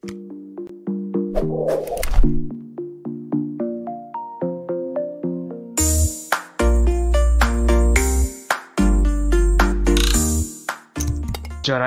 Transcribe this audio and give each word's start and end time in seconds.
Cara 0.00 0.16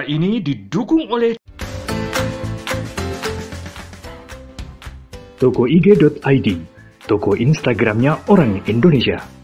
ini 0.05 0.38
didukung 0.45 1.09
oleh 1.09 1.34
tokoig.id, 5.41 6.48
toko 7.10 7.34
Instagramnya 7.34 8.29
orang 8.29 8.62
Indonesia. 8.70 9.43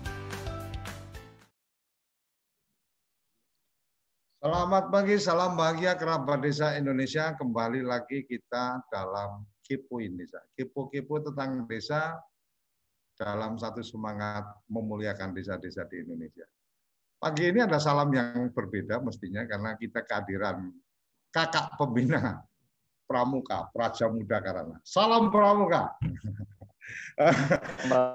Selamat 4.79 4.95
pagi, 4.95 5.15
salam 5.19 5.59
bahagia 5.59 5.91
kerabat 5.99 6.39
desa 6.39 6.71
Indonesia. 6.79 7.35
Kembali 7.35 7.83
lagi 7.83 8.23
kita 8.23 8.79
dalam 8.87 9.43
Kipu 9.59 9.99
Indonesia. 9.99 10.39
Kipu-kipu 10.55 11.19
tentang 11.19 11.67
desa 11.67 12.15
dalam 13.19 13.59
satu 13.59 13.83
semangat 13.83 14.47
memuliakan 14.71 15.35
desa-desa 15.35 15.83
di 15.83 15.99
Indonesia. 15.99 16.47
Pagi 17.19 17.51
ini 17.51 17.59
ada 17.59 17.75
salam 17.75 18.07
yang 18.15 18.55
berbeda 18.55 19.03
mestinya 19.03 19.43
karena 19.43 19.75
kita 19.75 19.99
kehadiran 20.07 20.71
kakak 21.27 21.75
pembina 21.75 22.39
Pramuka, 23.03 23.67
Praja 23.75 24.07
Muda 24.07 24.39
karena. 24.39 24.79
Salam 24.87 25.27
Pramuka. 25.27 25.91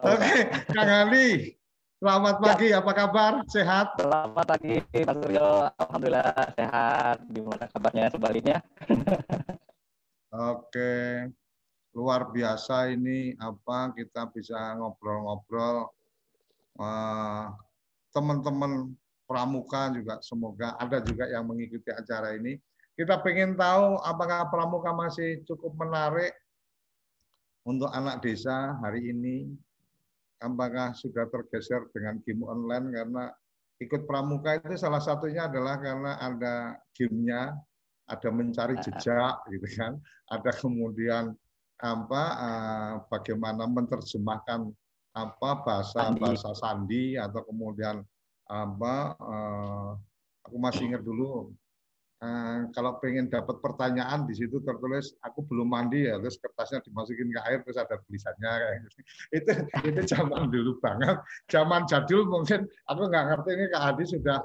Oke, 0.01 0.49
Kang 0.73 1.13
Ali. 1.13 1.61
Selamat 2.05 2.37
pagi, 2.37 2.69
apa 2.69 2.93
kabar? 2.93 3.33
Sehat? 3.49 3.97
Selamat 3.97 4.45
pagi, 4.45 4.77
Mas 4.77 5.17
Suryo. 5.25 5.73
Alhamdulillah 5.73 6.53
sehat. 6.53 7.17
Gimana 7.33 7.65
kabarnya 7.73 8.13
sebaliknya? 8.13 8.61
Oke, 10.53 11.25
luar 11.97 12.29
biasa 12.29 12.93
ini 12.93 13.33
apa 13.41 13.97
kita 13.97 14.29
bisa 14.37 14.77
ngobrol-ngobrol 14.77 15.97
uh, 16.77 17.57
teman-teman 18.13 18.93
pramuka 19.25 19.89
juga 19.97 20.21
semoga 20.21 20.77
ada 20.77 21.01
juga 21.01 21.25
yang 21.33 21.49
mengikuti 21.49 21.89
acara 21.89 22.37
ini. 22.37 22.61
Kita 23.01 23.17
pengen 23.25 23.57
tahu 23.57 23.97
apakah 24.05 24.53
pramuka 24.53 24.93
masih 24.93 25.41
cukup 25.49 25.73
menarik 25.81 26.37
untuk 27.65 27.89
anak 27.97 28.21
desa 28.21 28.77
hari 28.85 29.09
ini. 29.09 29.57
Apakah 30.45 30.93
sudah 30.93 31.25
tergeser 31.33 31.89
dengan 31.97 32.21
game 32.21 32.45
online? 32.45 32.93
Karena 32.93 33.25
ikut 33.81 34.05
pramuka 34.05 34.61
itu 34.61 34.77
salah 34.77 35.01
satunya 35.01 35.49
adalah 35.49 35.81
karena 35.81 36.21
ada 36.21 36.77
gamenya, 36.93 37.57
ada 38.05 38.29
mencari 38.29 38.77
jejak 38.85 39.41
gitu 39.49 39.69
kan, 39.81 39.97
ada 40.29 40.51
kemudian 40.53 41.33
apa 41.81 42.23
uh, 42.39 42.95
bagaimana 43.11 43.67
menerjemahkan 43.67 44.71
apa 45.15 45.51
bahasa 45.63 46.11
bahasa 46.15 46.51
sandi 46.55 47.19
atau 47.19 47.43
kemudian 47.47 48.03
apa 48.47 48.95
uh, 49.19 49.91
aku 50.47 50.57
masih 50.61 50.93
ingat 50.93 51.03
dulu 51.03 51.51
kalau 52.73 52.97
pengen 53.05 53.29
dapat 53.29 53.61
pertanyaan 53.61 54.25
di 54.25 54.33
situ 54.33 54.57
tertulis 54.65 55.13
aku 55.21 55.45
belum 55.45 55.69
mandi 55.69 56.09
ya 56.09 56.17
terus 56.17 56.41
kertasnya 56.41 56.81
dimasukin 56.81 57.29
ke 57.29 57.41
air 57.45 57.61
terus 57.61 57.77
ada 57.77 58.01
tulisannya 58.09 58.49
kayak 58.49 58.75
gitu. 58.81 58.99
itu 59.39 59.53
itu 59.93 60.01
zaman 60.09 60.49
dulu 60.49 60.81
banget 60.81 61.21
zaman 61.53 61.85
jadul 61.85 62.25
mungkin 62.25 62.65
aku 62.89 63.03
nggak 63.13 63.25
ngerti 63.29 63.51
ini 63.53 63.65
Kak 63.69 63.83
Adi 63.93 64.05
sudah 64.09 64.39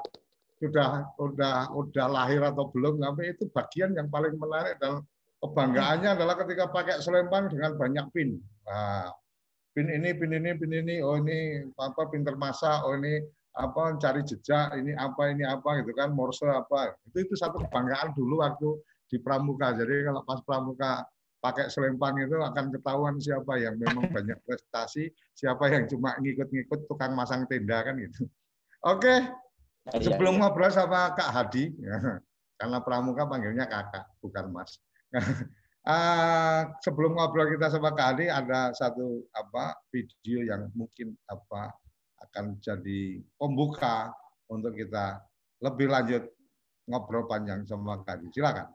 sudah 0.60 0.90
udah 1.24 1.72
udah 1.72 2.06
lahir 2.12 2.44
atau 2.44 2.68
belum 2.68 3.00
tapi 3.00 3.32
itu 3.32 3.48
bagian 3.56 3.96
yang 3.96 4.12
paling 4.12 4.36
menarik 4.36 4.76
dan 4.84 5.00
kebanggaannya 5.40 6.20
adalah 6.20 6.36
ketika 6.36 6.68
pakai 6.68 7.00
selempang 7.00 7.48
dengan 7.48 7.80
banyak 7.80 8.06
pin. 8.12 8.36
Nah, 8.68 9.08
pin 9.72 9.88
ini, 9.88 10.12
pin 10.12 10.36
ini, 10.36 10.52
pin 10.60 10.72
ini, 10.76 10.96
oh 11.00 11.16
ini 11.16 11.64
apa 11.80 12.12
pinter 12.12 12.36
masak, 12.36 12.84
oh 12.84 12.96
ini 13.00 13.24
apa 13.58 13.98
cari 13.98 14.22
jejak 14.22 14.78
ini 14.78 14.94
apa 14.94 15.34
ini 15.34 15.44
apa 15.44 15.82
gitu 15.82 15.92
kan 15.98 16.14
morse 16.14 16.46
apa. 16.46 16.94
Itu 17.10 17.26
itu 17.26 17.34
satu 17.34 17.62
kebanggaan 17.66 18.14
dulu 18.14 18.46
waktu 18.46 18.70
di 19.10 19.18
pramuka. 19.18 19.74
Jadi 19.74 20.06
kalau 20.06 20.22
pas 20.24 20.40
pramuka 20.46 21.04
pakai 21.40 21.72
selempang 21.72 22.20
itu 22.20 22.36
akan 22.36 22.70
ketahuan 22.76 23.16
siapa 23.18 23.56
yang 23.58 23.80
memang 23.80 24.12
banyak 24.16 24.38
prestasi 24.44 25.08
siapa 25.32 25.72
yang 25.72 25.88
cuma 25.88 26.20
ngikut-ngikut 26.20 26.86
tukang 26.92 27.16
masang 27.16 27.48
tenda 27.48 27.80
kan 27.82 27.96
gitu. 27.96 28.28
Oke 28.84 29.24
iya, 29.96 30.00
sebelum 30.04 30.40
iya. 30.40 30.40
ngobrol 30.46 30.72
sama 30.72 31.16
Kak 31.16 31.32
Hadi 31.32 31.72
karena 32.60 32.78
pramuka 32.84 33.24
panggilnya 33.24 33.66
kakak 33.72 34.08
bukan 34.20 34.52
mas. 34.52 34.84
Uh, 35.88 36.68
sebelum 36.86 37.16
ngobrol 37.16 37.48
kita 37.56 37.72
sama 37.72 37.96
Kak 37.96 38.16
Hadi 38.16 38.28
ada 38.28 38.76
satu 38.76 39.24
apa 39.32 39.80
video 39.96 40.44
yang 40.44 40.68
mungkin 40.76 41.16
apa 41.32 41.72
akan 42.30 42.62
jadi 42.62 43.18
pembuka 43.42 44.14
untuk 44.54 44.78
kita 44.78 45.18
lebih 45.66 45.90
lanjut 45.90 46.24
ngobrol 46.86 47.26
panjang 47.26 47.66
sama 47.66 48.06
Kak 48.06 48.22
Silakan. 48.30 48.70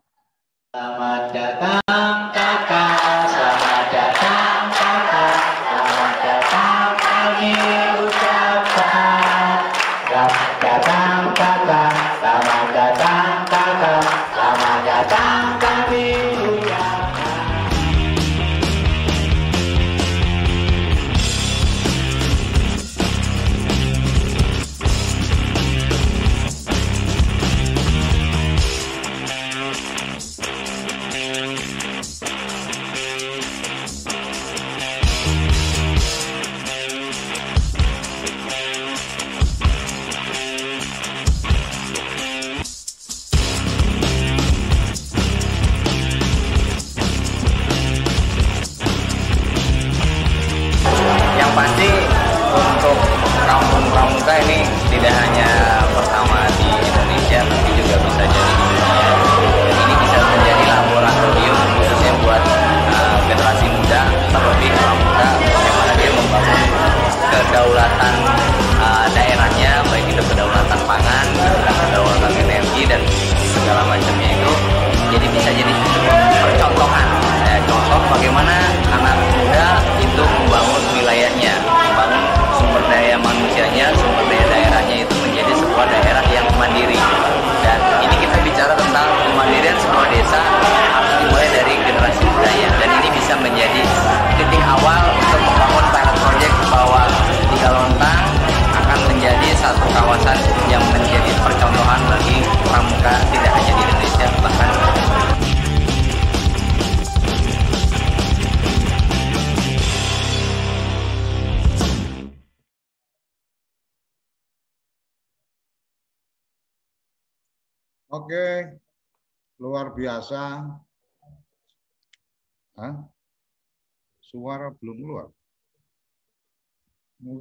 Selamat 0.74 1.30
datang 1.30 2.34
kakak, 2.34 3.30
selamat 3.30 3.84
datang 3.94 4.53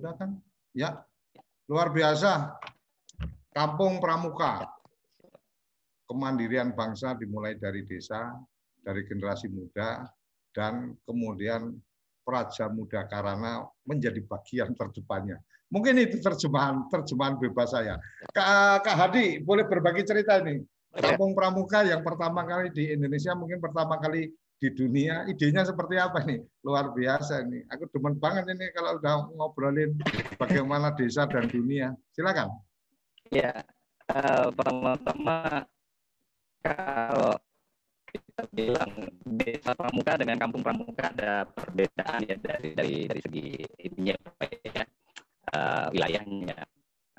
Mudah 0.04 0.20
kan? 0.20 0.36
Ya, 0.76 1.00
luar 1.72 1.88
biasa. 1.96 2.60
Kampung 3.56 4.04
Pramuka. 4.04 4.68
Kemandirian 6.04 6.76
bangsa 6.76 7.16
dimulai 7.16 7.56
dari 7.56 7.88
desa, 7.88 8.36
dari 8.84 9.08
generasi 9.08 9.48
muda, 9.48 10.04
dan 10.52 10.92
kemudian 11.08 11.72
Praja 12.20 12.68
Muda 12.68 13.08
Karana 13.08 13.64
menjadi 13.88 14.20
bagian 14.28 14.76
terdepannya. 14.76 15.40
Mungkin 15.72 15.96
itu 15.96 16.20
terjemahan 16.20 16.84
terjemahan 16.92 17.40
bebas 17.40 17.72
saya. 17.72 17.96
Kak, 18.36 18.84
Kak 18.84 19.08
Hadi 19.08 19.40
boleh 19.40 19.64
berbagi 19.64 20.04
cerita 20.04 20.44
ini. 20.44 20.60
Kampung 21.00 21.32
Pramuka 21.32 21.88
yang 21.88 22.04
pertama 22.04 22.44
kali 22.44 22.76
di 22.76 22.92
Indonesia, 22.92 23.32
mungkin 23.40 23.64
pertama 23.64 23.96
kali 24.04 24.28
di 24.64 24.70
dunia. 24.72 25.28
Idenya 25.28 25.68
seperti 25.68 26.00
apa 26.00 26.24
nih? 26.24 26.40
Luar 26.64 26.96
biasa 26.96 27.44
ini. 27.44 27.68
Aku 27.68 27.92
demen 27.92 28.16
banget 28.16 28.48
ini 28.48 28.72
kalau 28.72 28.96
udah 28.96 29.28
ngobrolin 29.36 30.00
bagaimana 30.40 30.96
desa 30.96 31.28
dan 31.28 31.52
dunia. 31.52 31.92
Silakan. 32.16 32.56
Ya, 33.28 33.68
uh, 34.08 34.48
pertama-tama 34.56 35.68
kalau 36.64 37.36
kita 38.08 38.44
bilang 38.56 38.92
desa 39.28 39.76
pramuka 39.76 40.16
dengan 40.16 40.38
kampung 40.40 40.64
pramuka 40.64 41.12
ada 41.12 41.44
perbedaan 41.50 42.24
ya 42.24 42.38
dari 42.40 42.70
dari 42.78 42.98
dari 43.10 43.22
segi 43.26 43.48
ininya 43.84 44.16
ya, 44.64 44.86
uh, 45.52 45.86
wilayahnya. 45.92 46.60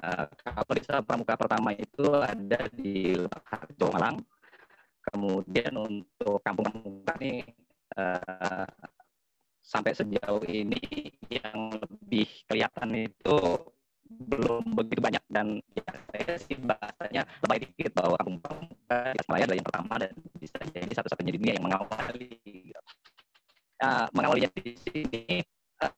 Uh, 0.01 0.25
kalau 0.41 0.73
desa 0.73 1.05
pramuka 1.05 1.37
pertama 1.37 1.77
itu 1.77 2.09
ada 2.25 2.73
di 2.73 3.21
Harjo 3.45 3.87
Malang. 3.93 4.17
Kemudian 5.13 5.73
untuk 5.77 6.41
kampung 6.41 6.67
pramuka 6.71 7.15
ini 7.21 7.45
uh, 7.97 8.69
sampai 9.65 9.93
sejauh 9.93 10.45
ini 10.49 10.81
yang 11.29 11.77
lebih 11.77 12.29
kelihatan 12.49 13.09
itu 13.09 13.39
belum 14.05 14.77
begitu 14.77 15.01
banyak. 15.01 15.25
Dan 15.29 15.61
ya 15.77 15.85
saya 16.13 16.35
sih 16.41 16.57
bahasanya 16.57 17.23
lebih 17.45 17.69
dikit 17.73 17.93
bahwa 17.97 18.17
kampung 18.21 18.41
pramuka 18.41 18.97
di 19.13 19.17
Tasikmalaya 19.21 19.45
adalah 19.45 19.59
yang 19.59 19.69
pertama 19.69 19.95
dan 20.01 20.13
bisa 20.41 20.57
jadi 20.73 20.93
satu-satunya 20.95 21.33
dunia 21.37 21.53
yang 21.57 21.65
mengawali. 21.65 22.33
Nah, 23.85 24.09
mengawalinya 24.17 24.51
di 24.57 24.73
sini 24.81 25.45
uh, 25.83 25.93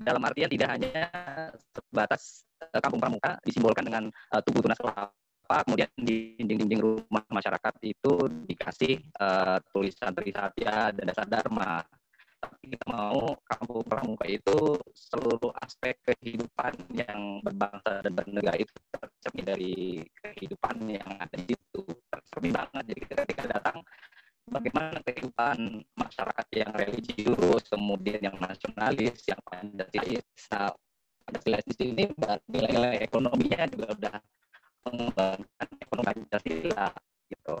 dalam 0.00 0.22
artian 0.24 0.48
tidak 0.48 0.68
hanya 0.72 1.04
sebatas 1.60 2.48
uh, 2.64 2.80
kampung 2.80 3.00
pramuka 3.02 3.36
disimbolkan 3.44 3.84
dengan 3.84 4.04
uh, 4.32 4.40
tubuh 4.40 4.64
tunas 4.64 4.80
kelapa 4.80 5.12
kemudian 5.66 5.90
di 5.98 6.38
dinding-dinding 6.38 6.80
rumah 6.80 7.24
masyarakat 7.26 7.74
itu 7.82 8.12
dikasih 8.46 9.02
uh, 9.18 9.58
tulisan 9.74 10.14
Trisatya 10.14 10.94
dan 10.94 11.04
dasar 11.10 11.26
dharma. 11.26 11.82
Tapi 12.40 12.72
kita 12.72 12.84
mau 12.88 13.36
kampung 13.44 13.84
pramuka 13.84 14.24
itu 14.24 14.80
seluruh 14.96 15.52
aspek 15.60 16.00
kehidupan 16.06 16.72
yang 16.96 17.44
berbangsa 17.44 18.00
dan 18.00 18.12
bernegara 18.16 18.56
itu 18.56 18.72
tercermin 18.94 19.44
dari 19.44 19.74
kehidupan 20.24 20.88
yang 20.88 21.10
ada 21.20 21.36
di 21.36 21.52
situ. 21.52 21.84
Tercermin 22.08 22.52
banget. 22.56 22.84
Jadi 22.96 23.00
ketika 23.12 23.44
datang 23.44 23.84
bagaimana 24.48 24.98
kehidupan 25.04 25.84
masyarakat 25.94 26.46
yang 26.56 26.72
religius 26.74 27.62
kemudian 27.70 28.18
yang 28.18 28.36
nasionalis 28.40 29.22
yang 29.30 29.38
pancasila 29.46 30.74
pancasila 31.22 31.58
di 31.62 31.74
sini 31.78 32.04
nilai-nilai 32.50 32.98
ekonominya 33.06 33.70
juga 33.70 33.86
udah 33.94 34.16
mengembangkan 34.86 35.68
ekonomi 35.80 36.12
pancasila 36.24 36.88
gitu. 37.28 37.58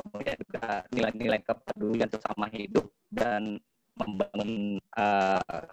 Kemudian 0.00 0.36
juga 0.40 0.66
nilai-nilai 0.96 1.40
kepedulian 1.44 2.08
sesama 2.08 2.48
hidup 2.48 2.88
dan 3.12 3.60
membangun 3.98 4.80
uh, 4.96 5.68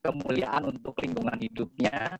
kemuliaan 0.00 0.72
untuk 0.72 0.96
lingkungan 1.00 1.36
hidupnya 1.36 2.16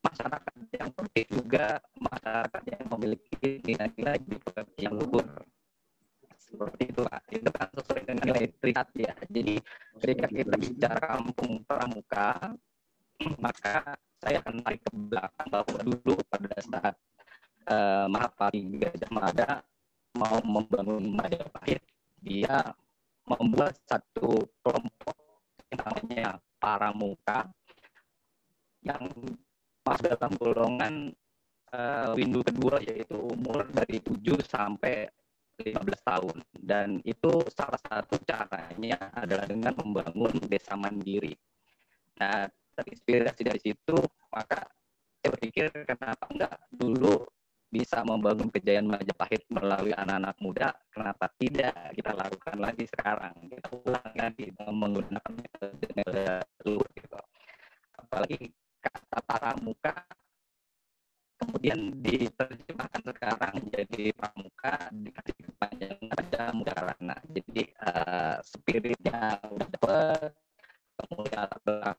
masyarakat 0.00 0.54
yang 0.74 0.90
penting 0.94 1.28
juga 1.28 1.82
masyarakat 1.98 2.62
yang 2.70 2.84
memiliki 2.96 3.48
nilai-nilai 3.66 4.18
yang 4.78 4.94
luhur. 4.96 5.26
Seperti 6.38 6.90
itu 6.90 7.00
Pak. 7.06 7.22
itu 7.30 7.50
kan 7.54 7.68
sesuai 7.78 8.02
dengan 8.10 8.24
nilai 8.26 8.46
triat 8.58 8.88
ya. 8.98 9.14
Jadi 9.30 9.54
ketika 10.02 10.26
kita 10.26 10.54
bicara 10.58 10.98
kampung 11.18 11.62
pramuka 11.62 12.56
maka 13.38 14.00
saya 14.20 14.40
akan 14.40 14.64
tarik 14.64 14.80
ke 14.80 14.90
belakang 14.96 15.48
bahwa 15.52 15.78
dulu 15.84 16.14
pada 16.28 16.56
saat 16.64 16.94
Mahapati 18.10 18.60
Gajah 18.80 19.10
Mada 19.12 19.50
mau 20.16 20.40
membangun 20.42 21.04
Majapahit 21.14 21.82
dia 22.20 22.74
membuat 23.24 23.78
satu 23.86 24.48
kelompok 24.60 25.16
yang 25.70 25.80
namanya 25.86 26.28
para 26.58 26.90
muka 26.90 27.46
yang 28.82 29.06
masuk 29.86 30.12
dalam 30.18 30.32
golongan 30.36 30.94
uh, 31.72 32.12
windu 32.16 32.42
kedua 32.42 32.82
yaitu 32.82 33.16
umur 33.16 33.64
dari 33.70 34.02
7 34.02 34.40
sampai 34.44 35.08
15 35.60 35.76
tahun 36.08 36.36
dan 36.56 36.88
itu 37.04 37.44
salah 37.52 37.80
satu 37.84 38.16
caranya 38.24 38.96
adalah 39.12 39.44
dengan 39.44 39.76
membangun 39.76 40.32
desa 40.48 40.72
mandiri. 40.72 41.36
Nah, 42.16 42.48
terinspirasi 42.80 43.44
dari 43.44 43.60
situ 43.60 43.96
maka 44.32 44.64
saya 45.20 45.36
berpikir 45.36 45.68
kenapa 45.84 46.24
enggak 46.32 46.56
dulu 46.72 47.28
bisa 47.70 48.02
membangun 48.02 48.50
kejayaan 48.50 48.90
Majapahit 48.90 49.46
melalui 49.46 49.94
anak-anak 49.94 50.36
muda, 50.42 50.68
kenapa 50.90 51.30
tidak 51.38 51.94
kita 51.94 52.12
lakukan 52.18 52.56
lagi 52.58 52.84
sekarang? 52.90 53.34
Kita 53.46 53.68
ulang 53.86 54.14
lagi 54.18 54.46
menggunakan 54.58 55.32
metode 55.38 56.42
luhur 56.66 56.88
gitu. 56.98 57.18
Apalagi 57.94 58.50
kata 58.82 59.18
para 59.22 59.52
muka 59.62 59.94
kemudian 61.40 61.96
diterjemahkan 62.04 63.00
sekarang 63.00 63.54
jadi 63.72 64.12
pramuka 64.12 64.92
dikasih 64.92 65.36
kepanjangan 65.48 66.08
ada 66.12 66.42
muda 66.52 66.72
karana 66.76 67.16
jadi 67.32 67.62
uh, 67.80 68.36
spiritnya 68.44 69.40
udah 69.48 69.68
dapat 69.72 70.30
kemudian 71.00 71.48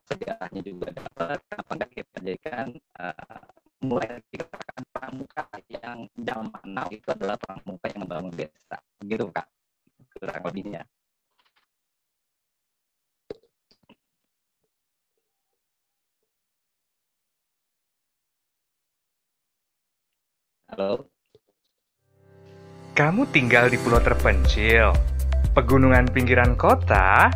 sejarahnya 0.06 0.62
juga 0.62 0.88
dapat 0.94 1.38
kenapa 1.50 1.86
kita 1.90 2.16
jadikan 2.22 2.66
uh, 3.02 3.46
mulai 3.82 4.22
dikatakan 4.30 4.82
pramuka 4.94 5.44
yang 5.68 6.06
zaman 6.14 6.64
now 6.66 6.86
itu 6.88 7.06
adalah 7.10 7.36
pramuka 7.36 7.90
yang 7.90 8.00
membangun 8.06 8.32
desa. 8.34 8.78
Gitu 9.02 9.26
kak. 9.34 9.46
Kurang 10.16 10.42
lebihnya 10.46 10.86
halo? 20.72 21.04
Kamu 22.92 23.28
tinggal 23.32 23.68
di 23.68 23.76
pulau 23.80 24.00
terpencil 24.00 24.92
pegunungan 25.52 26.08
pinggiran 26.12 26.56
kota 26.56 27.28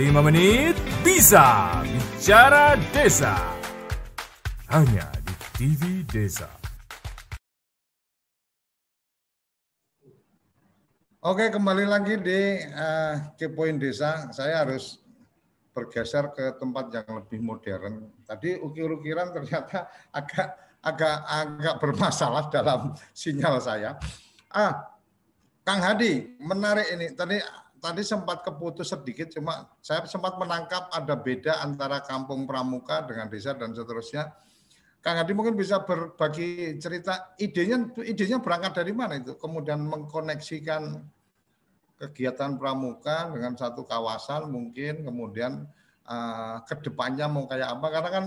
5 0.00 0.16
menit 0.32 0.72
bisa. 1.04 1.76
Bicara 1.84 2.72
Desa. 2.88 3.36
Hanya 4.72 5.04
di 5.20 5.34
TV 5.60 6.00
Desa. 6.08 6.48
Oke, 11.20 11.52
kembali 11.52 11.84
lagi 11.84 12.16
di 12.16 12.64
uh, 12.72 13.36
Kepoin 13.36 13.76
Desa. 13.76 14.32
Saya 14.32 14.64
harus 14.64 15.04
bergeser 15.76 16.32
ke 16.32 16.56
tempat 16.56 16.88
yang 16.96 17.20
lebih 17.20 17.44
modern. 17.44 18.08
Tadi 18.24 18.56
ukir-ukiran 18.56 19.36
ternyata 19.36 19.84
agak 20.16 20.80
agak 20.80 21.16
agak 21.28 21.74
bermasalah 21.76 22.48
dalam 22.48 22.96
sinyal 23.12 23.60
saya. 23.60 24.00
Ah, 24.48 24.96
Kang 25.60 25.84
Hadi, 25.84 26.40
menarik 26.40 26.88
ini. 26.88 27.12
Tadi 27.12 27.36
tadi 27.80 28.04
sempat 28.04 28.44
keputus 28.44 28.92
sedikit, 28.92 29.32
cuma 29.32 29.66
saya 29.80 30.04
sempat 30.04 30.36
menangkap 30.36 30.92
ada 30.92 31.16
beda 31.16 31.64
antara 31.64 32.04
kampung 32.04 32.44
pramuka 32.44 33.02
dengan 33.08 33.26
desa 33.32 33.56
dan 33.56 33.72
seterusnya. 33.72 34.30
Kang 35.00 35.16
Hadi 35.16 35.32
mungkin 35.32 35.56
bisa 35.56 35.80
berbagi 35.80 36.76
cerita 36.76 37.32
idenya 37.40 37.88
idenya 38.04 38.36
berangkat 38.36 38.84
dari 38.84 38.92
mana 38.92 39.16
itu 39.16 39.32
kemudian 39.40 39.80
mengkoneksikan 39.80 41.00
kegiatan 41.96 42.60
pramuka 42.60 43.32
dengan 43.32 43.56
satu 43.56 43.88
kawasan 43.88 44.52
mungkin 44.52 45.00
kemudian 45.00 45.64
uh, 46.04 46.60
ke 46.68 46.84
depannya 46.84 47.32
mau 47.32 47.48
kayak 47.48 47.80
apa 47.80 47.86
karena 47.88 48.10
kan 48.12 48.24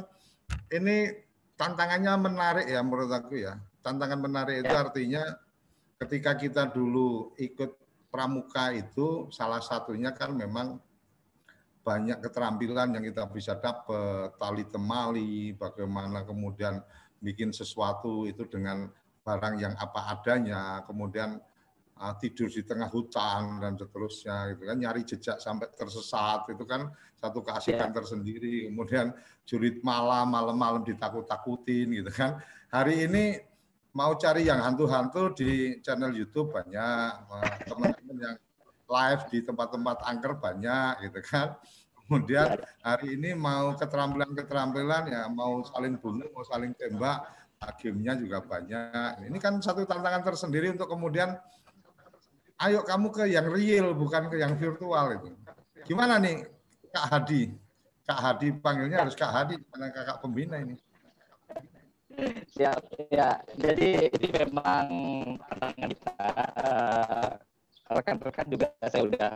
ini 0.74 1.13
tantangannya 1.53 2.13
menarik 2.17 2.65
ya 2.65 2.81
menurut 2.81 3.13
aku 3.13 3.38
ya 3.38 3.53
tantangan 3.86 4.17
menarik 4.17 4.65
itu 4.65 4.74
ya. 4.74 4.81
artinya 4.81 5.24
ketika 6.01 6.31
kita 6.41 6.63
dulu 6.74 7.38
ikut 7.38 7.83
pramuka 8.13 8.70
itu 8.77 9.34
salah 9.34 9.58
satunya 9.58 10.13
kan 10.13 10.38
memang 10.38 10.77
banyak 11.82 12.22
keterampilan 12.22 12.93
yang 12.93 13.03
kita 13.03 13.25
bisa 13.27 13.58
dapat, 13.58 14.38
tali 14.38 14.63
temali, 14.70 15.51
bagaimana 15.58 16.22
kemudian 16.24 16.79
bikin 17.17 17.50
sesuatu 17.50 18.29
itu 18.29 18.46
dengan 18.46 18.88
barang 19.25 19.55
yang 19.58 19.74
apa 19.75 20.15
adanya, 20.15 20.86
kemudian 20.88 21.41
uh, 22.00 22.13
tidur 22.22 22.48
di 22.48 22.63
tengah 22.63 22.88
hutan 22.88 23.60
dan 23.60 23.75
seterusnya 23.75 24.55
gitu 24.55 24.63
kan. 24.70 24.77
Nyari 24.79 25.01
jejak 25.03 25.38
sampai 25.43 25.67
tersesat 25.75 26.48
itu 26.53 26.63
kan 26.63 26.88
satu 27.20 27.43
keasikan 27.43 27.91
yeah. 27.91 27.98
tersendiri. 27.98 28.55
Kemudian 28.72 29.12
jurit 29.43 29.84
malam 29.84 30.32
malam-malam 30.32 30.88
ditakut-takutin 30.88 31.91
gitu 32.00 32.12
kan. 32.13 32.39
Hari 32.72 33.12
ini 33.12 33.52
mau 33.94 34.18
cari 34.18 34.50
yang 34.50 34.60
hantu-hantu 34.62 35.38
di 35.38 35.80
channel 35.86 36.14
YouTube 36.14 36.50
banyak 36.50 37.30
teman-teman 37.70 38.18
yang 38.18 38.38
live 38.90 39.24
di 39.30 39.40
tempat-tempat 39.46 39.98
angker 40.06 40.34
banyak 40.38 41.08
gitu 41.10 41.22
kan 41.24 41.58
Kemudian 42.04 42.60
hari 42.84 43.16
ini 43.16 43.32
mau 43.32 43.72
keterampilan-keterampilan 43.80 45.08
ya 45.08 45.24
mau 45.32 45.64
saling 45.64 45.96
bunuh, 45.96 46.28
mau 46.36 46.44
saling 46.44 46.76
tembak, 46.76 47.24
gamenya 47.80 48.20
juga 48.20 48.44
banyak. 48.44 49.24
Ini 49.24 49.38
kan 49.40 49.64
satu 49.64 49.88
tantangan 49.88 50.20
tersendiri 50.20 50.68
untuk 50.76 50.92
kemudian 50.92 51.40
ayo 52.60 52.84
kamu 52.84 53.08
ke 53.08 53.24
yang 53.32 53.48
real 53.48 53.96
bukan 53.96 54.28
ke 54.28 54.36
yang 54.36 54.60
virtual 54.60 55.16
itu. 55.16 55.32
Gimana 55.88 56.20
nih 56.20 56.44
Kak 56.92 57.08
Hadi? 57.08 57.56
Kak 58.04 58.20
Hadi 58.20 58.52
panggilnya 58.60 59.08
harus 59.08 59.16
Kak 59.16 59.32
Hadi 59.32 59.56
karena 59.72 59.88
kakak 59.96 60.20
pembina 60.20 60.60
ini. 60.60 60.76
Ya, 62.53 62.74
ya. 63.10 63.29
Jadi 63.58 64.13
ini 64.13 64.27
memang 64.32 64.86
tantangan 65.50 65.89
kita. 65.89 66.15
Uh, 66.60 67.32
rekan-rekan 67.93 68.48
juga 68.50 68.67
saya 68.88 69.03
udah 69.05 69.34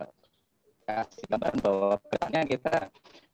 kasih 0.87 1.25
gambaran 1.27 1.59
bahwa 1.59 1.99
ke 1.99 2.07
depannya 2.15 2.41
kita 2.47 2.75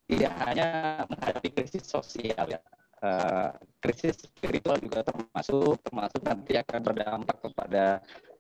tidak 0.09 0.33
hanya 0.43 0.69
menghadapi 1.07 1.49
krisis 1.53 1.85
sosial 1.85 2.45
ya, 2.49 2.59
uh, 3.05 3.53
krisis 3.77 4.25
spiritual 4.25 4.81
juga 4.81 5.05
termasuk 5.05 5.79
termasuk 5.85 6.21
nanti 6.25 6.57
akan 6.57 6.81
berdampak 6.81 7.37
kepada 7.39 7.85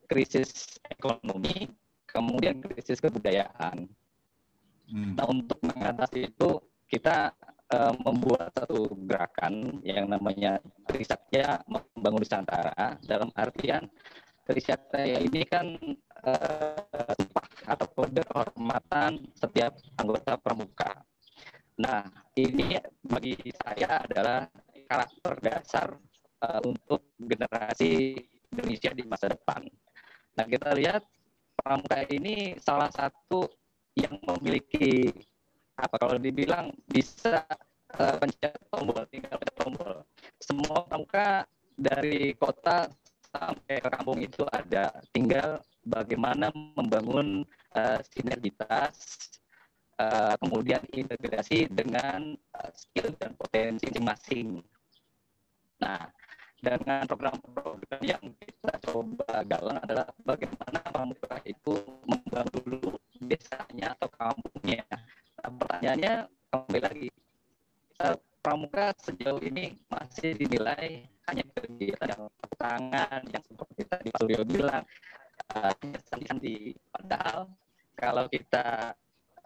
krisis 0.09 0.81
ekonomi, 0.89 1.69
kemudian 2.09 2.59
krisis 2.59 2.99
kebudayaan. 2.99 3.85
Hmm. 4.89 5.13
Nah 5.15 5.25
untuk 5.29 5.61
mengatasi 5.63 6.33
itu 6.33 6.59
kita 6.89 7.31
uh, 7.73 7.93
membuat 8.05 8.53
satu 8.53 8.93
gerakan 9.09 9.81
yang 9.81 10.05
namanya 10.05 10.61
risetnya 10.93 11.59
membangun 11.65 12.21
Nusantara 12.21 13.01
dalam 13.01 13.33
artian 13.33 13.89
riset 14.47 14.79
saya 14.91 15.17
ini 15.23 15.41
kan 15.47 15.73
uh, 16.27 17.15
atau 17.63 17.87
kode 17.95 18.21
kehormatan 18.27 19.23
setiap 19.33 19.73
anggota 19.97 20.35
pramuka. 20.37 21.01
Nah, 21.79 22.05
ini 22.37 22.77
bagi 23.01 23.33
saya 23.55 24.03
adalah 24.05 24.45
karakter 24.85 25.33
dasar 25.41 25.89
uh, 26.43 26.61
untuk 26.61 27.17
generasi 27.17 28.19
Indonesia 28.53 28.91
di 28.93 29.03
masa 29.07 29.31
depan. 29.31 29.63
Nah, 30.37 30.45
kita 30.45 30.75
lihat 30.75 31.01
pramuka 31.57 32.03
ini 32.11 32.59
salah 32.59 32.91
satu 32.91 33.47
yang 33.97 34.19
memiliki 34.21 35.09
apa 35.77 35.95
kalau 35.97 36.17
dibilang 36.21 36.69
bisa 36.85 37.45
uh, 37.97 38.15
pencet 38.21 38.53
tombol, 38.69 39.01
tinggal 39.09 39.35
pencet 39.41 39.57
tombol. 39.57 39.93
Semua 40.37 40.85
pramuka 40.85 41.47
dari 41.73 42.37
kota 42.37 42.89
sampai 43.33 43.81
ke 43.81 43.89
kampung 43.89 44.19
itu 44.21 44.45
ada. 44.53 44.93
Tinggal 45.09 45.61
bagaimana 45.83 46.53
membangun 46.53 47.41
uh, 47.73 47.99
sinergitas, 48.13 49.29
uh, 49.97 50.37
kemudian 50.37 50.81
integrasi 50.93 51.65
dengan 51.69 52.37
uh, 52.53 52.71
skill 52.77 53.09
dan 53.17 53.33
potensi 53.33 53.89
masing-masing. 53.89 54.61
Nah, 55.81 56.07
dengan 56.63 57.03
program-program 57.03 57.99
yang 57.99 58.23
kita 58.39 58.79
coba 58.87 59.43
galang 59.43 59.83
adalah 59.83 60.07
bagaimana 60.23 60.79
pramuka 60.79 61.35
itu 61.43 61.75
membangun 62.07 62.47
dulu 62.63 62.95
desanya 63.19 63.91
atau 63.99 64.07
kampungnya. 64.15 64.87
Pertanyaannya 65.43 66.15
kembali 66.51 66.79
lagi, 66.79 67.07
pramuka 68.43 68.95
sejauh 68.99 69.43
ini 69.43 69.75
masih 69.91 70.35
dinilai 70.39 71.03
hanya 71.27 71.43
kegiatan 71.55 72.11
yang 72.11 72.23
tangan 72.59 73.21
yang 73.31 73.43
seperti 73.43 73.81
tadi 73.87 74.07
Pak 74.11 74.19
Suryo 74.23 74.41
bilang 74.47 74.83
uh, 75.55 75.71
di 76.39 76.75
padahal 76.91 77.51
kalau 77.95 78.25
kita 78.31 78.95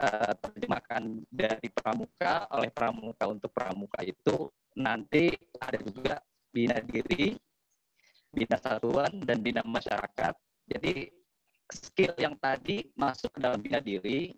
uh, 0.02 0.32
terjemahkan 0.42 1.02
dari 1.30 1.66
pramuka 1.70 2.50
oleh 2.54 2.70
pramuka 2.74 3.24
untuk 3.30 3.50
pramuka 3.54 4.02
itu 4.02 4.50
nanti 4.78 5.34
ada 5.58 5.78
juga 5.82 6.22
bina 6.50 6.78
diri, 6.82 7.38
bina 8.34 8.56
satuan 8.58 9.18
dan 9.22 9.38
bina 9.42 9.62
masyarakat. 9.62 10.34
Jadi 10.66 11.10
skill 11.70 12.14
yang 12.18 12.34
tadi 12.38 12.86
masuk 12.98 13.34
ke 13.34 13.38
dalam 13.42 13.58
bina 13.62 13.78
diri 13.78 14.34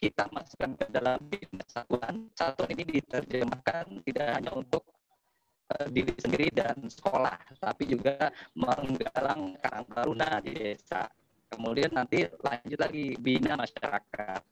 kita 0.00 0.24
masukkan 0.32 0.72
ke 0.80 0.86
dalam 0.88 1.20
bina 1.28 1.64
satuan. 1.68 2.32
Satuan 2.32 2.72
ini 2.72 2.84
diterjemahkan 2.98 4.00
tidak 4.08 4.28
hanya 4.40 4.52
untuk 4.56 4.82
Eh, 5.70 5.86
diri 5.94 6.10
sendiri 6.18 6.50
dan 6.50 6.74
sekolah, 6.90 7.38
tapi 7.62 7.86
juga 7.86 8.34
menggalang 8.58 9.54
karang 9.62 9.86
taruna 9.86 10.42
di 10.42 10.50
desa. 10.50 11.06
Kemudian 11.46 11.94
nanti 11.94 12.26
lanjut 12.26 12.74
lagi 12.74 13.14
bina 13.14 13.54
masyarakat. 13.54 14.42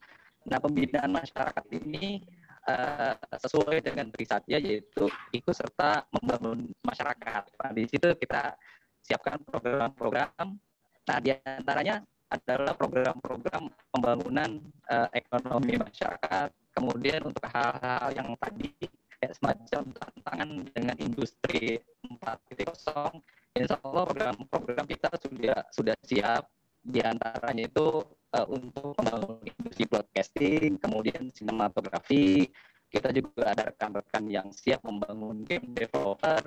Nah, 0.47 0.59
pembinaan 0.63 1.11
masyarakat 1.11 1.65
ini 1.75 2.23
uh, 2.71 3.19
sesuai 3.35 3.83
dengan 3.83 4.15
risetnya 4.15 4.63
yaitu 4.63 5.11
ikut 5.35 5.55
serta 5.59 6.07
membangun 6.15 6.71
masyarakat. 6.87 7.43
Nah, 7.67 7.71
di 7.75 7.83
situ 7.91 8.15
kita 8.15 8.55
siapkan 9.03 9.43
program-program. 9.43 10.55
Nah, 11.03 11.19
di 11.19 11.35
antaranya 11.35 11.99
adalah 12.29 12.77
program-program 12.77 13.73
pembangunan 13.89 14.61
uh, 14.93 15.09
ekonomi 15.17 15.81
masyarakat. 15.81 16.53
Kemudian 16.77 17.25
untuk 17.25 17.45
hal-hal 17.49 18.13
yang 18.13 18.37
tadi 18.37 18.71
kayak 19.19 19.35
semacam 19.35 19.83
tantangan 19.97 20.51
dengan 20.71 20.97
industri 21.03 21.83
4.0 22.07 23.19
insya 23.59 23.75
Allah 23.83 24.07
program-program 24.07 24.87
kita 24.87 25.09
sudah 25.19 25.59
sudah 25.75 25.97
siap. 26.07 26.47
Di 26.79 27.03
antaranya 27.03 27.67
itu 27.67 28.01
uh, 28.33 28.47
untuk 28.49 28.95
membangun 29.03 29.43
industri 29.43 29.85
broadcasting 29.91 30.79
kemudian 30.79 31.35
sinematografi. 31.35 32.49
Kita 32.89 33.13
juga 33.13 33.53
ada 33.53 33.69
rekan-rekan 33.69 34.25
yang 34.33 34.49
siap 34.49 34.81
membangun 34.81 35.45
game 35.45 35.77
developer. 35.77 36.41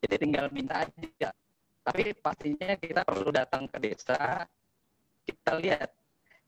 Jadi 0.00 0.14
tinggal 0.16 0.48
minta 0.48 0.88
aja. 0.88 1.36
Tapi 1.84 2.16
pastinya 2.16 2.72
kita 2.80 3.04
perlu 3.04 3.28
datang 3.28 3.68
ke 3.68 3.76
desa 3.76 4.48
kita 5.26 5.50
lihat 5.60 5.88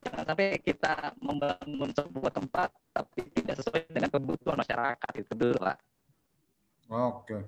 jangan 0.02 0.24
sampai 0.26 0.58
kita 0.58 1.14
membangun 1.22 1.90
sebuah 1.94 2.32
tempat 2.34 2.68
tapi 2.90 3.20
tidak 3.36 3.60
sesuai 3.62 3.86
dengan 3.90 4.10
kebutuhan 4.10 4.58
masyarakat 4.58 5.12
itu 5.18 5.32
dulu 5.34 5.56
pak 5.62 5.78
Oke. 6.92 7.40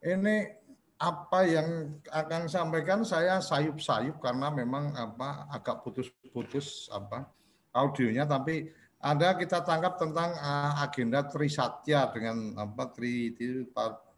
Ini 0.00 0.48
apa 0.96 1.44
yang 1.44 2.00
akan 2.08 2.48
sampaikan 2.48 3.04
saya 3.04 3.36
sayup-sayup 3.36 4.16
karena 4.16 4.48
memang 4.48 4.96
apa 4.96 5.44
agak 5.52 5.84
putus-putus 5.84 6.88
apa 6.88 7.28
audionya 7.76 8.24
tapi 8.24 8.72
ada 8.96 9.36
kita 9.36 9.60
tangkap 9.60 10.00
tentang 10.00 10.32
uh, 10.40 10.80
agenda 10.80 11.20
Trisatya 11.28 12.16
dengan 12.16 12.56
apa 12.56 12.88
Tri 12.96 13.36
Tri, 13.36 13.68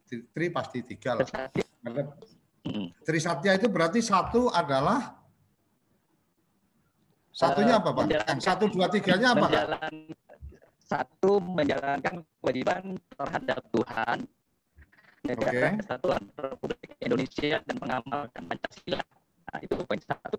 tri, 0.06 0.16
tri 0.30 0.46
pasti 0.54 0.86
tiga 0.86 1.18
lah. 1.18 1.26
Ada 1.82 2.02
Hmm. 2.68 2.92
Trisatya 3.00 3.56
itu 3.56 3.70
berarti 3.72 4.04
satu 4.04 4.52
adalah 4.52 5.17
satunya 7.38 7.74
apa 7.78 7.94
Pak? 7.94 8.02
menjalankan- 8.02 8.42
Satu 8.42 8.64
dua 8.66 8.86
tiganya 8.90 9.28
apa? 9.30 9.46
Menjalan 9.46 9.94
satu 10.82 11.30
menjalankan 11.38 12.14
kewajiban 12.40 12.82
terhadap 13.12 13.60
Tuhan 13.70 14.18
negara 15.22 15.50
Oke. 15.52 15.68
kesatuan 15.84 16.22
Republik 16.34 16.90
Indonesia 16.98 17.60
dan 17.60 17.76
mengamalkan 17.76 18.42
Pancasila 18.48 19.04
nah, 19.44 19.58
itu 19.60 19.74
poin 19.84 20.00
satu 20.00 20.36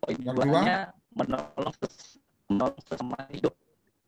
poin 0.00 0.16
Yang 0.16 0.36
duanya 0.40 0.78
menolong 1.12 1.72
ses- 1.76 2.16
menolong 2.48 2.80
sesama 2.80 3.18
hidup 3.28 3.54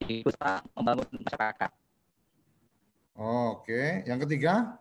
berusaha 0.01 0.65
membangun 0.73 1.09
masyarakat 1.21 1.71
Oke, 3.13 4.09
yang 4.09 4.17
ketiga? 4.25 4.81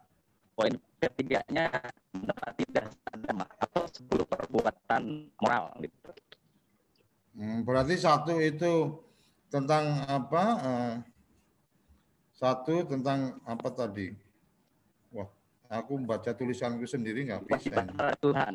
Poin 0.62 0.78
ketiganya 1.02 1.66
menepati 2.14 2.64
dasar 2.70 3.02
agama 3.10 3.50
atau 3.58 3.90
sepuluh 3.90 4.26
perbuatan 4.30 5.34
moral 5.42 5.74
gitu. 5.82 6.10
Hmm, 7.34 7.66
berarti 7.66 7.98
satu 7.98 8.38
itu 8.38 9.02
tentang 9.50 10.06
apa? 10.06 10.44
eh, 10.62 10.94
satu 12.38 12.86
tentang 12.86 13.42
apa 13.42 13.74
tadi? 13.74 14.14
Wah, 15.10 15.26
aku 15.66 15.98
baca 16.06 16.30
tulisanku 16.30 16.86
sendiri 16.86 17.26
nggak 17.26 17.42
bisa. 17.50 17.58
kewajiban 17.58 17.86
terhadap 17.90 18.18
Tuhan 18.22 18.54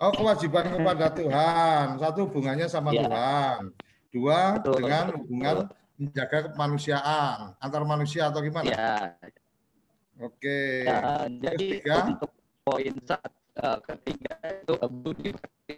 Oh, 0.00 0.12
kewajiban 0.16 0.64
kepada 0.80 1.12
Tuhan. 1.12 1.86
Satu 2.00 2.24
hubungannya 2.24 2.64
sama 2.72 2.88
Ya. 2.92 3.04
Tuhan. 3.04 3.60
Dua 4.08 4.56
Betul. 4.56 4.74
dengan 4.80 5.04
hubungan 5.12 5.56
menjaga 6.00 6.38
kemanusiaan 6.52 7.52
antar 7.60 7.84
manusia 7.84 8.28
atau 8.32 8.40
gimana? 8.40 8.64
ya 8.68 8.92
Oke. 10.20 10.84
Ya, 10.84 11.24
jadi 11.28 11.80
Ketiga. 11.80 11.94
untuk 12.12 12.30
poin 12.60 12.94
saat 13.08 13.32
eh, 13.56 13.78
ketiga 13.88 14.34
itu 14.52 14.74
budi 14.92 15.28
pekerti 15.32 15.74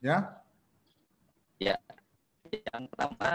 Ya. 0.00 1.76
Yang 2.50 2.84
pertama 2.90 3.30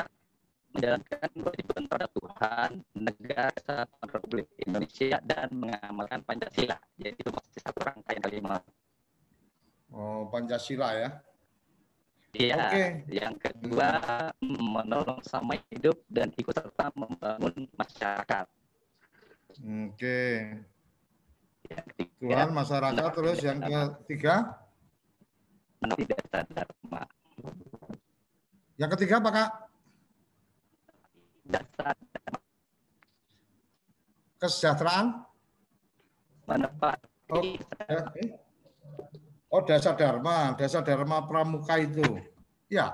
menjalankan 0.76 1.30
kewajiban 1.32 1.84
terhadap 1.88 2.12
Tuhan, 2.12 2.70
negara 3.00 3.48
kesatuan 3.56 4.08
Republik 4.12 4.48
Indonesia 4.60 5.18
dan 5.24 5.48
mengamalkan 5.56 6.20
Pancasila. 6.28 6.76
Jadi 7.00 7.16
itu 7.16 7.32
masih 7.32 7.60
satu 7.64 7.80
rangkaian 7.80 8.20
kalimat. 8.20 8.62
Oh, 9.88 10.28
Pancasila 10.28 11.00
ya. 11.00 11.10
Iya. 12.36 12.60
Oke. 12.60 12.86
Yang 13.08 13.36
kedua 13.40 13.90
menolong 14.44 15.24
sama 15.24 15.56
hidup 15.72 15.96
dan 16.12 16.36
ikut 16.36 16.52
serta 16.52 16.92
membangun 16.92 17.72
masyarakat. 17.80 18.46
Oke. 19.62 20.20
Tuhan 22.20 22.50
masyarakat 22.52 23.10
terus 23.16 23.40
yang 23.42 23.60
ketiga? 23.64 24.60
menepati 25.80 26.04
dasar 26.12 26.44
dharma. 26.52 27.02
Yang 28.76 28.90
ketiga 29.00 29.14
apa 29.24 29.30
Kak? 29.32 29.50
Dasar 31.46 31.96
Kesejahteraan? 34.42 35.06
menepati 36.46 37.08
Oh, 37.34 37.42
Eh, 37.42 38.04
eh. 38.22 38.30
Oh, 39.50 39.62
dasar 39.66 39.98
dharma, 39.98 40.54
dasar 40.54 40.86
dharma 40.86 41.26
pramuka 41.26 41.80
itu. 41.82 42.06
Ya. 42.70 42.94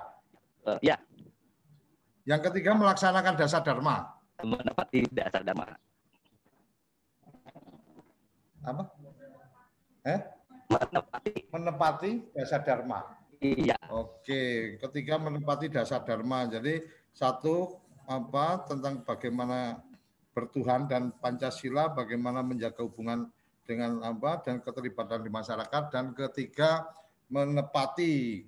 eh, 0.67 0.80
ya 0.93 0.95
Yang 2.24 2.52
ketiga 2.52 2.78
melaksanakan 2.78 3.34
dasar 3.36 3.65
dharma. 3.65 4.15
menepati 4.39 5.10
dasar 5.12 5.41
dharma. 5.43 5.76
Apa? 8.62 8.84
Eh? 10.06 10.19
Menepati 10.71 11.32
Menepati 11.52 12.12
dasar 12.32 12.62
dharma. 12.63 13.00
iya 13.41 13.76
Oke, 13.89 14.78
ketiga 14.78 15.17
menepati 15.17 15.67
dasar 15.67 16.06
dharma. 16.06 16.47
Jadi 16.47 16.80
satu 17.12 17.82
apa 18.06 18.63
tentang 18.69 19.04
bagaimana 19.04 19.82
bertuhan 20.32 20.88
dan 20.88 21.12
Pancasila, 21.19 21.91
bagaimana 21.91 22.39
menjaga 22.39 22.86
hubungan 22.88 23.28
dengan 23.67 24.00
apa 24.06 24.39
dan 24.41 24.63
keterlibatan 24.63 25.21
di 25.21 25.32
masyarakat 25.32 25.84
dan 25.91 26.15
ketiga 26.15 26.88
menepati 27.28 28.45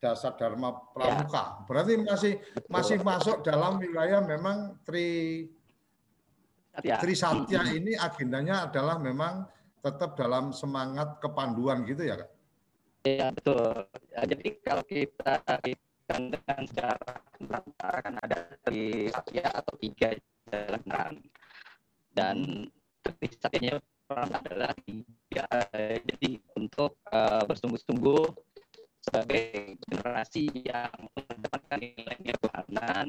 dasar 0.00 0.36
dharma 0.36 0.72
pramuka. 0.92 1.64
Berarti 1.64 2.00
masih 2.00 2.32
masih 2.68 2.98
masuk 3.00 3.40
dalam 3.44 3.80
wilayah 3.80 4.20
memang 4.22 4.76
tri 4.84 5.44
ya. 6.82 6.98
Trisatya 7.00 7.62
ini 7.76 7.92
agendanya 7.96 8.68
adalah 8.68 8.96
memang 9.00 9.46
tetap 9.80 10.18
dalam 10.18 10.50
semangat 10.50 11.22
kepanduan 11.22 11.86
gitu 11.86 12.02
ya, 12.02 12.18
Kak? 12.18 12.30
Iya 13.06 13.26
betul. 13.30 13.86
Ya, 14.10 14.20
jadi 14.26 14.46
kalau 14.66 14.82
kita 14.82 15.34
dengan 16.06 16.62
sejarah 16.66 17.16
Nusantara 17.38 17.98
kan 18.02 18.14
ada 18.18 18.38
tri 18.66 19.10
satya 19.10 19.46
atau 19.54 19.74
tiga 19.78 20.08
jalan 20.50 21.14
dan 22.14 22.36
tri 23.02 23.26
satyanya 23.30 23.78
adalah 24.10 24.74
tiga. 24.82 25.46
Jadi 26.02 26.42
untuk 26.58 26.98
eh, 27.10 27.42
bersungguh-sungguh 27.46 28.22
sebagai 29.06 29.78
generasi 29.86 30.50
yang 30.66 30.90
mengedepankan 31.14 31.78
nilai-nilai 31.78 32.34
ketuhanan, 32.34 33.06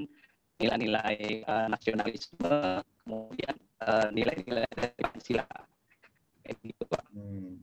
nilai-nilai 0.57 1.45
eh, 1.45 1.67
nasionalisme, 1.69 2.81
kemudian 3.05 3.55
eh, 3.81 4.07
nilai-nilai 4.13 4.65
dari 4.73 4.93
Pancasila. 4.97 5.45
Gitu, 6.47 6.83
Pak. 6.87 7.03
Hmm. 7.13 7.59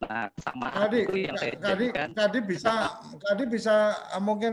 Nah, 0.00 0.26
sama 0.40 0.72
Tadi, 0.72 1.04
itu 1.06 1.16
yang 1.28 1.36
saya 1.36 1.54
tadi, 1.60 1.92
jadikan 1.92 2.08
tadi 2.16 2.38
bisa, 2.42 2.74
tadi 3.20 3.44
bisa 3.46 3.76
eh, 4.10 4.22
mungkin 4.22 4.52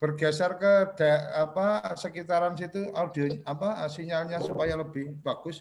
bergeser 0.00 0.56
ke 0.56 0.96
da- 0.96 1.44
apa 1.44 1.92
sekitaran 1.92 2.56
situ 2.56 2.88
audio 2.96 3.28
apa 3.44 3.84
sinyalnya 3.84 4.40
supaya 4.40 4.72
lebih 4.80 5.12
bagus. 5.20 5.60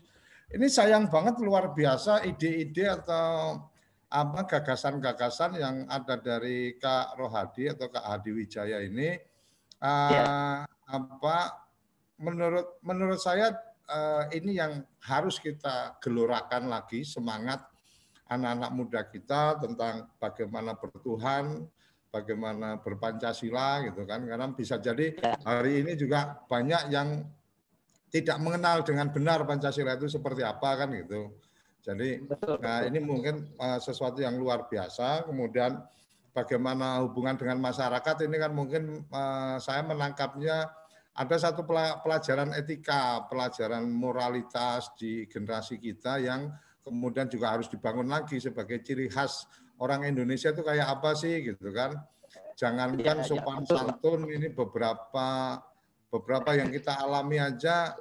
Ini 0.49 0.65
sayang 0.65 1.12
banget 1.12 1.43
luar 1.43 1.75
biasa 1.75 2.23
ide-ide 2.25 2.88
atau 2.88 3.59
apa 4.09 4.39
gagasan-gagasan 4.47 5.62
yang 5.62 5.75
ada 5.85 6.17
dari 6.17 6.73
Kak 6.81 7.19
Rohadi 7.19 7.69
atau 7.69 7.91
Kak 7.93 8.01
Hadi 8.01 8.31
Wijaya 8.33 8.81
ini 8.81 9.28
eh, 9.79 10.11
Ya. 10.13 10.25
apa 10.89 11.37
menurut 12.19 12.81
menurut 12.81 13.19
saya 13.19 13.55
eh, 13.85 14.23
ini 14.37 14.59
yang 14.59 14.83
harus 15.01 15.39
kita 15.39 15.97
gelorakan 16.03 16.69
lagi 16.69 17.01
semangat 17.01 17.63
anak-anak 18.29 18.71
muda 18.75 19.01
kita 19.09 19.57
tentang 19.57 20.05
bagaimana 20.21 20.77
bertuhan, 20.77 21.65
bagaimana 22.13 22.77
berpancasila 22.77 23.81
gitu 23.89 24.05
kan. 24.05 24.21
Karena 24.21 24.45
bisa 24.53 24.77
jadi 24.77 25.17
Ya. 25.17 25.33
hari 25.41 25.81
ini 25.81 25.97
juga 25.97 26.37
banyak 26.45 26.93
yang 26.93 27.25
tidak 28.09 28.37
mengenal 28.41 28.81
dengan 28.81 29.09
benar 29.13 29.45
Pancasila 29.45 29.93
itu 29.93 30.09
seperti 30.09 30.41
apa 30.41 30.77
kan 30.81 30.89
gitu. 30.93 31.29
Jadi 31.85 32.21
betul, 32.25 32.57
Nah, 32.61 32.81
betul. 32.85 32.89
ini 32.89 32.99
mungkin 33.01 33.35
uh, 33.57 33.77
sesuatu 33.77 34.19
yang 34.21 34.33
luar 34.37 34.65
biasa. 34.65 35.29
Kemudian 35.29 35.77
bagaimana 36.31 37.01
hubungan 37.03 37.35
dengan 37.35 37.59
masyarakat 37.59 38.25
ini 38.25 38.35
kan 38.37 38.51
mungkin 38.53 39.03
uh, 39.09 39.57
saya 39.57 39.81
menangkapnya 39.85 40.69
ada 41.19 41.35
satu 41.35 41.67
pela- 41.67 41.99
pelajaran 41.99 42.55
etika, 42.55 43.27
pelajaran 43.27 43.83
moralitas 43.91 44.93
di 44.95 45.27
generasi 45.27 45.75
kita 45.81 46.21
yang 46.21 46.47
kemudian 46.79 47.27
juga 47.27 47.53
harus 47.57 47.67
dibangun 47.67 48.07
lagi 48.07 48.39
sebagai 48.39 48.79
ciri 48.79 49.11
khas 49.11 49.43
orang 49.83 50.07
Indonesia 50.07 50.55
itu 50.55 50.63
kayak 50.63 50.87
apa 50.99 51.11
sih 51.19 51.43
gitu 51.43 51.75
kan. 51.75 51.97
Jangankan 52.55 53.23
Iya, 53.23 53.23
iya, 53.23 53.27
sopan 53.27 53.63
santun 53.63 54.27
ini 54.27 54.51
beberapa 54.51 55.59
beberapa 56.11 56.55
yang 56.55 56.71
kita 56.71 56.99
alami 56.99 57.39
aja. 57.39 57.95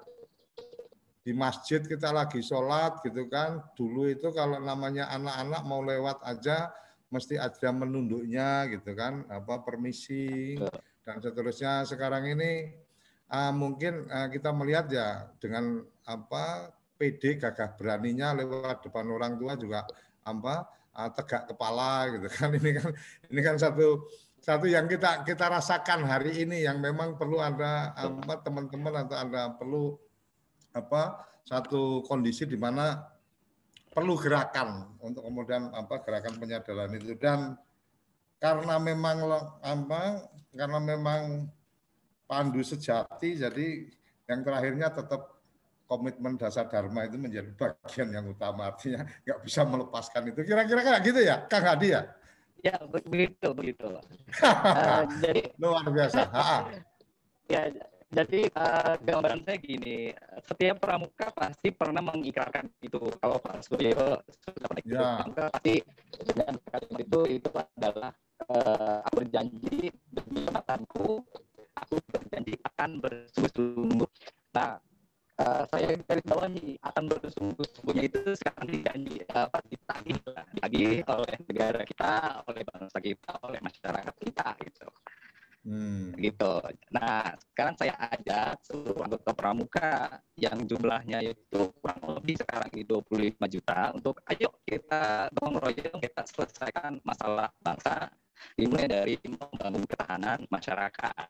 Di 1.23 1.37
masjid 1.37 1.85
kita 1.85 2.09
lagi 2.09 2.41
sholat 2.41 3.05
gitu 3.05 3.29
kan? 3.29 3.61
Dulu 3.77 4.09
itu 4.09 4.33
kalau 4.33 4.57
namanya 4.65 5.13
anak-anak 5.13 5.63
mau 5.69 5.85
lewat 5.85 6.25
aja 6.25 6.73
mesti 7.09 7.41
ada 7.41 7.73
menunduknya 7.73 8.69
gitu 8.69 8.93
kan 8.93 9.25
apa 9.33 9.65
permisi 9.65 10.57
dan 11.03 11.21
seterusnya. 11.21 11.89
Sekarang 11.89 12.29
ini 12.29 12.73
ah, 13.33 13.53
mungkin 13.53 14.09
ah, 14.13 14.29
kita 14.29 14.53
melihat 14.53 14.87
ya 14.93 15.09
dengan 15.41 15.81
apa 16.05 16.73
PD 16.99 17.39
gagah 17.39 17.79
beraninya 17.79 18.35
lewat 18.35 18.91
depan 18.91 19.07
orang 19.07 19.39
tua 19.39 19.55
juga 19.55 19.87
apa 20.27 20.67
uh, 20.99 21.11
tegak 21.15 21.47
kepala 21.55 22.11
gitu 22.19 22.27
kan. 22.27 22.51
Ini 22.59 22.71
kan 22.75 22.91
ini 23.31 23.41
kan 23.41 23.57
satu 23.57 24.11
satu 24.43 24.67
yang 24.67 24.91
kita 24.91 25.23
kita 25.23 25.47
rasakan 25.51 26.07
hari 26.07 26.43
ini 26.47 26.63
yang 26.63 26.79
memang 26.79 27.19
perlu 27.19 27.43
ada 27.43 27.91
apa 27.95 28.39
teman-teman 28.43 29.07
atau 29.07 29.17
ada 29.19 29.51
perlu 29.55 29.99
apa 30.71 31.27
satu 31.43 32.07
kondisi 32.07 32.47
di 32.47 32.55
mana 32.55 33.03
perlu 33.99 34.15
gerakan 34.15 34.95
untuk 35.03 35.27
kemudian 35.27 35.75
apa 35.75 35.99
gerakan 36.07 36.39
penyadaran 36.39 36.95
itu. 36.95 37.19
Dan 37.19 37.59
karena 38.39 38.79
memang 38.79 39.27
apa 39.59 40.31
karena 40.55 40.79
memang 40.79 41.51
pandu 42.31 42.63
sejati 42.63 43.43
jadi 43.43 43.91
yang 44.31 44.47
terakhirnya 44.47 44.95
tetap 44.95 45.43
komitmen 45.91 46.39
dasar 46.39 46.71
dharma 46.71 47.11
itu 47.11 47.19
menjadi 47.19 47.51
bagian 47.59 48.15
yang 48.15 48.31
utama. 48.31 48.71
Artinya 48.71 49.03
nggak 49.27 49.41
bisa 49.43 49.67
melepaskan 49.67 50.31
itu. 50.31 50.47
Kira-kira 50.47 50.81
kayak 50.87 51.01
gitu 51.03 51.21
ya 51.27 51.37
Kang 51.51 51.67
Hadi 51.67 51.99
ya? 51.99 52.03
Ya 52.63 52.79
begitu 52.87 53.51
begitu. 53.51 53.87
Uh, 53.91 55.03
jadi 55.27 55.51
luar 55.59 55.87
biasa. 55.91 56.23
Ya 57.51 57.67
jadi 58.09 58.49
uh, 58.57 58.97
gambaran 59.05 59.45
saya 59.45 59.61
gini 59.61 60.17
setiap 60.41 60.81
pramuka 60.81 61.29
pasti 61.37 61.69
pernah 61.69 62.01
mengikrarkan 62.01 62.73
itu. 62.81 62.97
Kalau 63.21 63.37
Pak 63.37 63.61
Suryo 63.69 64.25
sudah 64.25 64.65
pernah 64.65 64.85
ya. 64.89 65.01
pramuka 65.21 65.45
pasti 65.53 65.75
dengan 66.25 66.55
itu 66.97 67.21
itu 67.29 67.51
adalah 67.53 68.13
uh, 68.49 69.05
aku 69.05 69.15
berjanji 69.21 69.93
demi 70.09 70.43
matanku 70.49 71.21
aku 71.77 71.95
berjanji 72.09 72.57
akan 72.65 72.91
bersungguh-sungguh. 73.05 74.11
Nah 74.57 74.81
uh, 75.45 75.63
saya 75.69 75.95
garis 76.01 76.25
bawahi 76.25 76.81
akan 76.83 77.05
bersungguh-sungguhnya 77.13 78.03
itu 78.09 78.19
sekarang 78.41 78.67
dijanji 78.73 79.21
apa 79.31 79.59
ditagih 79.69 80.17
ditagih 80.57 80.93
oleh 81.07 81.37
negara 81.45 81.81
kita 81.85 82.13
oleh 82.49 82.63
bangsa 82.67 82.99
kita 82.99 83.33
oleh 83.45 83.61
masyarakat 83.63 84.15
kita 84.17 84.47
gitu 84.65 84.89
Hmm. 85.67 86.15
gitu. 86.17 86.63
Nah, 86.95 87.35
sekarang 87.53 87.75
saya 87.77 87.95
ajak 88.15 88.63
seluruh 88.63 89.05
anggota 89.05 89.31
pramuka 89.35 90.23
yang 90.39 90.65
jumlahnya 90.65 91.21
itu 91.21 91.75
kurang 91.83 92.01
lebih 92.17 92.39
sekarang 92.41 92.71
ini 92.73 92.85
25 92.87 93.55
juta 93.59 93.79
untuk 93.93 94.17
ayo 94.33 94.49
kita 94.65 95.29
gotong 95.35 95.59
royong 95.59 95.99
kita 96.01 96.23
selesaikan 96.25 97.03
masalah 97.03 97.51
bangsa 97.61 98.09
dimulai 98.55 98.87
dari 98.87 99.15
membangun 99.27 99.85
ketahanan 99.85 100.41
masyarakat 100.47 101.27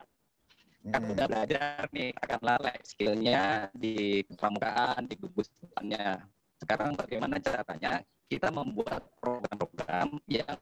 kan 0.89 1.03
udah 1.05 1.27
belajar 1.27 1.85
nih 1.91 2.15
akan 2.17 2.41
lalai 2.41 2.79
skillnya 2.85 3.69
di 3.77 4.23
pramukaan 4.39 5.05
di 5.05 5.15
gugus 5.19 5.51
depannya 5.61 6.23
sekarang 6.63 6.97
bagaimana 6.97 7.37
caranya 7.43 8.01
kita 8.29 8.49
membuat 8.53 9.03
program-program 9.21 10.21
yang 10.29 10.61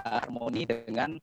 harmoni 0.00 0.62
dengan 0.66 1.18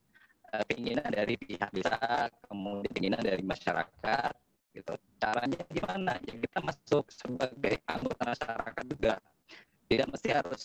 keinginan 0.68 1.08
dari 1.10 1.34
pihak 1.34 1.70
desa 1.74 2.30
kemudian 2.46 2.90
keinginan 2.94 3.22
dari 3.22 3.42
masyarakat 3.42 4.32
gitu. 4.74 4.94
Caranya 5.22 5.60
gimana? 5.70 6.12
Ya 6.26 6.34
kita 6.34 6.58
masuk 6.60 7.04
sebagai 7.10 7.80
anggota 7.86 8.22
masyarakat 8.34 8.84
juga. 8.90 9.14
Tidak 9.84 10.06
mesti 10.10 10.28
harus 10.32 10.64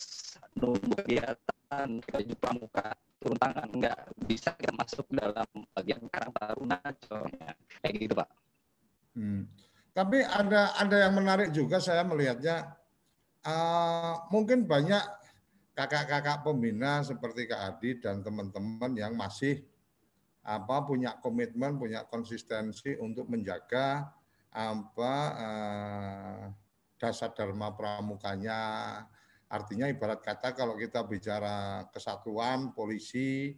nunggu 0.58 0.92
kegiatan 1.04 1.88
baju 2.02 2.34
pramuka 2.40 2.96
turun 3.20 3.36
tangan 3.36 3.68
nggak 3.68 3.98
bisa 4.24 4.50
nggak 4.56 4.76
masuk 4.80 5.06
dalam 5.12 5.48
bagian 5.76 6.02
Karang 6.10 6.32
Taruna 6.34 6.78
contohnya. 6.82 7.50
Kayak 7.80 7.94
gitu 8.00 8.14
pak. 8.18 8.28
Hmm. 9.14 9.42
Tapi 9.90 10.18
ada 10.22 10.74
ada 10.78 10.96
yang 10.96 11.14
menarik 11.14 11.50
juga 11.54 11.78
saya 11.78 12.02
melihatnya. 12.06 12.76
Uh, 13.40 14.20
mungkin 14.28 14.68
banyak 14.68 15.00
kakak-kakak 15.72 16.44
pembina 16.44 17.00
seperti 17.00 17.48
Kak 17.48 17.60
Adi 17.72 17.96
dan 17.96 18.20
teman-teman 18.20 18.92
yang 18.92 19.16
masih 19.16 19.64
apa 20.44 20.76
punya 20.88 21.16
komitmen, 21.20 21.76
punya 21.76 22.08
konsistensi 22.08 22.96
untuk 22.96 23.28
menjaga 23.28 24.08
apa 24.50 25.14
uh, 25.38 26.44
dasar 26.98 27.30
dharma 27.36 27.70
pramukanya, 27.76 28.62
Artinya 29.50 29.90
ibarat 29.90 30.22
kata 30.22 30.54
kalau 30.54 30.78
kita 30.78 31.02
bicara 31.02 31.82
kesatuan 31.90 32.70
polisi 32.70 33.50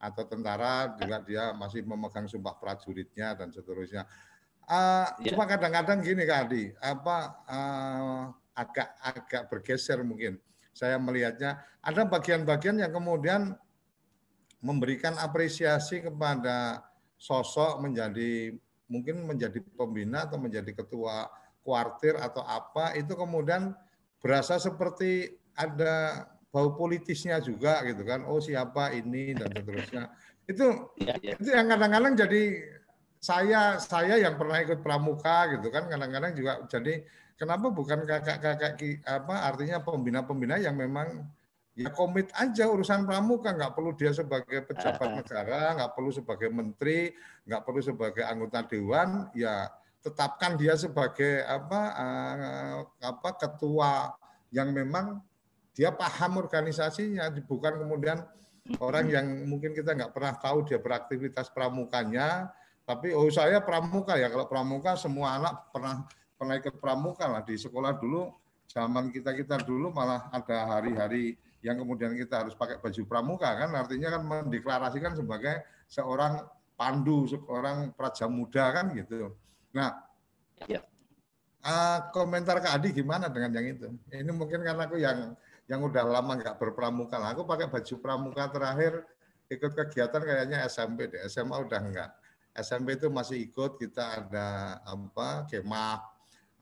atau 0.00 0.24
tentara 0.24 0.96
juga 0.96 1.20
dia 1.20 1.52
masih 1.52 1.84
memegang 1.84 2.24
sumpah 2.24 2.56
prajuritnya 2.56 3.36
dan 3.36 3.52
seterusnya. 3.52 4.08
Uh, 4.64 5.04
ya. 5.20 5.36
Cuma 5.36 5.44
kadang-kadang 5.44 6.00
gini 6.00 6.24
Kak 6.24 6.48
Adi, 6.48 6.72
apa 6.80 7.16
uh, 7.44 8.24
agak 8.56 8.88
agak 9.04 9.42
bergeser 9.52 10.00
mungkin. 10.00 10.40
Saya 10.72 10.96
melihatnya 10.96 11.60
ada 11.84 12.08
bagian-bagian 12.08 12.80
yang 12.80 12.90
kemudian 12.96 13.52
memberikan 14.64 15.12
apresiasi 15.20 16.00
kepada 16.00 16.80
sosok 17.20 17.84
menjadi 17.84 18.56
mungkin 18.88 19.28
menjadi 19.28 19.60
pembina 19.76 20.24
atau 20.24 20.40
menjadi 20.40 20.72
ketua 20.72 21.28
kuartir 21.60 22.16
atau 22.16 22.40
apa 22.44 22.96
itu 22.96 23.12
kemudian 23.12 23.76
berasa 24.24 24.56
seperti 24.56 25.36
ada 25.52 26.26
bau 26.48 26.72
politisnya 26.72 27.44
juga 27.44 27.84
gitu 27.84 28.08
kan. 28.08 28.24
Oh 28.24 28.40
siapa 28.40 28.96
ini 28.96 29.36
dan 29.36 29.52
seterusnya. 29.52 30.08
Itu 30.48 30.96
ya, 30.96 31.16
ya. 31.20 31.36
itu 31.36 31.50
yang 31.52 31.68
kadang-kadang 31.68 32.14
jadi 32.16 32.42
saya 33.20 33.80
saya 33.80 34.20
yang 34.20 34.36
pernah 34.36 34.60
ikut 34.60 34.84
pramuka 34.84 35.56
gitu 35.56 35.72
kan 35.72 35.88
kadang-kadang 35.88 36.36
juga 36.36 36.60
jadi 36.68 37.00
kenapa 37.40 37.72
bukan 37.72 38.04
kakak-kakak 38.04 38.76
apa 39.08 39.34
artinya 39.48 39.80
pembina-pembina 39.80 40.60
yang 40.60 40.76
memang 40.76 41.24
ya 41.74 41.90
komit 41.90 42.30
aja 42.38 42.70
urusan 42.70 43.02
pramuka 43.02 43.50
nggak 43.50 43.74
perlu 43.74 43.92
dia 43.98 44.14
sebagai 44.14 44.62
pejabat 44.62 45.10
negara 45.22 45.74
nggak 45.74 45.92
perlu 45.94 46.10
sebagai 46.14 46.48
menteri 46.50 47.10
nggak 47.46 47.62
perlu 47.66 47.80
sebagai 47.82 48.22
anggota 48.22 48.62
dewan 48.62 49.26
ya 49.34 49.66
tetapkan 49.98 50.54
dia 50.54 50.78
sebagai 50.78 51.42
apa 51.42 51.80
uh, 51.96 52.78
apa 53.02 53.30
ketua 53.40 54.14
yang 54.54 54.70
memang 54.70 55.18
dia 55.74 55.90
paham 55.90 56.38
organisasinya 56.38 57.26
bukan 57.42 57.82
kemudian 57.82 58.22
orang 58.80 59.10
yang 59.10 59.26
mungkin 59.44 59.76
kita 59.76 59.92
nggak 59.92 60.14
pernah 60.14 60.32
tahu 60.38 60.64
dia 60.64 60.78
beraktivitas 60.80 61.52
pramukanya. 61.52 62.48
Tapi 62.84 63.16
oh 63.16 63.28
saya 63.32 63.64
pramuka 63.64 64.14
ya 64.14 64.28
kalau 64.28 64.44
pramuka 64.44 64.92
semua 64.94 65.40
anak 65.40 65.72
pernah 65.72 66.04
pernah 66.36 66.54
ikut 66.56 66.76
pramuka 66.78 67.26
lah. 67.26 67.42
Di 67.42 67.56
sekolah 67.56 67.96
dulu 67.96 68.28
zaman 68.68 69.12
kita 69.12 69.32
kita 69.36 69.60
dulu 69.64 69.92
malah 69.92 70.28
ada 70.32 70.78
hari-hari 70.78 71.36
yang 71.64 71.80
kemudian 71.80 72.12
kita 72.12 72.44
harus 72.44 72.52
pakai 72.52 72.76
baju 72.76 73.02
pramuka 73.08 73.48
kan 73.48 73.72
artinya 73.72 74.20
kan 74.20 74.22
mendeklarasikan 74.22 75.16
sebagai 75.16 75.64
seorang 75.88 76.44
pandu 76.76 77.24
seorang 77.24 77.96
praja 77.96 78.28
muda 78.28 78.68
kan 78.68 78.92
gitu 78.92 79.32
Nah, 79.74 79.90
ya. 80.70 80.80
uh, 81.66 81.98
komentar 82.14 82.62
Kak 82.62 82.78
Adi 82.78 82.94
gimana 82.94 83.26
dengan 83.26 83.50
yang 83.58 83.66
itu? 83.74 83.90
Ini 84.14 84.30
mungkin 84.30 84.62
karena 84.62 84.86
aku 84.86 84.96
yang 85.02 85.34
yang 85.66 85.82
udah 85.82 86.06
lama 86.06 86.38
nggak 86.38 86.56
berpramuka. 86.62 87.18
Aku 87.34 87.42
pakai 87.42 87.66
baju 87.66 87.94
pramuka 87.98 88.46
terakhir 88.54 89.02
ikut 89.50 89.74
kegiatan 89.74 90.22
kayaknya 90.22 90.62
SMP 90.70 91.10
deh. 91.10 91.26
SMA 91.26 91.58
udah 91.58 91.80
enggak. 91.82 92.10
SMP 92.54 92.94
itu 92.94 93.10
masih 93.10 93.50
ikut 93.50 93.82
kita 93.82 94.22
ada 94.22 94.78
apa 94.86 95.50
kemah 95.50 95.98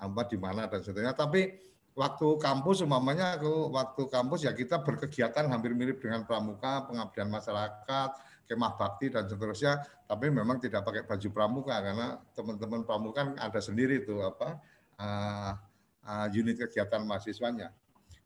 apa 0.00 0.20
di 0.24 0.40
mana 0.40 0.64
dan 0.64 0.80
sebagainya. 0.80 1.12
Tapi 1.12 1.52
waktu 1.92 2.28
kampus 2.40 2.84
umpamanya 2.84 3.36
aku 3.36 3.68
waktu 3.72 4.02
kampus 4.08 4.48
ya 4.48 4.52
kita 4.56 4.80
berkegiatan 4.80 5.48
hampir 5.48 5.76
mirip 5.76 6.00
dengan 6.00 6.24
pramuka, 6.24 6.88
pengabdian 6.88 7.28
masyarakat, 7.28 8.10
kemah 8.52 8.76
bakti 8.76 9.08
dan 9.08 9.24
seterusnya 9.24 9.80
tapi 10.04 10.28
memang 10.28 10.60
tidak 10.60 10.84
pakai 10.84 11.08
baju 11.08 11.28
pramuka 11.32 11.72
karena 11.80 12.20
teman-teman 12.36 12.84
pramuka 12.84 13.24
kan 13.24 13.28
ada 13.40 13.60
sendiri 13.64 14.04
itu 14.04 14.20
apa 14.20 14.60
uh, 15.00 15.52
uh, 16.04 16.26
unit 16.28 16.60
kegiatan 16.60 17.00
mahasiswanya 17.08 17.72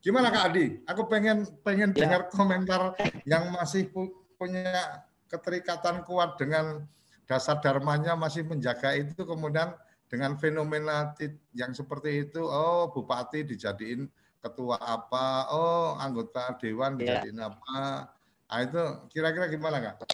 gimana 0.03 0.27
Kak 0.27 0.51
Adi 0.51 0.83
aku 0.83 1.07
pengen 1.07 1.47
pengen 1.63 1.95
ya. 1.95 2.03
dengar 2.03 2.21
komentar 2.27 2.91
yang 3.23 3.55
masih 3.55 3.87
punya 4.35 5.07
keterikatan 5.31 6.03
kuat 6.03 6.35
dengan 6.35 6.83
dasar 7.27 7.59
dharmanya 7.63 8.15
masih 8.19 8.43
menjaga 8.43 8.95
itu 8.99 9.23
kemudian 9.23 9.75
dengan 10.07 10.39
fenomena 10.39 11.11
yang 11.51 11.75
seperti 11.75 12.27
itu 12.27 12.39
oh 12.43 12.91
bupati 12.91 13.43
dijadiin 13.43 14.07
ketua 14.39 14.79
apa 14.79 15.51
oh 15.51 15.99
anggota 15.99 16.55
dewan 16.59 16.95
ya. 16.95 17.19
dijadiin 17.23 17.39
ya. 17.43 17.51
apa 17.51 18.11
Nah, 18.47 18.63
itu 18.63 18.83
kira-kira 19.11 19.45
gimana 19.51 19.77
kak? 19.83 20.07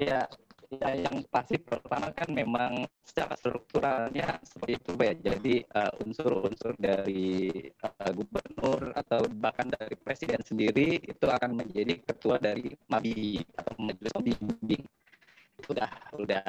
Ya, 0.00 0.24
ya 0.72 0.90
yang 0.96 1.20
pasti 1.28 1.60
pertama 1.60 2.08
kan 2.16 2.32
memang 2.32 2.88
secara 3.04 3.36
strukturalnya 3.36 4.40
seperti 4.40 4.80
itu 4.80 4.92
ya. 4.96 5.12
Jadi 5.20 5.54
uh, 5.76 5.92
unsur-unsur 6.00 6.72
dari 6.80 7.52
uh, 7.84 8.10
gubernur 8.16 8.96
atau 8.96 9.28
bahkan 9.36 9.68
dari 9.68 9.92
presiden 10.00 10.40
sendiri 10.40 11.04
itu 11.04 11.26
akan 11.28 11.60
menjadi 11.60 12.00
ketua 12.00 12.40
dari 12.40 12.72
MABI 12.88 13.44
atau 13.60 13.72
majelis 13.76 14.12
pembimbing. 14.16 14.84
Itu 15.60 15.76
udah 15.76 15.92
udah 16.16 16.42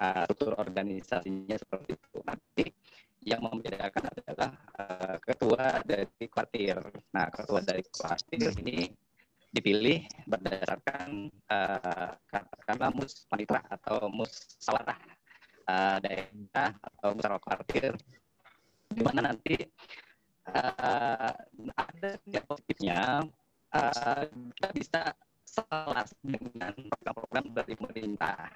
uh, 0.00 0.22
struktur 0.28 0.52
organisasinya 0.60 1.56
seperti 1.56 1.96
itu. 1.96 2.18
Nanti 2.24 2.64
yang 3.26 3.42
membedakan 3.42 4.04
adalah 4.12 4.50
uh, 4.78 5.16
ketua 5.18 5.82
dari 5.82 6.26
kwartir. 6.30 6.78
Nah, 7.10 7.26
ketua 7.32 7.60
dari 7.64 7.82
kwartir 7.90 8.54
ini 8.62 8.86
dipilih 9.50 10.04
berdasarkan 10.28 11.32
uh, 11.48 12.12
katakanlah 12.28 12.90
mus 12.92 13.24
panitra 13.24 13.64
atau 13.72 14.12
mus 14.12 14.60
sawarah 14.60 15.00
uh, 15.64 15.96
daerah 16.04 16.70
atau 16.76 17.16
musyawarah 17.16 17.40
kwartir 17.40 17.92
di 18.92 19.00
mana 19.00 19.32
nanti 19.32 19.56
uh, 20.52 21.32
ada 21.72 22.10
yang 22.28 22.44
positifnya 22.44 23.24
uh, 23.72 24.22
kita 24.28 24.68
bisa 24.76 25.02
selas 25.46 26.12
dengan 26.20 26.74
program-program 27.00 27.46
dari 27.56 27.72
pemerintah 27.78 28.50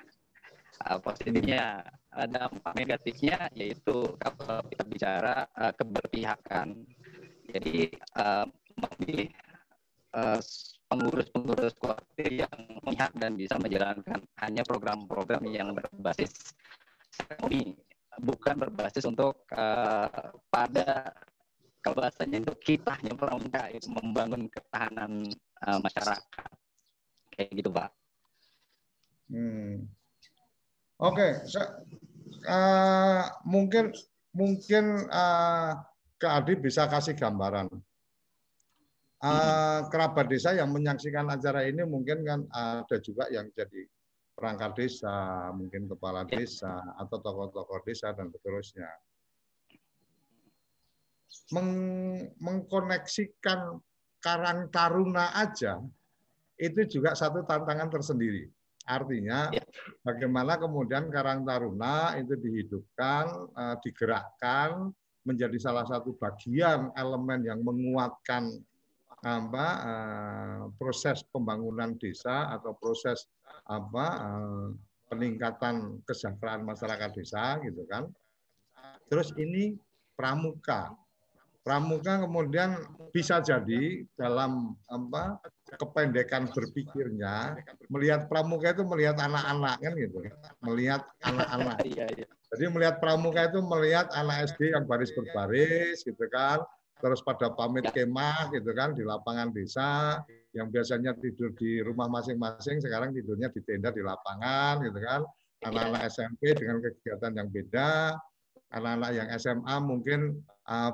uh, 0.86 0.98
positifnya 1.00 1.84
ada 2.10 2.50
dampak 2.50 2.74
negatifnya 2.74 3.46
yaitu 3.54 4.18
kalau 4.18 4.60
kita 4.66 4.84
bicara 4.88 5.46
uh, 5.54 5.72
keberpihakan 5.74 6.74
jadi 7.50 7.90
uh, 8.18 8.46
memilih 8.78 9.30
uh, 10.14 10.40
pengurus-pengurus 10.90 11.74
kuartir 11.78 12.42
yang 12.46 12.56
memihak 12.82 13.14
dan 13.14 13.38
bisa 13.38 13.54
menjalankan 13.62 14.18
hanya 14.42 14.62
program-program 14.66 15.46
yang 15.46 15.70
berbasis 15.70 16.54
ekonomi 17.14 17.78
bukan 18.18 18.54
berbasis 18.58 19.06
untuk 19.06 19.46
uh, 19.54 20.34
pada 20.50 21.14
kalau 21.80 21.96
bahasanya 22.04 22.44
untuk 22.44 22.60
kita 22.60 22.92
yang 23.06 23.16
pramuka 23.16 23.72
membangun 23.88 24.50
ketahanan 24.52 25.24
uh, 25.64 25.78
masyarakat 25.80 26.48
kayak 27.32 27.50
gitu 27.56 27.70
pak. 27.72 27.90
Hmm. 29.32 29.88
Oke, 31.00 31.16
okay. 31.16 31.32
uh, 32.44 33.24
mungkin 33.48 33.88
mungkin 34.36 35.08
uh, 35.08 35.72
Kak 36.20 36.44
Adi 36.44 36.60
bisa 36.60 36.84
kasih 36.92 37.16
gambaran. 37.16 37.72
Uh, 39.20 39.84
kerabat 39.92 40.28
desa 40.28 40.52
yang 40.56 40.72
menyaksikan 40.72 41.28
acara 41.28 41.64
ini 41.68 41.84
mungkin 41.84 42.24
kan 42.24 42.40
ada 42.52 42.96
juga 43.00 43.28
yang 43.32 43.48
jadi 43.52 43.84
perangkat 44.36 44.72
desa, 44.76 45.48
mungkin 45.56 45.88
kepala 45.88 46.24
desa 46.28 46.80
atau 46.96 47.16
tokoh-tokoh 47.20 47.80
desa 47.84 48.12
dan 48.12 48.28
seterusnya. 48.32 48.88
Meng 51.56 51.70
mengkoneksikan 52.40 53.80
Karang 54.20 54.68
Taruna 54.68 55.32
aja 55.32 55.80
itu 56.60 56.80
juga 56.84 57.16
satu 57.16 57.40
tantangan 57.48 57.88
tersendiri. 57.88 58.59
Artinya 58.90 59.54
ya. 59.54 59.62
bagaimana 60.02 60.58
kemudian 60.58 61.06
Karang 61.14 61.46
Taruna 61.46 62.18
itu 62.18 62.34
dihidupkan, 62.34 63.54
uh, 63.54 63.76
digerakkan 63.86 64.90
menjadi 65.22 65.54
salah 65.62 65.86
satu 65.86 66.18
bagian 66.18 66.90
elemen 66.98 67.46
yang 67.46 67.62
menguatkan 67.62 68.50
apa 69.20 69.66
uh, 69.84 70.60
proses 70.80 71.22
pembangunan 71.28 71.94
desa 72.00 72.50
atau 72.56 72.72
proses 72.74 73.28
apa 73.68 74.06
uh, 74.18 74.68
peningkatan 75.12 76.02
kesejahteraan 76.08 76.66
masyarakat 76.66 77.10
desa 77.14 77.62
gitu 77.62 77.86
kan. 77.86 78.10
Terus 79.06 79.30
ini 79.38 79.74
pramuka. 80.14 80.94
Pramuka 81.60 82.24
kemudian 82.24 82.78
bisa 83.12 83.42
jadi 83.44 84.06
dalam 84.16 84.72
apa 84.88 85.36
kependekan 85.78 86.50
berpikirnya 86.50 87.60
melihat 87.92 88.26
pramuka 88.26 88.74
itu 88.74 88.82
melihat 88.82 89.20
anak-anak 89.20 89.76
kan 89.78 89.92
gitu. 89.94 90.18
Melihat 90.64 91.02
anak-anak. 91.22 91.76
Iya, 91.90 92.06
iya. 92.12 92.26
jadi 92.54 92.64
melihat 92.70 92.96
pramuka 93.02 93.50
itu 93.50 93.58
melihat 93.62 94.10
anak 94.14 94.52
SD 94.52 94.74
yang 94.74 94.84
baris 94.86 95.10
berbaris 95.14 96.02
gitu 96.02 96.24
kan. 96.30 96.62
Terus 97.00 97.24
pada 97.24 97.50
pamit 97.54 97.88
ya. 97.90 98.04
kemah 98.04 98.52
gitu 98.52 98.70
kan 98.76 98.92
di 98.92 99.02
lapangan 99.06 99.50
desa 99.54 100.20
yang 100.52 100.68
biasanya 100.68 101.16
tidur 101.16 101.54
di 101.56 101.80
rumah 101.80 102.10
masing-masing 102.10 102.82
sekarang 102.82 103.14
tidurnya 103.16 103.48
di 103.54 103.60
tenda 103.64 103.94
di 103.94 104.02
lapangan 104.02 104.82
gitu 104.84 104.98
kan. 104.98 105.22
Ya. 105.60 105.68
anak-anak 105.68 106.02
SMP 106.08 106.56
dengan 106.56 106.80
kegiatan 106.80 107.32
yang 107.36 107.48
beda. 107.52 108.16
Anak-anak 108.70 109.10
yang 109.12 109.28
SMA 109.36 109.76
mungkin 109.82 110.20
uh, 110.70 110.92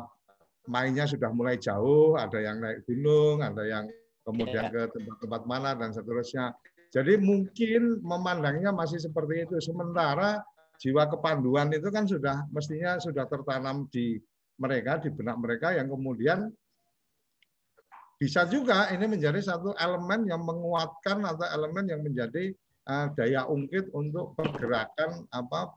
mainnya 0.66 1.06
sudah 1.06 1.30
mulai 1.30 1.56
jauh 1.56 2.18
ada 2.18 2.38
yang 2.42 2.58
naik 2.58 2.82
gunung 2.84 3.40
ada 3.40 3.62
yang 3.62 3.86
kemudian 4.26 4.68
iya. 4.68 4.72
ke 4.74 4.82
tempat-tempat 4.90 5.42
mana 5.46 5.78
dan 5.78 5.94
seterusnya. 5.94 6.50
Jadi 6.90 7.14
mungkin 7.22 8.02
memandangnya 8.02 8.74
masih 8.74 8.98
seperti 8.98 9.46
itu. 9.46 9.56
Sementara 9.62 10.42
jiwa 10.82 11.06
kepanduan 11.06 11.70
itu 11.70 11.88
kan 11.88 12.04
sudah 12.04 12.44
mestinya 12.50 12.98
sudah 12.98 13.24
tertanam 13.30 13.86
di 13.88 14.18
mereka, 14.58 14.98
di 14.98 15.08
benak 15.14 15.38
mereka 15.38 15.72
yang 15.72 15.86
kemudian 15.86 16.50
bisa 18.16 18.48
juga 18.48 18.88
ini 18.96 19.04
menjadi 19.04 19.38
satu 19.44 19.76
elemen 19.76 20.24
yang 20.24 20.40
menguatkan 20.40 21.20
atau 21.20 21.44
elemen 21.52 21.84
yang 21.84 22.00
menjadi 22.00 22.48
uh, 22.88 23.12
daya 23.12 23.44
ungkit 23.44 23.92
untuk 23.92 24.32
pergerakan 24.32 25.28
apa 25.28 25.76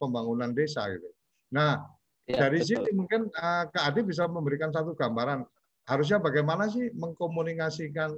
pembangunan 0.00 0.56
desa 0.56 0.88
gitu. 0.88 1.12
Nah, 1.52 1.84
ya, 2.24 2.48
dari 2.48 2.64
betul. 2.64 2.88
sini 2.88 2.90
mungkin 2.96 3.28
uh, 3.36 3.68
Kak 3.68 3.84
Adi 3.92 4.00
bisa 4.00 4.24
memberikan 4.24 4.72
satu 4.72 4.96
gambaran 4.96 5.44
harusnya 5.88 6.20
bagaimana 6.20 6.68
sih 6.68 6.92
mengkomunikasikan 6.92 8.12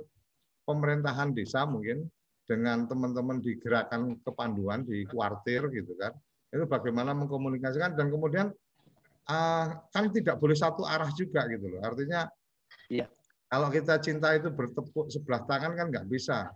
pemerintahan 0.67 1.31
desa 1.31 1.63
mungkin 1.63 2.11
dengan 2.43 2.91
teman-teman 2.91 3.39
di 3.39 3.55
gerakan 3.63 4.19
kepanduan 4.27 4.83
di 4.83 5.07
kuartir 5.07 5.71
gitu 5.71 5.95
kan? 5.95 6.11
Itu 6.51 6.67
bagaimana 6.67 7.15
mengkomunikasikan 7.15 7.95
dan 7.95 8.11
kemudian 8.11 8.51
uh, 9.31 9.67
kan 9.95 10.05
tidak 10.11 10.43
boleh 10.43 10.59
satu 10.59 10.83
arah 10.83 11.15
juga 11.15 11.47
gitu 11.47 11.71
loh. 11.71 11.81
Artinya 11.87 12.27
iya. 12.91 13.07
kalau 13.47 13.71
kita 13.71 14.03
cinta 14.03 14.35
itu 14.35 14.51
bertepuk 14.51 15.07
sebelah 15.07 15.47
tangan 15.47 15.79
kan 15.79 15.87
nggak 15.95 16.11
bisa. 16.11 16.51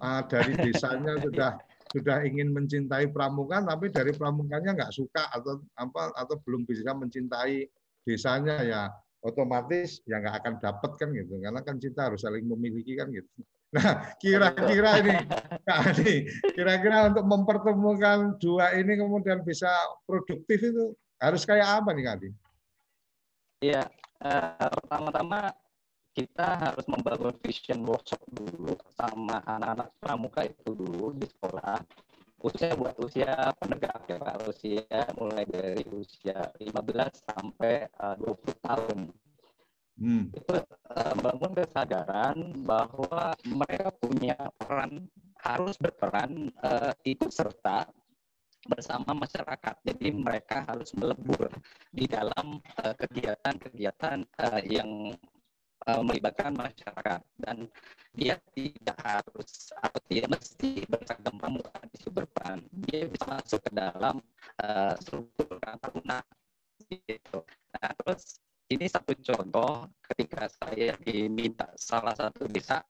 Uh, 0.00 0.24
dari 0.28 0.56
desanya 0.56 1.16
sudah 1.24 1.60
sudah 1.90 2.22
ingin 2.22 2.54
mencintai 2.54 3.10
pramuka 3.10 3.60
tapi 3.66 3.90
dari 3.90 4.14
pramukanya 4.14 4.78
nggak 4.78 4.94
suka 4.94 5.26
atau 5.28 5.58
apa 5.74 6.14
atau 6.14 6.38
belum 6.46 6.62
bisa 6.62 6.94
mencintai 6.94 7.66
desanya 8.06 8.62
ya 8.62 8.82
otomatis 9.20 10.00
ya 10.08 10.20
nggak 10.20 10.36
akan 10.44 10.54
dapat 10.60 10.90
kan 10.96 11.08
gitu. 11.12 11.32
Karena 11.40 11.60
kan 11.60 11.76
cinta 11.76 12.08
harus 12.08 12.20
saling 12.24 12.44
memiliki 12.44 12.96
kan 12.98 13.08
gitu. 13.12 13.28
Nah 13.70 14.18
kira-kira 14.18 14.98
ini 14.98 15.14
kira-kira 16.58 17.06
untuk 17.06 17.22
mempertemukan 17.22 18.34
dua 18.42 18.74
ini 18.74 18.98
kemudian 18.98 19.46
bisa 19.46 19.70
produktif 20.10 20.58
itu 20.58 20.90
harus 21.22 21.46
kayak 21.46 21.78
apa 21.78 21.94
nih 21.94 22.02
Kadi? 22.02 22.28
Iya, 23.62 23.86
uh, 24.26 24.68
pertama-tama 24.74 25.54
kita 26.10 26.48
harus 26.58 26.82
membangun 26.90 27.36
vision 27.38 27.86
workshop 27.86 28.18
dulu 28.34 28.74
sama 28.98 29.38
anak-anak 29.46 29.88
pramuka 30.02 30.40
itu 30.42 30.74
dulu 30.74 31.14
di 31.14 31.28
sekolah 31.30 31.78
usia 32.40 32.72
buat 32.72 32.96
usia 33.04 33.52
penegak 33.60 34.00
ya 34.08 34.16
Pak, 34.16 34.36
usia 34.48 35.02
mulai 35.16 35.44
dari 35.44 35.84
usia 35.92 36.48
15 36.56 36.72
sampai 37.28 37.88
uh, 38.00 38.16
20 38.16 38.66
tahun. 38.66 38.98
Hmm. 40.00 40.24
Itu 40.32 40.56
uh, 40.56 41.14
bangun 41.20 41.52
kesadaran 41.52 42.36
bahwa 42.64 43.36
mereka 43.44 43.92
punya 44.00 44.36
peran 44.56 45.04
harus 45.44 45.76
berperan 45.76 46.48
uh, 46.64 46.96
ikut 47.04 47.28
serta 47.28 47.84
bersama 48.64 49.12
masyarakat. 49.12 49.76
Jadi 49.84 50.08
mereka 50.12 50.64
harus 50.68 50.92
melebur 50.96 51.48
di 51.92 52.04
dalam 52.04 52.60
kegiatan-kegiatan 52.76 54.24
uh, 54.36 54.60
yang 54.68 55.12
uh, 55.86 56.02
melibatkan 56.04 56.52
masyarakat 56.52 57.20
dan 57.40 57.68
dia 58.12 58.36
tidak 58.52 58.98
harus 59.00 59.72
atau 59.78 60.00
tidak 60.10 60.28
mesti 60.36 60.84
berseragam 60.90 61.36
pramuka 61.40 61.72
di 61.88 61.96
Superpan 62.00 62.58
dia 62.72 63.06
bisa 63.06 63.24
masuk 63.28 63.60
ke 63.64 63.70
dalam 63.72 64.20
uh, 64.60 64.94
struktur 64.98 65.56
taruna 65.62 66.20
gitu. 66.90 67.46
Nah 67.78 67.90
terus 68.02 68.42
ini 68.70 68.86
satu 68.86 69.14
contoh 69.18 69.90
ketika 70.06 70.46
saya 70.46 70.94
diminta 71.02 71.70
salah 71.74 72.14
satu 72.14 72.46
desa 72.46 72.82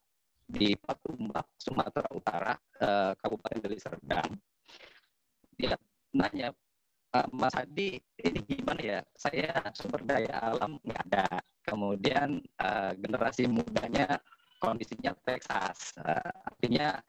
di 0.50 0.74
Patumbak, 0.74 1.54
Sumatera 1.54 2.10
Utara, 2.10 2.54
uh, 2.82 3.14
Kabupaten 3.14 3.58
Deli 3.62 3.78
Serdang. 3.78 4.34
Dia 5.54 5.78
nanya, 6.10 6.50
Mas 7.34 7.50
Hadi, 7.58 7.98
ini 8.22 8.38
gimana 8.46 8.78
ya? 8.78 9.00
Saya 9.18 9.50
sumber 9.74 10.06
daya 10.06 10.30
alam 10.38 10.78
nggak 10.86 11.02
ada 11.10 11.26
kemudian 11.66 12.38
uh, 12.62 12.94
generasi 12.94 13.50
mudanya 13.50 14.22
kondisinya 14.62 15.16
Texas, 15.26 15.98
uh, 15.98 16.30
artinya 16.46 17.02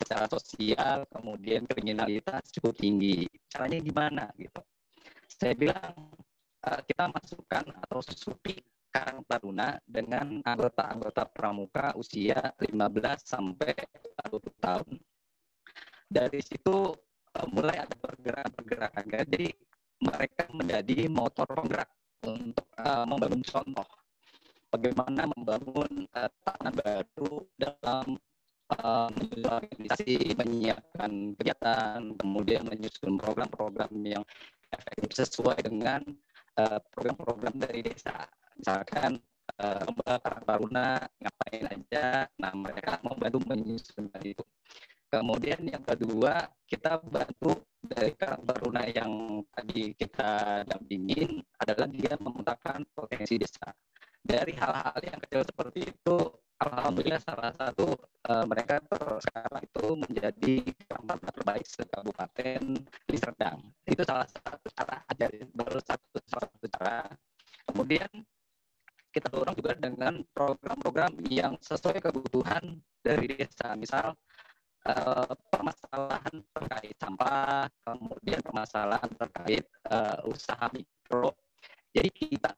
secara 0.00 0.26
sosial 0.26 1.06
kemudian 1.06 1.70
kriminalitas 1.70 2.50
cukup 2.58 2.74
tinggi. 2.74 3.30
Caranya 3.46 3.78
gimana 3.78 4.24
gitu? 4.34 4.58
Saya 5.30 5.54
bilang 5.54 5.92
uh, 6.66 6.80
kita 6.82 7.14
masukkan 7.14 7.64
atau 7.78 8.02
susupi 8.02 8.58
Karang 8.94 9.26
Taruna 9.26 9.74
dengan 9.82 10.38
anggota-anggota 10.46 11.26
pramuka 11.30 11.94
usia 11.98 12.54
15 12.58 12.70
sampai 13.22 13.74
20 14.30 14.54
tahun. 14.62 15.02
Dari 16.06 16.38
situ 16.38 16.94
mulai 17.50 17.82
ada 17.82 17.94
pergerakan-pergerakan. 17.98 19.04
Jadi 19.10 19.44
mereka 20.04 20.42
menjadi 20.54 21.08
motor 21.10 21.46
penggerak 21.48 21.90
untuk 22.24 22.66
uh, 22.80 23.04
membangun 23.04 23.42
contoh 23.44 23.88
bagaimana 24.74 25.30
membangun 25.30 26.10
uh, 26.18 26.30
tatanan 26.42 26.74
baru 26.74 27.32
dalam 27.54 28.18
uh, 28.74 29.08
organisasi, 29.46 30.34
menyiapkan 30.34 31.38
kegiatan, 31.38 32.00
kemudian 32.18 32.66
menyusun 32.66 33.14
program-program 33.14 33.92
yang 34.02 34.24
efektif 34.74 35.14
sesuai 35.14 35.62
dengan 35.62 36.02
program-program 36.94 37.54
uh, 37.58 37.62
dari 37.66 37.86
desa. 37.86 38.26
Misalkan 38.58 39.18
uh, 39.62 39.86
Taruna 40.46 41.02
ngapain 41.22 41.64
aja, 41.70 42.26
nah 42.38 42.54
mereka 42.54 42.98
membantu 43.06 43.38
menyusun 43.46 44.10
itu. 44.22 44.42
Kemudian 45.14 45.62
yang 45.62 45.84
kedua, 45.86 46.42
kita 46.66 46.98
bantu 47.06 47.62
dari 47.78 48.10
Karang 48.18 48.42
yang 48.90 49.12
tadi 49.54 49.94
kita 49.94 50.64
dampingin 50.66 51.38
adalah 51.62 51.86
dia 51.86 52.18
memetakan 52.18 52.82
potensi 52.90 53.38
desa. 53.38 53.70
Dari 54.18 54.50
hal-hal 54.58 54.98
yang 55.06 55.22
kecil 55.22 55.46
seperti 55.46 55.80
itu, 55.86 56.16
alhamdulillah 56.58 57.22
salah 57.22 57.54
satu 57.54 57.94
uh, 58.26 58.42
mereka 58.42 58.82
sekarang 59.22 59.62
itu 59.62 59.86
menjadi 60.02 60.54
karang 60.90 61.20
terbaik 61.22 61.66
kabupaten 61.86 62.62
di 63.06 63.16
Serdang. 63.20 63.58
Itu 63.86 64.02
salah 64.02 64.26
satu 64.26 64.66
cara, 64.74 64.98
aja 65.06 65.30
baru 65.54 65.78
satu 65.78 66.18
satu 66.26 66.66
cara. 66.74 67.06
Kemudian 67.70 68.10
kita 69.14 69.30
dorong 69.30 69.54
juga 69.54 69.78
dengan 69.78 70.26
program-program 70.34 71.22
yang 71.30 71.54
sesuai 71.62 72.02
kebutuhan 72.02 72.82
dari 72.98 73.30
desa. 73.30 73.78
Misal 73.78 74.18
uh, 74.88 75.32
permasalahan 75.50 76.34
terkait 76.52 76.96
sampah, 77.00 77.68
kemudian 77.84 78.40
permasalahan 78.44 79.10
terkait 79.16 79.64
uh, 79.88 80.20
usaha 80.28 80.68
mikro. 80.72 81.32
Jadi 81.94 82.10
kita 82.10 82.50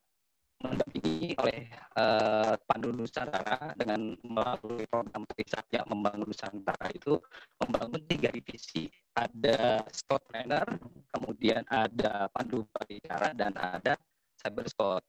mendampingi 0.56 1.36
oleh 1.36 1.68
uh, 2.00 2.56
Pandu 2.64 2.88
Nusantara 2.88 3.76
dengan 3.76 4.16
melalui 4.24 4.88
program 4.88 5.28
Trisakya 5.28 5.84
Membangun 5.84 6.24
Nusantara 6.24 6.88
itu 6.90 7.20
membangun 7.60 8.00
tiga 8.08 8.32
divisi. 8.32 8.88
Ada 9.12 9.84
Scott 9.92 10.24
Trainer, 10.32 10.64
kemudian 11.12 11.64
ada 11.68 12.28
Pandu 12.32 12.64
Paricara, 12.72 13.36
dan 13.36 13.52
ada 13.56 14.00
Cyber 14.40 14.66
Scott. 14.68 15.04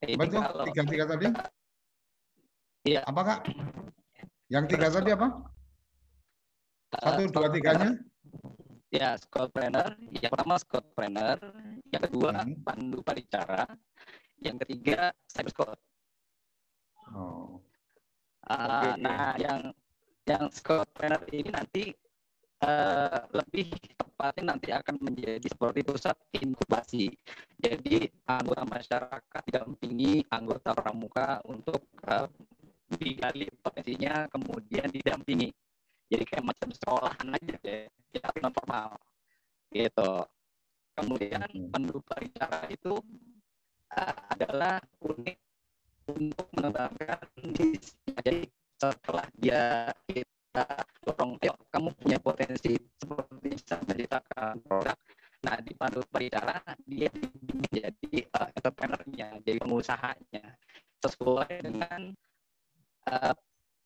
Betul, 0.00 0.64
tiga-tiga 0.72 1.04
tadi? 1.12 1.26
Iya. 2.88 3.04
Apa 3.04 3.20
kak? 3.20 3.40
Yang 4.48 4.64
tiga 4.72 4.88
tadi 4.88 5.12
apa? 5.12 5.28
Satu, 6.90 7.22
dua, 7.30 7.48
tiganya? 7.54 7.94
Ya, 8.90 9.14
Scott 9.14 9.54
Planner. 9.54 9.94
Yang 10.10 10.30
pertama 10.34 10.58
Scott 10.58 10.86
Planner. 10.98 11.38
Yang 11.94 12.02
kedua 12.10 12.42
hmm. 12.42 12.66
Pandu 12.66 12.98
Paricara. 13.06 13.62
Yang 14.42 14.66
ketiga 14.66 15.14
Cyber 15.30 15.52
Scott. 15.54 15.78
Oh. 17.14 17.62
Uh, 18.50 18.66
okay. 18.66 18.92
Nah, 18.98 19.38
yang 19.38 19.60
yang 20.26 20.44
Scott 20.50 20.90
Planner 20.90 21.22
ini 21.30 21.50
nanti 21.54 21.84
uh, 22.66 23.22
lebih 23.30 23.70
tepatnya 23.94 24.42
nanti 24.58 24.68
akan 24.74 24.98
menjadi 24.98 25.46
seperti 25.46 25.86
pusat 25.86 26.18
inkubasi. 26.34 27.14
Jadi 27.62 28.10
anggota 28.26 28.66
masyarakat 28.66 29.42
didampingi 29.46 30.26
anggota 30.34 30.74
pramuka 30.74 31.38
untuk 31.46 31.86
uh, 32.10 32.26
digali 32.98 33.46
potensinya, 33.62 34.26
kemudian 34.26 34.90
didampingi. 34.90 35.54
Jadi 36.10 36.24
kayak 36.26 36.44
macam 36.44 36.68
sekolahan 36.74 37.26
aja 37.38 37.54
deh, 37.62 37.86
ya 38.10 38.26
non 38.42 38.50
formal 38.50 38.98
gitu. 39.70 40.26
Kemudian 40.98 41.46
penduduk 41.70 42.02
paricara 42.02 42.66
itu 42.66 42.98
uh, 43.94 44.16
adalah 44.34 44.82
unik 45.00 45.38
untuk 46.10 46.46
mengembangkan 46.58 47.22
jadi 48.20 48.42
setelah 48.80 49.26
dia 49.38 49.94
kita 50.10 50.66
dorong, 51.06 51.38
yuk 51.44 51.56
kamu 51.70 51.88
punya 51.94 52.18
potensi 52.18 52.74
seperti 52.74 53.34
bisa 53.54 53.76
menciptakan 53.86 54.58
produk. 54.66 54.98
Nah, 55.40 55.56
di 55.64 55.72
Pandu 55.72 56.04
Paricara, 56.04 56.60
dia 56.84 57.08
menjadi 57.48 58.28
uh, 58.36 58.48
entrepreneurnya, 58.52 59.40
jadi 59.40 59.56
pengusahanya, 59.56 60.44
sesuai 61.00 61.64
dengan 61.64 62.12
uh, 63.08 63.32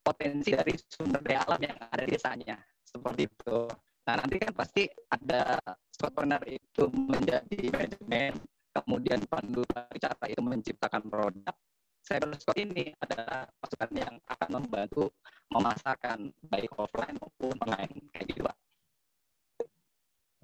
potensi 0.05 0.53
dari 0.53 0.77
sumber 0.77 1.25
daya 1.25 1.49
alam 1.49 1.61
yang 1.65 1.77
ada 1.81 2.03
di 2.05 2.13
desanya. 2.13 2.61
Seperti 2.85 3.25
itu. 3.25 3.59
Nah, 4.05 4.15
nanti 4.21 4.37
kan 4.37 4.53
pasti 4.53 4.85
ada 5.09 5.57
entrepreneur 5.65 6.43
itu 6.45 6.85
menjadi 6.93 7.61
manajemen, 7.73 8.37
kemudian 8.77 9.21
Pandu 9.25 9.65
Paricara 9.65 10.29
itu 10.29 10.43
menciptakan 10.45 11.03
produk, 11.09 11.57
Cyberscope 12.05 12.61
ini 12.61 12.93
adalah 13.01 13.49
pasukan 13.57 13.91
yang 13.97 14.15
akan 14.29 14.61
membantu 14.61 15.09
memasarkan 15.49 16.37
baik 16.53 16.69
offline 16.77 17.17
maupun 17.17 17.57
online 17.65 18.13
kayak 18.13 18.29
gitu 18.29 18.45
pak. 18.45 18.57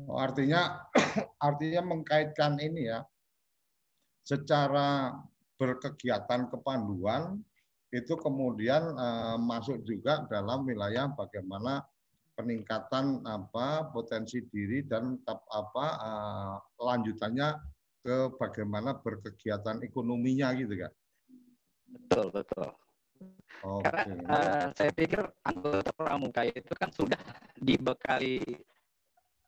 Oh, 0.08 0.16
artinya 0.16 0.88
artinya 1.46 1.84
mengkaitkan 1.84 2.56
ini 2.64 2.88
ya 2.88 3.04
secara 4.24 5.12
berkegiatan 5.60 6.48
kepanduan 6.48 7.44
itu 7.90 8.14
kemudian 8.14 8.94
uh, 8.94 9.36
masuk 9.38 9.82
juga 9.82 10.22
dalam 10.30 10.62
wilayah 10.62 11.10
bagaimana 11.10 11.82
peningkatan 12.38 13.20
apa 13.26 13.90
potensi 13.90 14.40
diri 14.48 14.86
dan 14.86 15.18
apa 15.28 15.86
uh, 16.00 16.54
lanjutannya 16.80 17.58
ke 18.00 18.32
bagaimana 18.40 18.96
berkegiatan 18.96 19.84
ekonominya 19.84 20.54
gitu 20.56 20.72
kan. 20.86 20.92
Betul, 21.90 22.26
betul. 22.32 22.68
Okay. 23.60 23.82
Karena 23.84 24.02
uh, 24.24 24.66
saya 24.72 24.90
pikir 24.96 25.20
anggota 25.44 25.90
pramuka 25.92 26.48
itu 26.48 26.72
kan 26.72 26.88
sudah 26.94 27.20
dibekali 27.60 28.40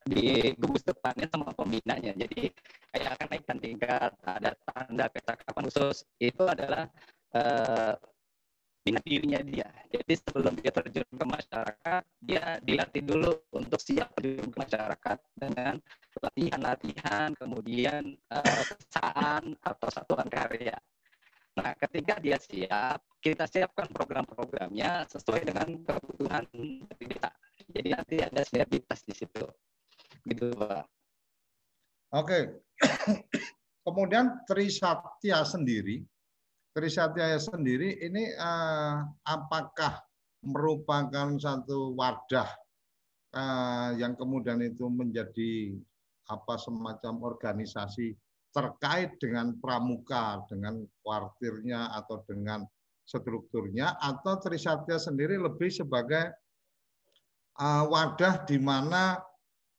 di 0.05 0.53
gugus 0.61 0.85
depannya 0.85 1.31
sama 1.33 1.55
pembinanya. 1.57 2.13
Jadi 2.13 2.53
kayak 2.93 3.17
akan 3.17 3.27
naikkan 3.33 3.59
tingkat, 3.63 4.11
ada 4.27 4.53
tanda 4.69 5.07
kecakapan 5.09 5.65
khusus. 5.71 6.05
Itu 6.21 6.45
adalah 6.45 6.91
uh, 7.33 7.97
bina 8.83 8.99
dirinya 9.07 9.41
dia. 9.47 9.71
Jadi 9.89 10.13
sebelum 10.19 10.59
dia 10.59 10.75
terjun 10.75 11.07
ke 11.07 11.27
masyarakat, 11.27 12.03
dia 12.19 12.59
dilatih 12.59 13.03
dulu 13.07 13.33
untuk 13.55 13.79
siap 13.79 14.11
terjun 14.19 14.51
ke 14.51 14.59
masyarakat 14.59 15.19
dengan 15.39 15.79
latihan-latihan, 16.19 17.31
kemudian 17.39 18.19
uh, 18.35 18.65
atau 19.63 19.89
satuan 19.89 20.27
karya. 20.27 20.75
Nah, 21.53 21.77
ketika 21.79 22.19
dia 22.19 22.41
siap, 22.41 23.05
kita 23.23 23.45
siapkan 23.47 23.87
program-programnya 23.93 25.07
sesuai 25.07 25.47
dengan 25.47 25.69
kebutuhan 25.85 26.45
kita. 26.99 27.31
Jadi 27.71 27.89
nanti 27.93 28.17
ada 28.19 28.41
sinergitas 28.43 29.05
di 29.07 29.15
situ. 29.15 29.45
Gitu, 30.27 30.49
Pak. 30.59 30.85
Oke. 32.19 32.67
Kemudian 33.87 34.47
Trisatya 34.47 35.45
sendiri, 35.45 36.01
Trisatya 36.73 37.37
sendiri 37.37 38.01
ini 38.01 38.33
eh, 38.33 38.97
apakah 39.29 40.01
merupakan 40.43 41.37
satu 41.37 41.93
wadah 41.95 42.49
eh, 43.37 43.89
yang 44.01 44.17
kemudian 44.17 44.61
itu 44.65 44.89
menjadi 44.89 45.77
apa 46.33 46.55
semacam 46.57 47.33
organisasi 47.35 48.17
terkait 48.53 49.17
dengan 49.17 49.57
pramuka, 49.57 50.45
dengan 50.49 50.85
kuartirnya 51.01 51.97
atau 51.97 52.21
dengan 52.29 52.65
strukturnya, 53.09 53.97
atau 53.99 54.39
Trisatya 54.39 55.01
sendiri 55.01 55.41
lebih 55.41 55.73
sebagai 55.73 56.37
uh, 57.59 57.85
wadah 57.89 58.45
di 58.47 58.61
mana 58.61 59.19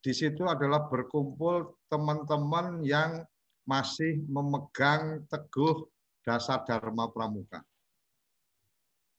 di 0.03 0.11
situ 0.11 0.43
adalah 0.43 0.89
berkumpul 0.91 1.79
teman-teman 1.87 2.83
yang 2.83 3.23
masih 3.63 4.19
memegang 4.27 5.23
teguh 5.31 5.87
dasar 6.23 6.63
dharma 6.63 7.11
pramuka. 7.11 7.61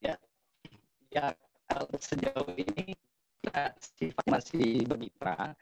Ya, 0.00 0.16
ya 1.12 1.36
sejauh 2.00 2.52
ini 2.56 2.96
kita 3.92 4.24
masih 4.26 4.88
bermitra 4.88 5.52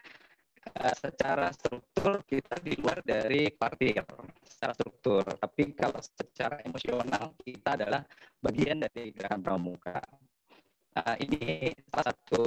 Eh, 0.62 0.94
secara 0.94 1.50
struktur 1.50 2.22
kita 2.22 2.54
di 2.62 2.78
luar 2.78 3.02
dari 3.02 3.50
partai 3.50 3.98
secara 4.46 4.72
struktur. 4.78 5.26
Tapi 5.26 5.74
kalau 5.74 5.98
secara 5.98 6.62
emosional 6.62 7.34
kita 7.42 7.74
adalah 7.74 8.06
bagian 8.38 8.86
dari 8.86 9.10
gerakan 9.10 9.42
pramuka. 9.42 9.98
Uh, 10.92 11.16
ini 11.24 11.72
salah 11.88 12.12
satu 12.14 12.44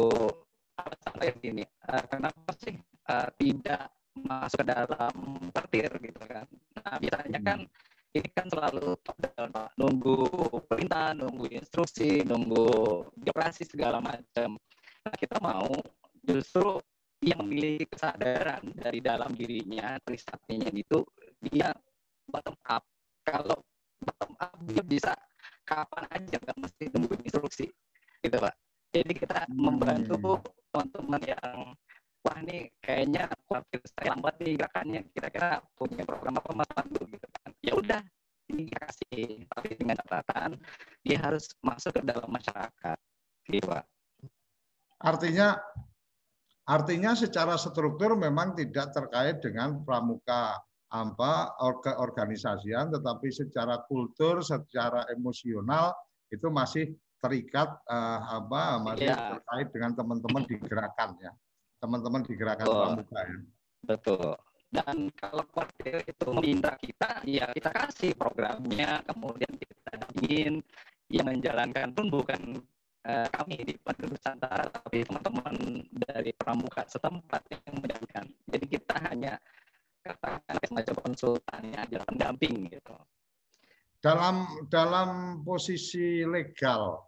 alasan 0.80 1.14
lain 1.18 1.38
ini. 1.44 1.64
Uh, 1.84 2.06
kenapa 2.08 2.52
sih 2.56 2.78
uh, 3.10 3.28
tidak 3.36 3.90
masuk 4.16 4.64
ke 4.64 4.66
dalam 4.70 5.16
partir 5.52 5.90
gitu 6.00 6.22
kan? 6.24 6.46
Nah 6.78 6.96
biasanya 7.02 7.40
kan 7.44 7.60
ini 8.16 8.30
kan 8.32 8.48
selalu 8.48 8.96
nunggu 9.76 10.18
perintah, 10.72 11.12
nunggu 11.12 11.52
instruksi, 11.52 12.24
nunggu 12.24 12.68
operasi 13.28 13.68
segala 13.68 14.00
macam. 14.00 14.56
Nah, 15.04 15.16
kita 15.20 15.36
mau 15.44 15.68
justru 16.24 16.80
yang 17.20 17.44
memiliki 17.44 17.92
kesadaran 17.92 18.64
dari 18.72 19.04
dalam 19.04 19.36
dirinya 19.36 20.00
trisaktinya 20.00 20.72
itu 20.72 21.04
dia 21.44 21.76
bottom 22.32 22.56
up. 22.72 22.84
Kalau 23.28 23.60
bottom 24.00 24.32
up 24.40 24.56
dia 24.64 24.84
bisa 24.86 25.12
kapan 25.68 26.06
aja 26.16 26.36
nggak 26.40 26.58
mesti 26.62 26.84
nunggu 26.96 27.14
instruksi 27.20 27.68
gitu 28.24 28.38
pak. 28.40 28.56
Jadi 28.96 29.12
kita 29.12 29.44
Hmm. 29.52 29.60
membantu 29.60 30.40
teman-teman 30.72 31.22
yang 31.28 31.58
wah 32.24 32.38
ini 32.42 32.72
kayaknya 32.80 33.28
khawatir 33.46 33.80
saya 33.92 34.16
lambat 34.16 34.36
nih 34.40 34.54
gerakannya 34.56 35.02
kira-kira 35.12 35.62
punya 35.76 36.04
program 36.08 36.40
apa 36.40 36.52
mas 36.56 36.70
Pandu 36.72 37.02
gitu. 37.12 37.28
Ya 37.66 37.74
udah 37.74 38.02
kita 38.46 38.78
kasih 38.78 39.42
tapi 39.50 39.74
dengan 39.74 39.98
catatan 40.06 40.62
dia 41.02 41.18
harus 41.18 41.50
masuk 41.66 41.98
ke 41.98 42.02
dalam 42.06 42.30
masyarakat 42.30 42.98
gitu 43.50 43.66
pak. 43.66 43.84
Artinya 45.02 45.58
artinya 46.70 47.18
secara 47.18 47.58
struktur 47.58 48.14
memang 48.14 48.54
tidak 48.54 48.94
terkait 48.94 49.42
dengan 49.42 49.82
pramuka 49.82 50.62
apa 50.94 51.58
orga, 51.58 51.98
organisasian 51.98 52.94
tetapi 52.94 53.34
secara 53.34 53.82
kultur, 53.90 54.46
secara 54.46 55.10
emosional 55.10 55.98
itu 56.30 56.46
masih 56.54 56.94
terikat 57.18 57.74
eh, 57.90 58.22
apa 58.30 58.78
masih 58.86 59.10
Iya. 59.10 59.42
terkait 59.42 59.68
dengan 59.74 59.92
teman-teman 59.98 60.46
di 60.46 60.56
gerakan 60.62 61.18
ya. 61.18 61.34
Teman-teman 61.82 62.22
di 62.22 62.34
gerakan 62.38 62.66
pramuka 62.70 63.20
ya. 63.26 63.38
Betul. 63.86 64.38
Dan 64.76 65.08
kalau 65.16 65.48
kuartir 65.48 66.04
itu 66.04 66.26
meminta 66.36 66.76
kita, 66.76 67.24
ya 67.24 67.48
kita 67.56 67.72
kasih 67.72 68.12
programnya, 68.20 69.00
kemudian 69.08 69.54
kita 69.56 69.96
dampingin. 69.96 70.60
Yang 71.08 71.26
menjalankan 71.38 71.94
pun 71.94 72.06
bukan 72.10 72.42
eh, 73.06 73.30
kami 73.30 73.62
di 73.62 73.78
Pandu 73.78 74.10
Nusantara, 74.10 74.66
tapi 74.68 75.06
teman-teman 75.06 75.56
dari 75.94 76.34
pramuka 76.34 76.82
setempat 76.90 77.46
yang 77.54 77.78
menjalankan. 77.78 78.26
Jadi 78.50 78.66
kita 78.66 78.96
hanya 79.14 79.38
katakan 80.02 80.58
semacam 80.66 80.96
konsultannya 81.06 81.78
aja, 81.78 81.98
pendamping 82.10 82.66
gitu. 82.74 82.98
Dalam 84.02 84.66
dalam 84.74 85.42
posisi 85.46 86.26
legal 86.26 87.06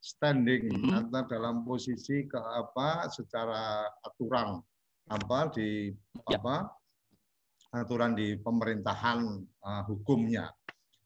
standing 0.00 0.72
Mhm. 0.72 1.12
atau 1.12 1.22
dalam 1.28 1.64
posisi 1.64 2.24
ke 2.24 2.40
apa 2.40 3.08
secara 3.12 3.84
aturan 4.04 4.60
apa 5.12 5.52
di 5.52 5.92
Ya. 6.28 6.40
apa 6.40 6.79
aturan 7.70 8.18
di 8.18 8.34
pemerintahan 8.38 9.18
uh, 9.62 9.82
hukumnya 9.86 10.50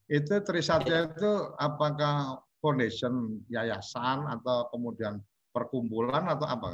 itu 0.09 0.37
Trisatya 0.37 1.17
itu 1.17 1.33
apakah 1.57 2.45
foundation 2.61 3.41
yayasan 3.49 4.29
atau 4.29 4.69
kemudian 4.69 5.21
perkumpulan 5.49 6.29
atau 6.29 6.45
apa? 6.45 6.69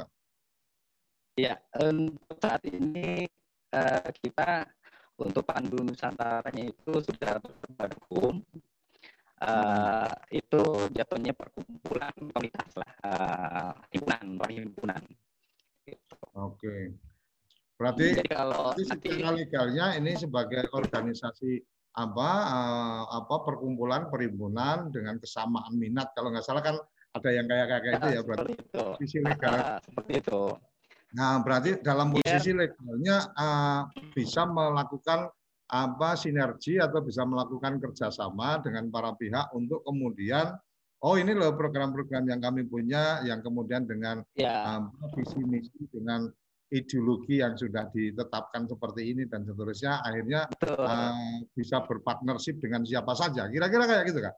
Ya, 1.39 1.55
untuk 1.79 2.35
saat 2.43 2.59
ini 2.67 3.23
eh, 3.71 4.09
kita 4.19 4.67
untuk 5.15 5.47
Pandu 5.47 5.79
Nusantaranya 5.79 6.75
itu 6.75 6.91
sudah 6.99 7.39
berbadan 7.39 7.91
hukum. 8.03 8.35
Eh, 9.41 10.11
itu 10.43 10.61
jatuhnya 10.91 11.31
perkumpulan 11.31 12.11
komunitas 12.19 12.71
lah, 12.75 12.91
eh, 13.07 13.71
himpunan, 13.95 14.25
perhimpunan. 14.35 15.03
Gitu. 15.87 16.15
Oke. 16.35 16.99
Berarti 17.81 18.07
Jadi 18.13 18.29
kalau 18.29 18.77
Berarti 18.77 18.83
nanti 18.85 19.09
secara 19.09 19.29
legalnya 19.33 19.85
ini 19.97 20.11
sebagai 20.13 20.69
organisasi 20.69 21.51
apa 21.91 22.29
eh, 22.45 23.03
apa 23.19 23.35
perkumpulan 23.41 24.07
perhimpunan 24.13 24.93
dengan 24.93 25.17
kesamaan 25.17 25.73
minat 25.75 26.13
kalau 26.13 26.29
nggak 26.29 26.45
salah 26.45 26.61
kan 26.61 26.77
ada 27.11 27.29
yang 27.33 27.49
kayak 27.49 27.67
kayak 27.67 27.83
itu 27.99 28.07
ya 28.15 28.21
berarti 28.23 28.53
seperti 28.53 28.53
itu. 28.63 28.83
posisi 28.95 29.17
legal. 29.19 29.53
Ah, 29.57 29.79
seperti 29.83 30.13
itu. 30.23 30.41
Nah 31.11 31.31
berarti 31.43 31.69
dalam 31.83 32.07
Iya. 32.13 32.17
posisi 32.21 32.51
legalnya 32.53 33.17
eh, 33.33 33.81
bisa 34.13 34.45
melakukan 34.45 35.19
apa 35.71 36.09
sinergi 36.19 36.77
atau 36.77 37.01
bisa 37.01 37.25
melakukan 37.25 37.81
kerjasama 37.81 38.61
dengan 38.61 38.87
para 38.93 39.11
pihak 39.17 39.51
untuk 39.51 39.81
kemudian 39.83 40.53
oh 41.01 41.15
ini 41.17 41.33
loh 41.33 41.55
program-program 41.57 42.29
yang 42.29 42.39
kami 42.39 42.61
punya 42.63 43.25
yang 43.25 43.41
kemudian 43.41 43.83
dengan 43.89 44.21
Ya, 44.37 44.77
um, 44.77 44.91
visi 45.17 45.39
misi 45.43 45.81
dengan 45.91 46.29
ideologi 46.71 47.43
yang 47.43 47.59
sudah 47.59 47.91
ditetapkan 47.91 48.65
seperti 48.65 49.11
ini 49.11 49.27
dan 49.27 49.43
seterusnya 49.43 50.01
akhirnya 50.01 50.47
betul. 50.55 50.81
uh, 50.81 51.43
bisa 51.51 51.83
berpartnership 51.83 52.57
dengan 52.63 52.87
siapa 52.87 53.11
saja 53.13 53.51
kira-kira 53.51 53.83
kayak 53.85 54.07
gitu 54.07 54.19
kak 54.23 54.35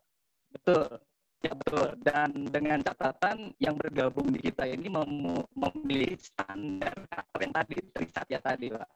Betul. 0.53 1.01
Ya 1.43 1.51
betul. 1.59 1.88
Dan 1.99 2.47
dengan 2.47 2.79
catatan 2.79 3.51
yang 3.59 3.75
bergabung 3.75 4.31
di 4.31 4.39
kita 4.39 4.63
ini 4.63 4.88
mem- 4.88 5.43
memilih 5.51 6.15
standar 6.15 6.95
apa 7.11 7.38
yang 7.43 7.51
tadi 7.51 7.75
Trisatya 7.91 8.39
tadi, 8.39 8.71
Pak. 8.71 8.89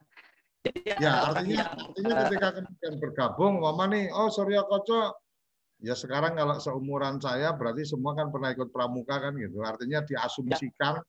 Jadi 0.63 0.79
ya 0.87 1.27
orang 1.27 1.43
artinya 1.43 1.55
yang, 1.59 1.71
artinya 1.79 2.13
eh, 2.13 2.19
ketika 2.27 2.47
kemudian 2.55 2.93
bergabung 3.03 3.53
mama 3.59 3.85
nih 3.87 4.11
oh 4.11 4.27
Surya 4.27 4.63
Koco 4.67 5.15
ya 5.79 5.95
sekarang 5.95 6.33
kalau 6.35 6.57
seumuran 6.59 7.21
saya 7.21 7.53
berarti 7.55 7.87
semua 7.87 8.17
kan 8.17 8.33
pernah 8.33 8.51
ikut 8.51 8.73
pramuka 8.73 9.15
kan 9.21 9.37
gitu 9.37 9.63
artinya 9.63 10.03
diasumsikan 10.03 10.99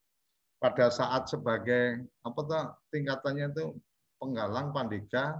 pada 0.58 0.90
saat 0.90 1.30
sebagai 1.30 2.02
apa 2.26 2.40
tuh 2.42 2.62
tingkatannya 2.90 3.54
itu 3.54 3.78
penggalang 4.18 4.74
pandega 4.74 5.38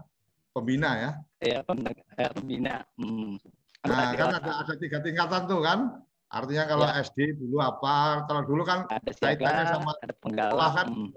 pembina 0.54 0.90
ya 0.94 1.10
ya 1.42 1.58
pem- 1.62 1.86
pembina. 2.34 2.82
Hmm. 2.98 3.38
Nah, 3.86 4.10
kan 4.14 4.34
ada 4.34 4.52
ada 4.66 4.74
tiga 4.74 4.98
tingkatan 4.98 5.46
tuh 5.46 5.62
kan. 5.62 6.02
Artinya 6.28 6.68
kalau 6.68 6.84
Ya. 6.84 7.00
SD 7.00 7.40
dulu 7.40 7.56
apa, 7.62 8.26
kalau 8.28 8.42
dulu 8.44 8.60
kan 8.66 8.84
ada 8.90 9.12
kaitannya 9.16 9.64
siaga, 9.64 9.74
sama 9.80 9.90
ada 9.96 10.14
penggalang. 10.18 10.72
kan. 10.76 10.86
Hmm. 10.92 11.10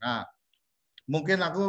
Nah, 0.00 0.20
mungkin 1.04 1.38
aku 1.42 1.64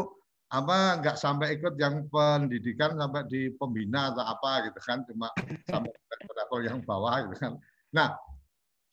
apa 0.48 1.02
nggak 1.02 1.18
sampai 1.20 1.58
ikut 1.60 1.76
yang 1.76 2.08
pendidikan 2.08 2.96
sampai 2.96 3.26
di 3.28 3.52
pembina 3.58 4.14
atau 4.14 4.24
apa 4.24 4.70
gitu 4.70 4.80
kan, 4.80 5.02
cuma 5.10 5.28
sampai 5.68 5.92
pada 5.92 6.26
level 6.40 6.60
yang 6.64 6.80
bawah 6.86 7.26
gitu 7.28 7.36
kan. 7.36 7.54
Nah, 7.92 8.16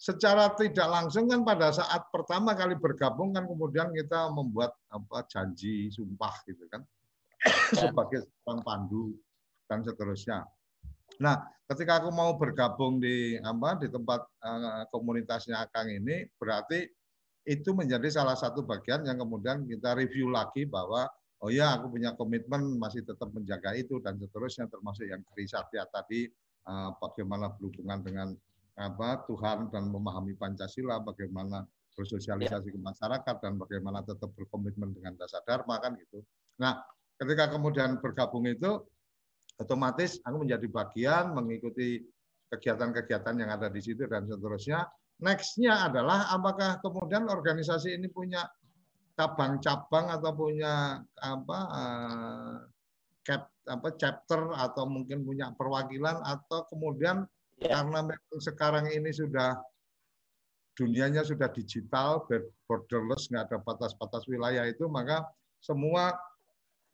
secara 0.02 0.50
tidak 0.58 0.90
langsung 0.90 1.30
kan 1.30 1.46
pada 1.46 1.70
saat 1.70 2.10
pertama 2.10 2.58
kali 2.58 2.74
bergabung 2.74 3.30
kan 3.30 3.46
kemudian 3.46 3.94
kita 3.94 4.34
membuat 4.34 4.74
apa 4.90 5.22
janji 5.30 5.94
sumpah 5.94 6.42
gitu 6.42 6.66
kan 6.66 6.82
sebagai 7.78 8.26
seorang 8.42 8.66
pandu 8.66 9.14
dan 9.70 9.86
seterusnya. 9.86 10.42
Nah, 11.22 11.38
ketika 11.70 12.02
aku 12.02 12.10
mau 12.10 12.34
bergabung 12.34 12.98
di 12.98 13.38
apa 13.38 13.78
di 13.78 13.86
tempat 13.94 14.26
eh, 14.26 14.82
komunitasnya 14.90 15.62
Akang 15.62 15.86
ini, 15.86 16.26
berarti 16.34 16.82
itu 17.46 17.70
menjadi 17.70 18.10
salah 18.10 18.34
satu 18.34 18.66
bagian 18.66 19.06
yang 19.06 19.22
kemudian 19.22 19.70
kita 19.70 19.94
review 19.94 20.34
lagi 20.34 20.66
bahwa 20.66 21.06
oh 21.42 21.50
ya 21.50 21.78
aku 21.78 21.94
punya 21.94 22.14
komitmen 22.18 22.74
masih 22.78 23.06
tetap 23.06 23.30
menjaga 23.30 23.74
itu 23.78 24.02
dan 24.02 24.18
seterusnya 24.18 24.66
termasuk 24.66 25.06
yang 25.06 25.22
Trisatya 25.30 25.86
tadi 25.94 26.26
eh, 26.66 26.90
bagaimana 26.98 27.54
berhubungan 27.54 28.02
dengan 28.02 28.28
apa 28.76 29.24
Tuhan 29.28 29.68
dan 29.68 29.92
memahami 29.92 30.32
Pancasila, 30.36 31.00
bagaimana 31.04 31.64
bersosialisasi 31.92 32.72
ke 32.72 32.80
masyarakat 32.80 33.36
dan 33.44 33.60
bagaimana 33.60 34.00
tetap 34.00 34.32
berkomitmen 34.32 34.96
dengan 34.96 35.12
dasar 35.20 35.44
dharma 35.44 35.76
kan 35.76 35.92
gitu. 36.00 36.24
Nah, 36.56 36.80
ketika 37.20 37.52
kemudian 37.52 38.00
bergabung 38.00 38.48
itu 38.48 38.80
otomatis 39.60 40.16
aku 40.24 40.48
menjadi 40.48 40.66
bagian 40.72 41.36
mengikuti 41.36 42.00
kegiatan-kegiatan 42.52 43.34
yang 43.36 43.50
ada 43.52 43.68
di 43.72 43.80
situ 43.80 44.04
dan 44.08 44.28
seterusnya. 44.28 44.84
Next-nya 45.22 45.88
adalah 45.88 46.28
apakah 46.32 46.82
kemudian 46.82 47.30
organisasi 47.30 47.94
ini 47.96 48.10
punya 48.10 48.44
cabang-cabang 49.16 50.10
atau 50.18 50.32
punya 50.34 50.98
apa 51.20 51.58
eh, 51.72 52.56
cap, 53.22 53.52
apa 53.68 53.88
chapter 53.96 54.50
atau 54.56 54.84
mungkin 54.88 55.22
punya 55.22 55.52
perwakilan 55.54 56.20
atau 56.26 56.66
kemudian 56.68 57.22
Ya. 57.62 57.78
karena 57.78 58.00
memang 58.10 58.40
sekarang 58.42 58.86
ini 58.90 59.10
sudah 59.14 59.54
dunianya 60.74 61.22
sudah 61.22 61.52
digital, 61.52 62.24
borderless, 62.66 63.28
nggak 63.28 63.52
ada 63.52 63.58
batas-batas 63.60 64.24
wilayah 64.26 64.64
itu, 64.66 64.88
maka 64.88 65.22
semua 65.60 66.16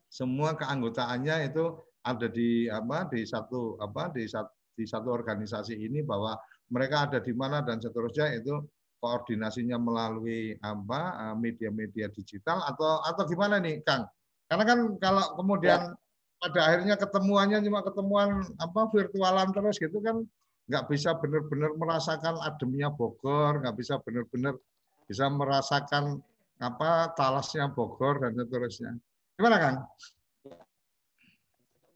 semua 0.09 0.57
keanggotaannya 0.57 1.53
itu 1.53 1.79
ada 2.03 2.27
di 2.27 2.65
apa 2.67 3.07
di 3.09 3.23
satu 3.23 3.77
apa 3.79 4.09
di 4.13 4.25
satu, 4.25 4.51
di 4.75 4.85
satu 4.85 5.09
organisasi 5.13 5.77
ini 5.77 6.01
bahwa 6.01 6.35
mereka 6.69 7.09
ada 7.09 7.19
di 7.21 7.33
mana 7.33 7.61
dan 7.61 7.81
seterusnya 7.81 8.35
itu 8.37 8.61
koordinasinya 8.99 9.79
melalui 9.79 10.59
apa 10.59 11.33
media-media 11.39 12.11
digital 12.11 12.61
atau 12.67 12.99
atau 13.05 13.23
gimana 13.25 13.57
nih 13.63 13.79
Kang? 13.87 14.05
Karena 14.49 14.63
kan 14.65 14.79
kalau 14.99 15.25
kemudian 15.39 15.81
pada 16.39 16.59
akhirnya 16.71 16.95
ketemuannya 16.95 17.59
cuma 17.63 17.83
ketemuan 17.83 18.43
apa 18.59 18.81
virtualan 18.91 19.51
terus 19.51 19.75
gitu 19.75 19.99
kan 19.99 20.23
nggak 20.69 20.85
bisa 20.85 21.17
benar-benar 21.17 21.73
merasakan 21.73 22.37
ademnya 22.45 22.93
Bogor, 22.93 23.57
nggak 23.65 23.75
bisa 23.75 23.97
benar-benar 24.05 24.53
bisa 25.09 25.25
merasakan 25.25 26.21
apa 26.61 27.09
talasnya 27.17 27.73
Bogor 27.73 28.21
dan 28.21 28.37
seterusnya. 28.37 28.93
Gimana 29.33 29.57
Kang? 29.57 29.77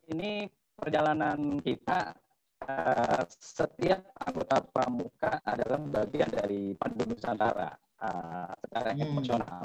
Ini 0.10 0.50
perjalanan 0.74 1.62
kita 1.62 2.18
eh, 2.66 3.24
setiap 3.38 4.02
anggota 4.26 4.58
pramuka 4.66 5.38
adalah 5.46 5.80
bagian 6.02 6.32
dari 6.34 6.74
Pandu 6.74 7.14
Nusantara 7.14 7.70
eh, 8.02 8.52
secara 8.58 8.90
Hmm. 8.98 9.04
emosional 9.06 9.64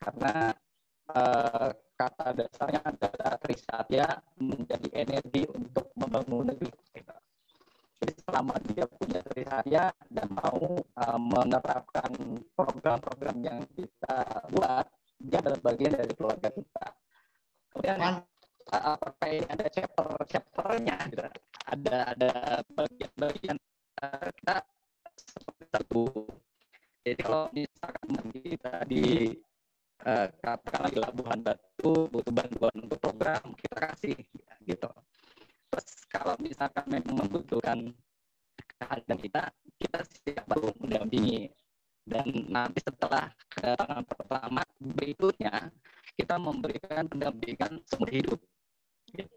karena 0.00 0.34
eh, 1.12 1.68
kata 1.96 2.26
dasarnya 2.32 2.80
adalah 2.88 3.32
Trisatya 3.36 4.06
menjadi 4.40 4.88
energi 4.96 5.42
untuk 5.52 5.92
membangun 5.96 6.56
negeri 6.56 6.72
kita. 6.92 7.25
Jadi 7.96 8.12
selama 8.28 8.54
dia 8.68 8.84
punya 8.84 9.20
Trisatya 9.24 9.84
dan 10.12 10.28
mau 10.28 10.84
uh, 10.84 11.20
menerapkan 11.20 12.12
program-program 12.52 13.36
yang 13.40 13.60
kita 13.72 14.44
buat, 14.52 14.84
dia 15.16 15.38
adalah 15.40 15.60
bagian 15.64 15.92
dari 15.96 16.12
keluarga 16.12 16.48
kita. 16.52 16.86
Kemudian 17.72 17.98
uh, 18.04 18.20
apakah 18.68 19.28
ini 19.32 19.48
ada 19.48 19.66
chapter 19.72 20.06
chapternya 20.28 20.96
gitu. 21.08 21.24
Ada 21.66 21.96
ada 22.12 22.32
bagian-bagian 22.68 23.56
uh, 24.04 24.28
kita 24.28 24.56
seperti 25.16 25.64
satu. 25.72 26.04
Jadi 27.00 27.20
kalau 27.24 27.48
misalkan 27.54 28.08
kita 28.36 28.74
di 28.84 29.04
uh, 30.04 30.26
katakanlah 30.36 30.90
di 30.92 30.98
Labuhan 31.00 31.40
Batu 31.40 32.12
butuh 32.12 32.34
bantuan 32.34 32.74
untuk 32.76 32.98
program 33.00 33.56
kita 33.56 33.76
kasih 33.88 34.16
gitu 34.68 34.90
terus 35.76 36.08
kalau 36.08 36.32
misalkan 36.40 36.84
memang 36.88 37.28
membutuhkan 37.28 37.92
kehadiran 38.80 39.20
kita 39.20 39.42
kita 39.76 39.98
siap 40.08 40.44
baru 40.48 40.72
mendampingi 40.80 41.52
dan 42.08 42.24
nanti 42.48 42.80
setelah 42.80 43.28
kedatangan 43.52 44.08
pertama 44.08 44.62
berikutnya 44.80 45.68
kita 46.16 46.40
memberikan 46.40 47.04
pendampingan 47.12 47.84
seumur 47.84 48.08
hidup 48.08 48.40
gitu. 49.12 49.36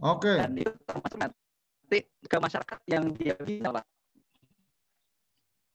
Oke. 0.00 0.32
Okay. 0.32 0.36
Dan 0.40 0.52
itu 0.56 0.72
termasuk 0.88 1.18
nanti 1.20 1.98
ke 2.08 2.36
masyarakat 2.40 2.80
yang 2.88 3.04
dia 3.12 3.36
bisa 3.36 3.68
Pak. 3.68 3.86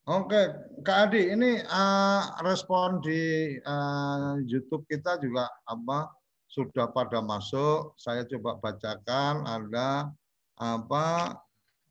Oke, 0.07 0.39
Kak 0.87 1.11
Adi, 1.11 1.35
ini 1.35 1.59
uh, 1.67 2.23
respon 2.39 3.03
di 3.03 3.51
uh, 3.59 4.39
YouTube 4.47 4.87
kita 4.87 5.19
juga 5.19 5.51
apa 5.67 6.16
sudah 6.47 6.89
pada 6.91 7.19
masuk. 7.19 7.93
Saya 7.99 8.23
coba 8.25 8.57
bacakan 8.57 9.45
ada 9.45 10.11
apa 10.57 11.37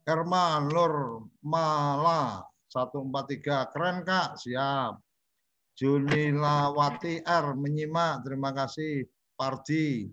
Herman 0.03 0.73
Nur 0.73 1.27
Mala 1.45 2.43
143 2.73 3.73
keren 3.73 4.03
Kak, 4.03 4.41
siap. 4.41 4.99
Junilawati 5.77 7.21
R 7.21 7.47
menyimak, 7.53 8.25
terima 8.25 8.51
kasih. 8.57 9.05
Pardi. 9.37 10.09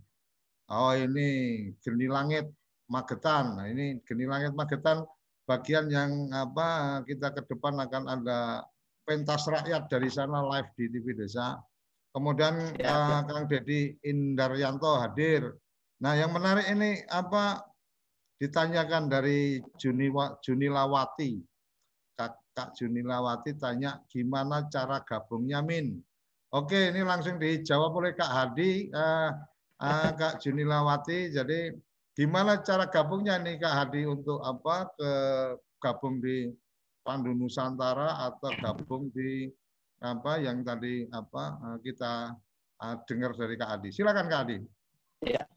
Oh 0.67 0.91
ini 0.91 1.71
Geni 1.79 2.11
Langit 2.11 2.51
Magetan. 2.91 3.55
Nah, 3.55 3.71
ini 3.71 4.03
Geni 4.03 4.27
Langit 4.27 4.51
Magetan 4.51 5.07
bagian 5.47 5.87
yang 5.87 6.31
apa 6.31 6.99
kita 7.07 7.31
ke 7.31 7.47
depan 7.47 7.79
akan 7.79 8.03
ada 8.11 8.63
pentas 9.03 9.47
rakyat 9.47 9.91
dari 9.91 10.07
sana 10.11 10.43
live 10.43 10.71
di 10.75 10.91
TV 10.91 11.15
Desa. 11.15 11.59
Kemudian 12.13 12.77
ya, 12.77 12.93
uh, 12.93 13.19
Kang 13.25 13.49
Dedi 13.49 13.97
Indaryanto 14.05 15.01
hadir. 15.01 15.49
Nah, 15.97 16.13
yang 16.13 16.29
menarik 16.29 16.69
ini 16.69 17.01
apa 17.09 17.65
ditanyakan 18.37 19.09
dari 19.09 19.57
Juni 19.81 20.13
Junilawati. 20.45 21.41
Kak, 22.13 22.53
Kak 22.53 22.69
Junilawati 22.77 23.57
tanya 23.57 23.97
gimana 24.05 24.69
cara 24.69 25.01
gabungnya 25.01 25.65
Min. 25.65 25.97
Oke, 26.53 26.93
ini 26.93 27.01
langsung 27.01 27.41
dijawab 27.41 27.97
oleh 27.97 28.13
Kak 28.13 28.29
Hadi, 28.29 28.93
uh, 28.93 29.33
uh, 29.81 30.09
Kak 30.21 30.37
Junilawati. 30.37 31.33
Jadi 31.33 31.73
Gimana 32.13 32.61
cara 32.61 32.85
gabungnya 32.85 33.41
nih 33.41 33.57
Kak 33.57 33.73
Hadi 33.73 34.05
untuk 34.05 34.37
apa 34.45 34.85
ke 34.93 35.11
gabung 35.81 36.21
di 36.21 36.45
Pandu 37.01 37.33
Nusantara 37.33 38.29
atau 38.29 38.53
gabung 38.61 39.09
di 39.09 39.49
apa 40.03 40.43
yang 40.43 40.67
tadi 40.67 41.07
apa 41.07 41.63
eh, 41.63 41.79
kita 41.79 42.35
uh, 42.83 42.99
dengar 43.07 43.31
dari 43.39 43.55
Kak 43.55 43.79
Hadi. 43.79 43.95
Silakan 43.95 44.27
Kak 44.27 44.43
Hadi. 44.43 44.59
Ya. 45.23 45.47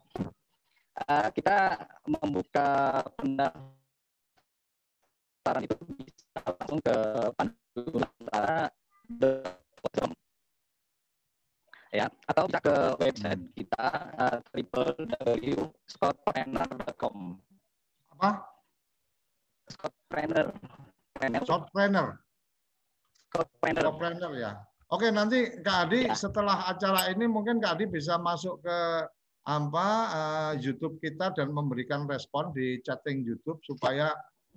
Uh, 0.96 1.28
kita 1.34 1.76
membuka 2.08 3.04
pendaftaran 3.20 3.60
itu 5.60 5.76
bisa 5.98 6.40
langsung 6.40 6.80
ke 6.80 6.96
Pandu 7.36 8.00
Nusantara 8.00 8.72
ya 11.92 12.08
atau 12.28 12.46
bisa 12.48 12.60
ke 12.60 12.96
website 13.00 13.40
kita 13.56 14.10
uh, 14.16 14.40
www.scottpreneur.com 14.52 17.40
apa 18.16 18.30
Scottpreneur 19.68 20.52
Scottpreneur 21.44 22.16
Scottpreneur 23.36 23.82
Scottpreneur 23.84 24.32
ya. 24.40 24.52
Oke 24.86 25.10
nanti 25.10 25.50
Kak 25.66 25.90
Adi 25.90 26.06
ya. 26.06 26.14
setelah 26.14 26.70
acara 26.70 27.10
ini 27.10 27.26
mungkin 27.26 27.58
Kak 27.58 27.76
Adi 27.76 27.84
bisa 27.90 28.16
masuk 28.16 28.62
ke 28.62 28.78
apa 29.46 29.88
uh, 30.10 30.52
YouTube 30.58 30.98
kita 30.98 31.30
dan 31.34 31.54
memberikan 31.54 32.06
respon 32.10 32.50
di 32.50 32.82
chatting 32.82 33.22
YouTube 33.22 33.62
supaya 33.62 34.10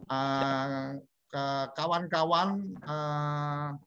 uh, 0.09 0.97
ke 1.29 1.45
kawan-kawan 1.77 2.73
uh, 2.85 3.77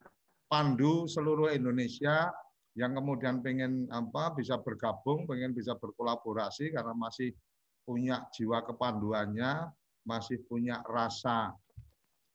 pandu 0.46 1.10
seluruh 1.10 1.50
Indonesia 1.50 2.30
yang 2.78 2.94
kemudian 2.94 3.42
pengen 3.42 3.90
apa 3.90 4.32
bisa 4.32 4.56
bergabung, 4.62 5.26
pengen 5.26 5.52
bisa 5.52 5.74
berkolaborasi 5.76 6.72
karena 6.72 6.94
masih 6.94 7.34
punya 7.82 8.24
jiwa 8.32 8.62
kepanduannya, 8.62 9.74
masih 10.06 10.38
punya 10.46 10.80
rasa 10.86 11.52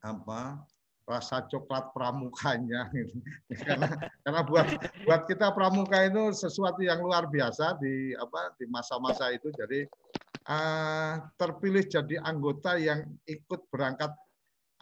apa 0.04 0.62
rasa 1.08 1.48
coklat 1.48 1.96
pramukanya 1.96 2.92
gitu. 2.92 3.16
karena 3.64 3.88
karena 4.28 4.42
buat 4.44 4.68
buat 5.08 5.22
kita 5.24 5.56
pramuka 5.56 6.04
itu 6.04 6.36
sesuatu 6.36 6.84
yang 6.84 7.00
luar 7.00 7.32
biasa 7.32 7.80
di 7.80 8.12
apa 8.12 8.52
di 8.60 8.68
masa-masa 8.68 9.32
itu 9.32 9.48
jadi 9.56 9.88
uh, 10.52 11.24
terpilih 11.40 11.88
jadi 11.88 12.20
anggota 12.20 12.76
yang 12.76 13.08
ikut 13.24 13.72
berangkat 13.72 14.12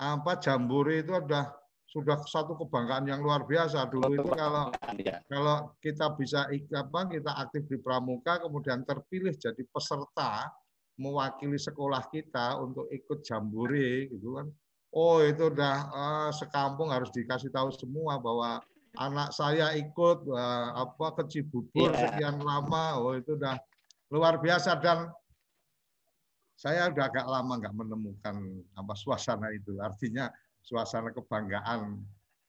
apa 0.01 0.31
jambore 0.41 1.05
itu 1.05 1.13
udah 1.13 1.53
sudah 1.85 2.19
satu 2.27 2.57
kebanggaan 2.59 3.07
yang 3.07 3.21
luar 3.21 3.45
biasa 3.45 3.87
dulu 3.87 4.17
itu 4.17 4.29
kalau 4.33 4.73
ya. 4.99 5.21
kalau 5.29 5.71
kita 5.79 6.11
bisa 6.17 6.49
apa 6.51 6.99
kita 7.07 7.31
aktif 7.37 7.69
di 7.69 7.77
pramuka 7.77 8.41
kemudian 8.41 8.81
terpilih 8.83 9.31
jadi 9.37 9.61
peserta 9.69 10.49
mewakili 10.97 11.55
sekolah 11.55 12.03
kita 12.09 12.59
untuk 12.59 12.89
ikut 12.91 13.23
jambore 13.23 14.09
gitu 14.11 14.41
kan 14.41 14.49
oh 14.95 15.19
itu 15.19 15.51
udah 15.51 15.75
uh, 15.91 16.29
sekampung 16.31 16.87
harus 16.89 17.11
dikasih 17.11 17.51
tahu 17.51 17.69
semua 17.75 18.15
bahwa 18.17 18.63
anak 18.95 19.35
saya 19.35 19.75
ikut 19.75 20.23
uh, 20.31 20.69
apa 20.87 21.19
ke 21.19 21.23
Cibubur 21.35 21.91
yeah. 21.91 22.15
sekian 22.15 22.39
lama 22.39 23.03
oh 23.03 23.13
itu 23.19 23.35
udah 23.35 23.59
luar 24.09 24.39
biasa 24.39 24.79
dan 24.79 25.11
saya 26.55 26.87
udah 26.87 27.11
agak 27.11 27.27
lama 27.27 27.59
nggak 27.59 27.75
menemukan 27.75 28.35
apa 28.79 28.93
suasana 28.95 29.51
itu 29.51 29.75
artinya 29.83 30.31
suasana 30.63 31.11
kebanggaan 31.11 31.99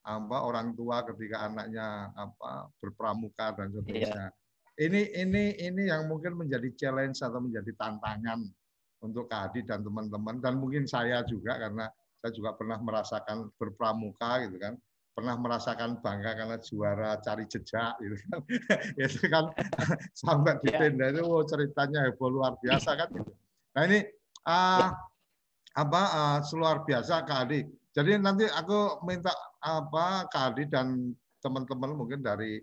apa 0.07 0.36
orang 0.47 0.70
tua 0.78 1.03
ketika 1.03 1.51
anaknya 1.51 2.14
apa 2.14 2.70
berpramuka 2.78 3.59
dan 3.59 3.74
seterusnya. 3.74 4.30
Iya. 4.30 4.44
Ini 4.76 5.01
ini 5.26 5.44
ini 5.59 5.82
yang 5.90 6.07
mungkin 6.07 6.38
menjadi 6.38 6.70
challenge 6.78 7.18
atau 7.18 7.42
menjadi 7.42 7.74
tantangan 7.74 8.47
untuk 9.03 9.26
Kak 9.26 9.51
Adi 9.51 9.66
dan 9.66 9.82
teman-teman 9.82 10.38
dan 10.38 10.62
mungkin 10.62 10.86
saya 10.86 11.26
juga 11.26 11.59
karena 11.59 11.90
saya 12.27 12.35
juga 12.35 12.59
pernah 12.59 12.83
merasakan 12.83 13.55
berpramuka 13.55 14.43
gitu 14.43 14.59
kan. 14.59 14.74
Pernah 15.14 15.39
merasakan 15.39 16.03
bangga 16.03 16.35
karena 16.35 16.59
juara 16.59 17.22
cari 17.22 17.47
jejak 17.47 17.95
gitu 18.03 18.16
kan. 18.27 18.41
Itu 19.07 19.31
kan 19.31 19.45
sampai 20.27 20.59
di 20.66 20.74
iya. 20.74 20.91
tenda 20.91 21.07
itu 21.14 21.22
oh, 21.22 21.47
ceritanya 21.47 22.11
heboh 22.11 22.29
luar 22.35 22.59
biasa 22.59 22.99
kan 22.99 23.09
gitu. 23.14 23.31
nah 23.77 23.83
ini 23.87 24.03
uh, 24.43 24.91
apa 25.79 26.03
uh, 26.18 26.39
luar 26.59 26.83
biasa 26.83 27.22
Kak 27.22 27.47
Adi. 27.47 27.62
Jadi 27.95 28.18
nanti 28.18 28.45
aku 28.51 29.07
minta 29.07 29.31
apa 29.62 30.27
Kak 30.27 30.59
dan 30.66 31.14
teman-teman 31.39 31.95
mungkin 31.95 32.27
dari 32.27 32.59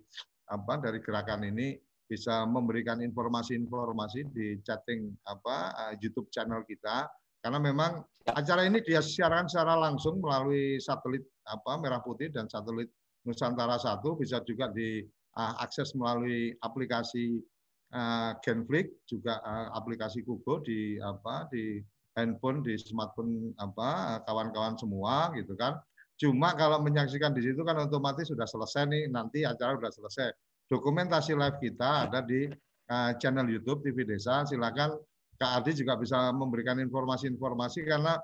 apa 0.51 0.75
dari 0.83 0.99
gerakan 0.99 1.47
ini 1.47 1.79
bisa 2.03 2.43
memberikan 2.43 2.99
informasi-informasi 2.99 4.27
di 4.35 4.59
chatting 4.59 5.15
apa 5.23 5.71
uh, 5.71 5.93
YouTube 5.97 6.27
channel 6.29 6.61
kita 6.67 7.07
karena 7.43 7.59
memang 7.59 7.99
acara 8.31 8.63
ini 8.63 8.79
dia 8.79 9.03
siaran 9.03 9.51
secara 9.51 9.75
langsung 9.75 10.23
melalui 10.23 10.79
satelit 10.79 11.27
apa 11.43 11.75
Merah 11.75 11.99
Putih 11.99 12.31
dan 12.31 12.47
satelit 12.47 12.87
Nusantara 13.27 13.75
1 13.75 13.99
bisa 14.15 14.39
juga 14.47 14.71
diakses 14.71 15.91
uh, 15.91 15.95
melalui 15.99 16.55
aplikasi 16.63 17.43
uh, 17.91 18.31
Genflix 18.39 18.95
juga 19.11 19.43
uh, 19.43 19.75
aplikasi 19.75 20.23
Kubo 20.23 20.63
di 20.63 20.95
apa 21.03 21.51
di 21.51 21.83
handphone, 22.15 22.63
di 22.63 22.79
smartphone 22.79 23.51
apa 23.59 24.21
kawan-kawan 24.23 24.79
semua 24.79 25.33
gitu 25.35 25.53
kan. 25.59 25.77
Cuma 26.15 26.53
kalau 26.55 26.79
menyaksikan 26.79 27.33
di 27.33 27.41
situ 27.41 27.65
kan 27.65 27.75
otomatis 27.75 28.29
sudah 28.29 28.45
selesai 28.45 28.85
nih, 28.87 29.03
nanti 29.09 29.43
acara 29.43 29.75
sudah 29.75 29.91
selesai. 29.91 30.27
Dokumentasi 30.69 31.35
live 31.35 31.57
kita 31.59 32.07
ada 32.07 32.23
di 32.23 32.47
uh, 32.87 33.11
channel 33.17 33.49
YouTube 33.49 33.83
TV 33.83 34.07
Desa. 34.07 34.45
Silakan 34.45 34.95
Kak 35.37 35.51
Adi 35.61 35.71
juga 35.83 35.97
bisa 35.97 36.31
memberikan 36.31 36.77
informasi-informasi 36.79 37.83
karena 37.83 38.15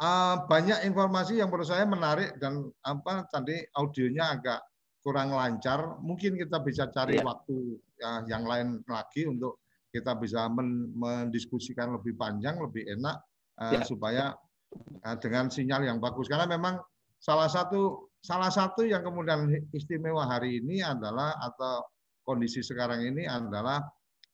uh, 0.00 0.36
banyak 0.48 0.88
informasi 0.88 1.38
yang 1.38 1.52
menurut 1.52 1.68
saya 1.68 1.84
menarik 1.84 2.40
dan 2.40 2.66
apa 2.82 3.28
tadi 3.28 3.60
audionya 3.76 4.38
agak 4.38 4.60
kurang 5.04 5.32
lancar. 5.32 6.00
Mungkin 6.00 6.36
kita 6.40 6.60
bisa 6.64 6.88
cari 6.88 7.20
ya. 7.20 7.24
waktu 7.24 7.56
uh, 8.00 8.22
yang 8.28 8.44
lain 8.44 8.80
lagi 8.88 9.28
untuk 9.28 9.60
kita 9.90 10.14
bisa 10.16 10.46
men 10.46 10.94
mendiskusikan 10.94 11.92
lebih 11.98 12.14
panjang, 12.14 12.56
lebih 12.62 12.86
enak 12.98 13.16
uh, 13.58 13.72
ya. 13.74 13.82
supaya 13.84 14.24
uh, 15.04 15.16
dengan 15.18 15.50
sinyal 15.50 15.84
yang 15.84 15.98
bagus. 15.98 16.30
Karena 16.30 16.46
memang 16.46 16.78
salah 17.20 17.50
satu 17.50 18.08
salah 18.20 18.52
satu 18.52 18.84
yang 18.84 19.00
kemudian 19.04 19.48
istimewa 19.72 20.28
hari 20.28 20.60
ini 20.60 20.84
adalah 20.84 21.36
atau 21.40 21.84
kondisi 22.24 22.60
sekarang 22.60 23.00
ini 23.02 23.24
adalah 23.24 23.80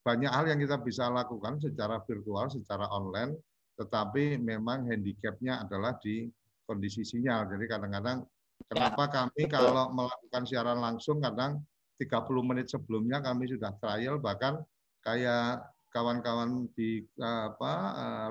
banyak 0.07 0.31
hal 0.31 0.47
yang 0.47 0.63
kita 0.63 0.79
bisa 0.79 1.11
lakukan 1.11 1.59
secara 1.59 1.99
virtual, 2.07 2.47
secara 2.47 2.87
online, 2.95 3.35
tetapi 3.75 4.39
memang 4.39 4.87
handicapnya 4.87 5.67
adalah 5.67 5.99
di 5.99 6.31
kondisi 6.63 7.03
sinyal. 7.03 7.51
Jadi 7.51 7.67
kadang-kadang 7.67 8.23
kenapa 8.71 9.03
ya. 9.03 9.11
kami 9.11 9.43
kalau 9.51 9.91
melakukan 9.91 10.47
siaran 10.47 10.79
langsung 10.79 11.19
kadang 11.19 11.59
30 11.99 12.23
menit 12.47 12.71
sebelumnya 12.71 13.19
kami 13.19 13.51
sudah 13.51 13.75
trial 13.83 14.23
bahkan 14.23 14.63
kayak 15.03 15.67
kawan-kawan 15.91 16.71
di 16.71 17.03
apa 17.19 17.73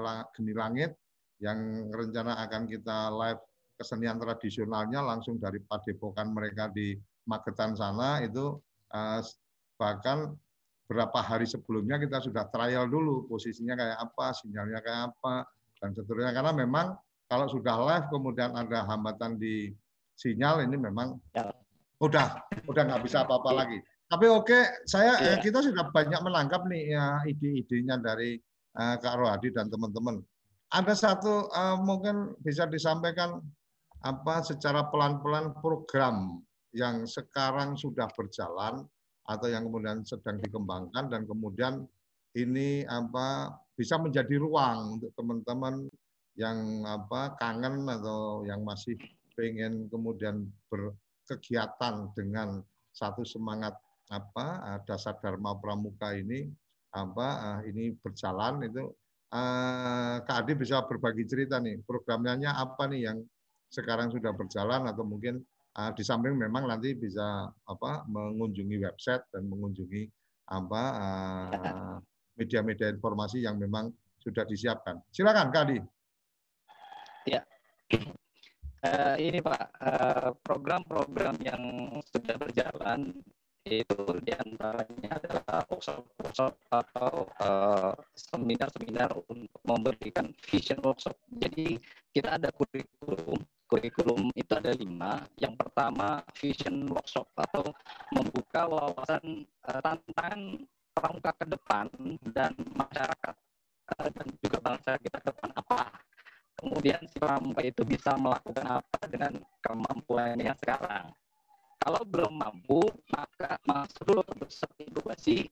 eh, 0.00 0.22
Geni 0.32 0.56
Langit 0.56 0.96
yang 1.44 1.92
rencana 1.92 2.40
akan 2.48 2.64
kita 2.64 3.12
live 3.12 3.42
kesenian 3.76 4.16
tradisionalnya 4.16 5.04
langsung 5.04 5.36
dari 5.36 5.60
padepokan 5.60 6.32
mereka 6.32 6.72
di 6.72 6.96
Magetan 7.28 7.76
sana 7.76 8.24
itu 8.24 8.56
eh, 8.96 9.20
bahkan 9.76 10.32
berapa 10.86 11.18
hari 11.18 11.46
sebelumnya 11.50 11.98
kita 11.98 12.22
sudah 12.22 12.46
trial 12.50 12.86
dulu 12.86 13.26
posisinya 13.26 13.74
kayak 13.74 13.98
apa, 13.98 14.26
sinyalnya 14.38 14.80
kayak 14.82 15.02
apa 15.12 15.46
dan 15.82 15.90
seterusnya 15.92 16.32
karena 16.32 16.52
memang 16.54 16.86
kalau 17.26 17.50
sudah 17.50 17.74
live 17.74 18.06
kemudian 18.08 18.54
ada 18.54 18.86
hambatan 18.86 19.34
di 19.36 19.74
sinyal 20.14 20.62
ini 20.62 20.78
memang 20.78 21.18
ya. 21.34 21.50
udah 21.98 22.38
udah 22.70 22.82
nggak 22.86 23.02
bisa 23.02 23.26
apa-apa 23.26 23.50
lagi. 23.52 23.78
Tapi 24.06 24.26
oke, 24.30 24.86
saya 24.86 25.18
ya. 25.18 25.34
kita 25.42 25.58
sudah 25.58 25.90
banyak 25.90 26.22
menangkap 26.22 26.62
nih 26.70 26.94
ya, 26.94 27.18
ide-idenya 27.26 27.98
dari 27.98 28.38
uh, 28.78 28.94
Kak 29.02 29.18
Rohadi 29.18 29.50
dan 29.50 29.66
teman-teman. 29.66 30.22
Ada 30.70 30.94
satu 30.94 31.50
uh, 31.50 31.74
mungkin 31.82 32.38
bisa 32.38 32.70
disampaikan 32.70 33.42
apa 34.06 34.46
secara 34.46 34.86
pelan-pelan 34.94 35.58
program 35.58 36.38
yang 36.70 37.02
sekarang 37.02 37.74
sudah 37.74 38.06
berjalan 38.14 38.86
atau 39.26 39.46
yang 39.50 39.66
kemudian 39.66 40.06
sedang 40.06 40.38
dikembangkan 40.38 41.10
dan 41.10 41.22
kemudian 41.26 41.82
ini 42.38 42.86
apa 42.86 43.50
bisa 43.74 43.98
menjadi 43.98 44.38
ruang 44.38 45.00
untuk 45.00 45.10
teman-teman 45.18 45.90
yang 46.36 46.84
apa 46.84 47.34
kangen 47.40 47.88
atau 47.88 48.44
yang 48.44 48.62
masih 48.62 48.94
pengen 49.36 49.88
kemudian 49.88 50.44
berkegiatan 50.68 52.12
dengan 52.16 52.60
satu 52.92 53.24
semangat 53.24 53.76
apa 54.08 54.78
dasar 54.86 55.18
dharma 55.18 55.58
pramuka 55.58 56.14
ini 56.14 56.46
apa 56.94 57.60
ini 57.66 57.92
berjalan 57.98 58.64
itu 58.64 58.84
eh, 59.34 60.16
Kak 60.22 60.46
Adi 60.46 60.52
bisa 60.56 60.84
berbagi 60.86 61.26
cerita 61.28 61.58
nih 61.58 61.82
programnya 61.84 62.54
apa 62.56 62.88
nih 62.88 63.10
yang 63.10 63.18
sekarang 63.68 64.08
sudah 64.14 64.30
berjalan 64.32 64.86
atau 64.86 65.02
mungkin 65.02 65.42
di 65.76 66.00
samping 66.00 66.40
memang 66.40 66.64
nanti 66.64 66.96
bisa 66.96 67.52
apa 67.68 68.08
mengunjungi 68.08 68.80
website 68.80 69.28
dan 69.28 69.44
mengunjungi 69.44 70.08
apa 70.46 70.82
media-media 72.38 72.88
uh, 72.90 72.94
informasi 72.94 73.42
yang 73.42 73.58
memang 73.58 73.90
sudah 74.22 74.46
disiapkan. 74.46 74.98
Silakan 75.10 75.50
Kak 75.50 75.62
Adi. 75.70 75.78
Ya. 77.26 77.42
Uh, 78.86 79.16
ini 79.18 79.42
Pak, 79.42 79.62
eh, 79.82 80.30
program-program 80.46 81.34
uh, 81.42 81.42
yang 81.42 81.62
sudah 82.06 82.38
berjalan 82.38 83.18
itu 83.66 83.98
di 84.22 84.30
antaranya 84.30 85.18
adalah 85.18 85.66
workshop-workshop 85.66 86.54
atau 86.70 87.26
seminar-seminar 88.14 89.10
uh, 89.10 89.26
untuk 89.26 89.58
memberikan 89.66 90.30
vision 90.46 90.78
workshop. 90.86 91.18
Jadi 91.34 91.74
kita 92.14 92.38
ada 92.38 92.54
kurikulum, 92.54 93.42
kurikulum 93.66 94.30
itu 94.34 94.52
ada 94.54 94.72
lima. 94.74 95.22
Yang 95.38 95.54
pertama 95.60 96.22
vision 96.38 96.86
workshop 96.90 97.26
atau 97.36 97.70
membuka 98.14 98.66
wawasan 98.66 99.46
uh, 99.66 99.80
tantangan 99.82 100.62
pramuka 100.96 101.30
ke 101.36 101.44
depan 101.50 101.86
dan 102.32 102.52
masyarakat 102.72 103.34
uh, 103.98 104.08
dan 104.10 104.26
juga 104.40 104.58
bangsa 104.64 104.96
kita 104.96 105.18
ke 105.20 105.28
depan 105.28 105.50
apa 105.52 105.92
kemudian 106.56 107.04
si 107.04 107.20
pramuka 107.20 107.60
itu 107.60 107.84
bisa 107.84 108.16
melakukan 108.16 108.80
apa 108.80 109.00
dengan 109.06 109.32
kemampuannya 109.60 110.52
sekarang. 110.56 111.12
Kalau 111.76 112.02
belum 112.02 112.34
mampu, 112.34 112.82
maka 113.12 113.60
masuk 113.62 114.02
dulu 114.02 114.22
ke 114.24 114.48
inkubasi 114.82 115.46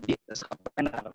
di 0.00 0.12
entrepreneur. 0.24 1.12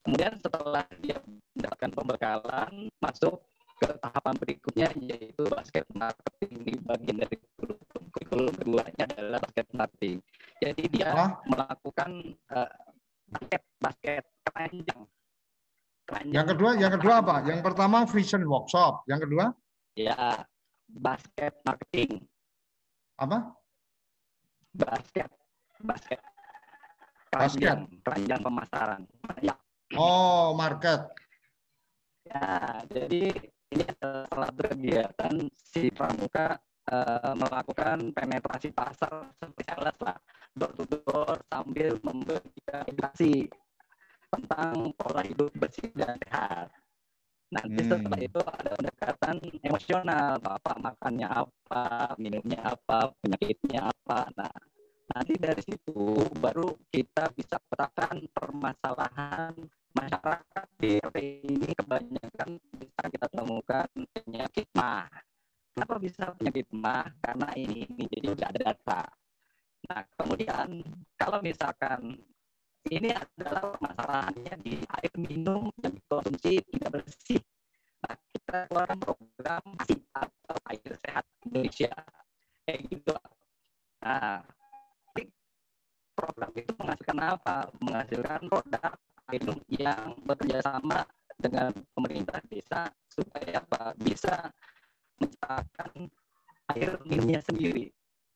Kemudian 0.00 0.32
setelah 0.40 0.86
dia 1.04 1.20
mendapatkan 1.52 1.90
pembekalan, 1.92 2.88
masuk 3.02 3.44
ke 3.80 3.88
tahapan 3.96 4.34
berikutnya 4.36 4.88
yaitu 5.00 5.42
basket 5.48 5.88
marketing 5.96 6.52
di 6.60 6.72
bagian 6.84 7.16
dari 7.24 7.36
kurikulum. 7.56 8.04
Kurikulum 8.10 8.54
keduanya 8.60 9.04
adalah 9.16 9.38
basket 9.40 9.68
marketing. 9.72 10.16
Jadi 10.60 10.82
dia 10.92 11.10
melakukan 11.48 12.10
uh, 12.52 12.72
basket 13.32 13.62
basket 13.80 14.24
keranjang 14.44 15.00
yang 16.26 16.46
kedua, 16.46 16.70
yang 16.74 16.92
kedua 16.98 17.22
apa? 17.22 17.46
Yang 17.46 17.60
pertama 17.62 18.02
vision 18.02 18.42
workshop. 18.42 19.06
Yang 19.06 19.30
kedua? 19.30 19.44
Ya, 19.94 20.42
basket 20.90 21.54
marketing. 21.62 22.26
Apa? 23.14 23.54
Basket, 24.74 25.30
basket. 25.78 26.20
Basket. 27.30 27.78
Keranjang 28.02 28.40
pemasaran. 28.42 29.00
Ya. 29.38 29.54
Oh, 29.94 30.50
market. 30.58 31.14
Ya, 32.26 32.82
jadi 32.90 33.30
ini 33.70 33.84
salah 34.02 34.50
satu 34.50 34.62
kegiatan 34.74 35.34
si 35.54 35.90
Pramuka 35.94 36.58
uh, 36.90 37.32
melakukan 37.38 38.10
penetrasi 38.10 38.74
pasar 38.74 39.30
seperti 39.38 39.62
sales 39.62 39.98
lah, 40.02 40.18
door 40.54 40.72
to 40.74 40.84
door 40.90 41.38
sambil 41.46 41.94
memberikan 42.02 42.82
edukasi 42.90 43.46
tentang 44.30 44.94
pola 44.98 45.22
hidup 45.22 45.50
bersih 45.54 45.90
dan 45.94 46.18
sehat. 46.26 46.70
Nanti 47.50 47.82
hmm. 47.82 47.90
setelah 47.90 48.20
itu 48.22 48.40
ada 48.46 48.70
pendekatan 48.78 49.36
emosional, 49.66 50.38
bapak 50.38 50.76
makannya 50.78 51.26
apa, 51.26 52.14
minumnya 52.14 52.62
apa, 52.62 53.10
penyakitnya 53.18 53.90
apa. 53.90 54.30
Nah, 54.38 54.54
nanti 55.10 55.34
dari 55.34 55.62
situ 55.62 56.14
baru 56.38 56.78
kita 56.94 57.34
bisa 57.34 57.58
petakan 57.58 58.22
permasalahan 58.30 59.54
masyarakat 59.94 60.66
di 60.78 61.02
RT 61.02 61.18
ini 61.42 61.70
kebanyakan 61.74 62.50
bisa 62.78 63.02
kita 63.10 63.26
temukan 63.30 63.88
penyakit 64.14 64.68
mah. 64.74 65.10
Kenapa 65.74 65.94
bisa 65.98 66.34
penyakit 66.36 66.66
mah? 66.74 67.06
Karena 67.22 67.48
ini, 67.58 67.86
ini 67.86 68.04
jadi 68.10 68.26
udah 68.34 68.46
ada 68.50 68.60
data. 68.74 69.02
Nah, 69.90 70.02
kemudian 70.14 70.68
kalau 71.18 71.38
misalkan 71.42 72.20
ini 72.88 73.10
adalah 73.12 73.76
masalahnya 73.82 74.54
di 74.62 74.78
air 74.78 75.12
minum 75.18 75.68
yang 75.82 75.92
dikonsumsi 75.94 76.62
tidak 76.70 76.90
bersih. 77.00 77.42
Nah, 78.06 78.16
kita 78.32 78.56
keluarkan 78.70 78.98
program 79.02 79.64
atau 80.16 80.56
air 80.70 80.92
sehat 81.04 81.24
Indonesia. 81.44 81.92
Kayak 82.64 82.80
gitu. 82.88 83.14
Nah, 84.00 84.40
program 86.20 86.50
itu 86.52 86.72
menghasilkan 86.76 87.18
apa? 87.20 87.56
Menghasilkan 87.80 88.40
produk 88.48 88.92
minum 89.30 89.58
yang 89.70 90.18
bekerja 90.26 90.60
sama 90.60 91.06
dengan 91.38 91.72
pemerintah 91.94 92.38
desa 92.50 92.90
supaya 93.08 93.62
apa? 93.62 93.94
Bisa 93.96 94.50
menciptakan 95.18 96.10
air 96.76 96.98
minumnya 97.06 97.40
sendiri. 97.42 97.88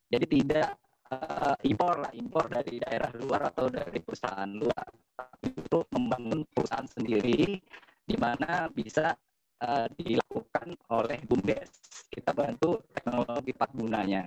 Jadi 0.08 0.26
tidak 0.30 0.78
uh, 1.10 1.56
impor 1.66 2.00
lah 2.00 2.12
impor 2.14 2.48
dari 2.48 2.80
daerah 2.80 3.10
luar 3.18 3.50
atau 3.52 3.68
dari 3.68 3.98
perusahaan 4.00 4.50
luar 4.50 4.86
tapi 5.14 5.48
itu 5.54 5.78
membangun 5.94 6.40
perusahaan 6.50 6.88
sendiri 6.88 7.60
di 8.04 8.16
mana 8.18 8.68
bisa 8.68 9.14
uh, 9.62 9.86
dilakukan 9.94 10.74
oleh 10.90 11.18
bumdes 11.24 11.70
kita 12.10 12.34
bantu 12.34 12.82
teknologi 12.92 13.54
empat 13.54 13.70
gunanya 13.72 14.22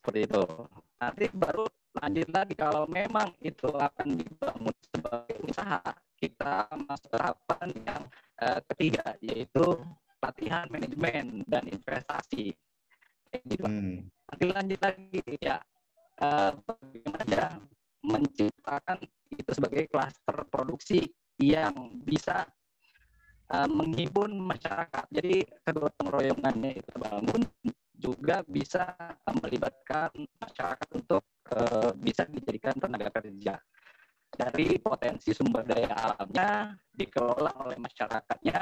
seperti 0.00 0.20
itu 0.26 0.44
nanti 0.96 1.24
baru 1.34 1.64
lanjut 1.96 2.28
lagi 2.32 2.54
kalau 2.54 2.84
memang 2.88 3.32
itu 3.40 3.68
akan 3.72 4.20
dibangun 4.20 4.76
sebagai 4.92 5.36
usaha 5.48 5.80
kita 6.16 6.68
masuk 6.88 7.10
tahapan 7.12 7.68
yang 7.84 8.02
uh, 8.40 8.60
ketiga 8.72 9.16
yaitu 9.20 9.64
latihan 10.20 10.66
manajemen 10.72 11.44
dan 11.44 11.64
investasi 11.68 12.56
gitu. 13.44 13.64
Hmm. 13.64 14.08
Nanti 14.32 14.44
lanjut 14.48 14.80
lagi 14.80 15.22
ya 15.38 15.60
uh, 16.24 16.50
bagaimana 16.64 17.60
menciptakan 18.00 18.98
itu 19.34 19.50
sebagai 19.52 19.84
klaster 19.90 20.36
produksi 20.48 21.04
yang 21.36 22.00
bisa 22.00 22.48
uh, 23.52 23.68
menghibur 23.68 24.30
masyarakat. 24.30 25.04
Jadi 25.12 25.44
kegotong 25.66 26.08
royongannya 26.08 26.80
itu 26.80 26.92
bangun 26.96 27.42
juga 27.96 28.44
bisa 28.46 28.92
melibatkan 29.42 30.12
masyarakat 30.38 30.88
untuk 30.94 31.22
uh, 31.52 31.90
bisa 31.96 32.28
dijadikan 32.28 32.76
tenaga 32.76 33.10
kerja. 33.20 33.56
dari 34.26 34.76
potensi 34.82 35.32
sumber 35.32 35.64
daya 35.64 35.96
alamnya 35.96 36.74
dikelola 36.92 37.56
oleh 37.62 37.78
masyarakatnya 37.78 38.58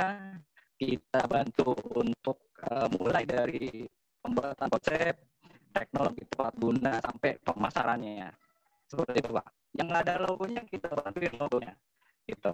kita 0.78 1.22
bantu 1.26 1.74
untuk 1.98 2.52
uh, 2.68 2.86
mulai 2.94 3.26
dari 3.26 3.82
pembuatan 4.22 4.70
konsep 4.70 5.18
teknologi 5.74 6.22
tepat 6.30 6.54
guna 6.60 7.00
sampai 7.02 7.40
pemasarannya 7.42 8.28
seperti 8.94 9.18
itu 9.24 9.30
pak. 9.34 9.46
Yang 9.74 9.88
ada 9.90 10.14
logonya 10.22 10.62
kita 10.70 10.88
bantuin 10.94 11.34
logonya. 11.34 11.74
Gitu. 12.24 12.52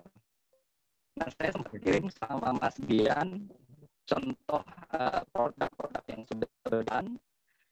Nah 1.20 1.28
saya 1.37 1.51
sempat 1.53 1.74
kirim 1.78 2.09
sama 2.09 2.57
Mas 2.57 2.76
Bian 2.81 3.51
contoh 4.11 4.62
uh, 4.90 5.22
produk-produk 5.30 6.04
yang 6.11 6.22
sudah 6.26 6.48
berjalan 6.66 7.14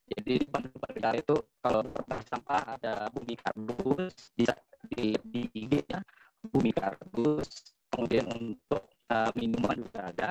jadi 0.08 0.40
di 0.40 0.46
panduan 0.48 1.16
itu 1.20 1.36
kalau 1.60 1.84
berbagi 1.84 2.24
sampah 2.32 2.62
ada 2.80 3.12
bumi 3.12 3.36
kardus 3.36 4.32
bisa 4.32 4.56
di, 4.88 5.12
di 5.28 5.42
IG 5.52 5.84
ya 5.84 6.00
bumi 6.48 6.72
kardus. 6.72 7.76
Kemudian 7.92 8.24
untuk 8.32 8.88
uh, 9.12 9.30
minuman 9.36 9.76
juga 9.76 10.00
ada. 10.08 10.30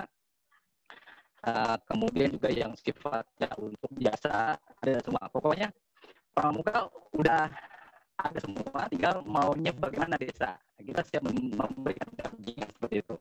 Uh, 1.46 1.78
kemudian 1.86 2.34
juga 2.34 2.50
yang 2.50 2.74
sifatnya 2.74 3.50
untuk 3.62 3.92
jasa 4.02 4.58
ada 4.58 4.94
semua. 5.06 5.30
Pokoknya 5.30 5.70
pramuka 6.34 6.90
udah 7.14 7.46
ada 8.18 8.40
semua 8.42 8.90
tinggal 8.90 9.22
maunya 9.30 9.70
bagaimana 9.78 10.18
desa. 10.18 10.58
Kita 10.74 11.06
siap 11.06 11.22
memberikan 11.30 12.10
dampingan 12.18 12.70
seperti 12.74 13.06
itu 13.06 13.16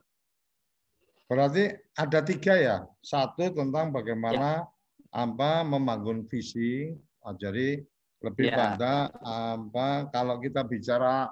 Berarti 1.26 1.74
ada 1.98 2.20
tiga 2.22 2.54
ya. 2.54 2.76
Satu 3.02 3.50
tentang 3.50 3.90
bagaimana 3.90 4.62
ya. 4.62 5.20
apa 5.26 5.66
membangun 5.66 6.22
visi. 6.26 6.94
Oh, 7.26 7.34
jadi 7.34 7.82
lebih 8.22 8.48
ya. 8.48 8.56
pada 8.56 8.94
apa 9.22 10.08
kalau 10.14 10.40
kita 10.40 10.64
bicara 10.64 11.28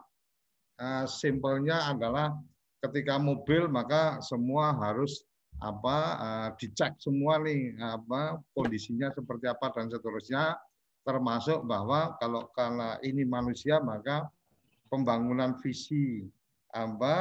uh, 0.78 1.04
simpelnya 1.08 1.88
adalah 1.88 2.36
ketika 2.84 3.16
mobil 3.16 3.70
maka 3.70 4.20
semua 4.20 4.76
harus 4.76 5.24
apa 5.62 5.98
uh, 6.20 6.48
dicek 6.60 6.98
semua 7.00 7.40
nih 7.40 7.72
apa 7.78 8.42
kondisinya 8.52 9.08
seperti 9.14 9.48
apa 9.48 9.72
dan 9.72 9.88
seterusnya 9.88 10.58
termasuk 11.06 11.64
bahwa 11.64 12.18
kalau 12.20 12.52
karena 12.52 13.00
ini 13.00 13.24
manusia 13.24 13.80
maka 13.80 14.28
pembangunan 14.92 15.56
visi 15.62 16.26
apa 16.74 17.16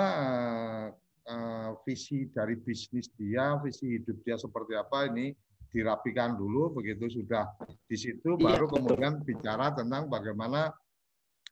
uh, 1.28 1.32
uh, 1.32 1.70
visi 1.88 2.28
dari 2.32 2.60
bisnis 2.60 3.12
dia, 3.16 3.60
visi 3.64 4.00
hidup 4.00 4.18
dia 4.24 4.36
seperti 4.36 4.74
apa 4.76 5.08
ini 5.12 5.36
dirapikan 5.74 6.38
dulu 6.38 6.78
begitu 6.78 7.10
sudah 7.10 7.50
di 7.90 7.98
situ 7.98 8.38
iya, 8.38 8.46
baru 8.46 8.70
kemudian 8.70 9.26
bicara 9.26 9.74
tentang 9.74 10.06
bagaimana 10.06 10.70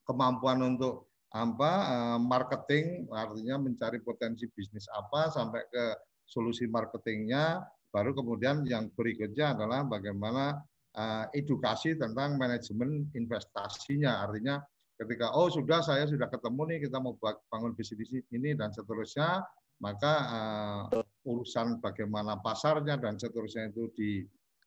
kemampuan 0.05 0.61
untuk 0.61 1.09
apa 1.33 1.71
uh, 1.89 2.19
marketing 2.21 3.09
artinya 3.09 3.57
mencari 3.57 3.97
potensi 3.97 4.45
bisnis 4.53 4.85
apa 4.93 5.33
sampai 5.33 5.65
ke 5.73 5.85
solusi 6.29 6.69
marketingnya 6.69 7.65
baru 7.91 8.15
kemudian 8.15 8.63
yang 8.69 8.93
berikutnya 8.93 9.57
adalah 9.57 9.83
bagaimana 9.89 10.63
uh, 10.95 11.25
edukasi 11.35 11.95
tentang 11.99 12.39
manajemen 12.39 13.07
investasinya. 13.15 14.27
Artinya 14.27 14.63
ketika 14.95 15.35
oh 15.35 15.51
sudah 15.51 15.83
saya 15.83 16.07
sudah 16.07 16.31
ketemu 16.31 16.61
nih 16.71 16.79
kita 16.87 16.97
mau 17.03 17.17
bangun 17.51 17.75
bisnis 17.75 18.09
ini 18.31 18.55
dan 18.55 18.71
seterusnya 18.71 19.43
maka 19.81 20.13
uh, 20.29 20.81
urusan 21.25 21.81
bagaimana 21.81 22.37
pasarnya 22.39 23.01
dan 23.01 23.17
seterusnya 23.17 23.73
itu 23.73 23.89
di 23.97 24.11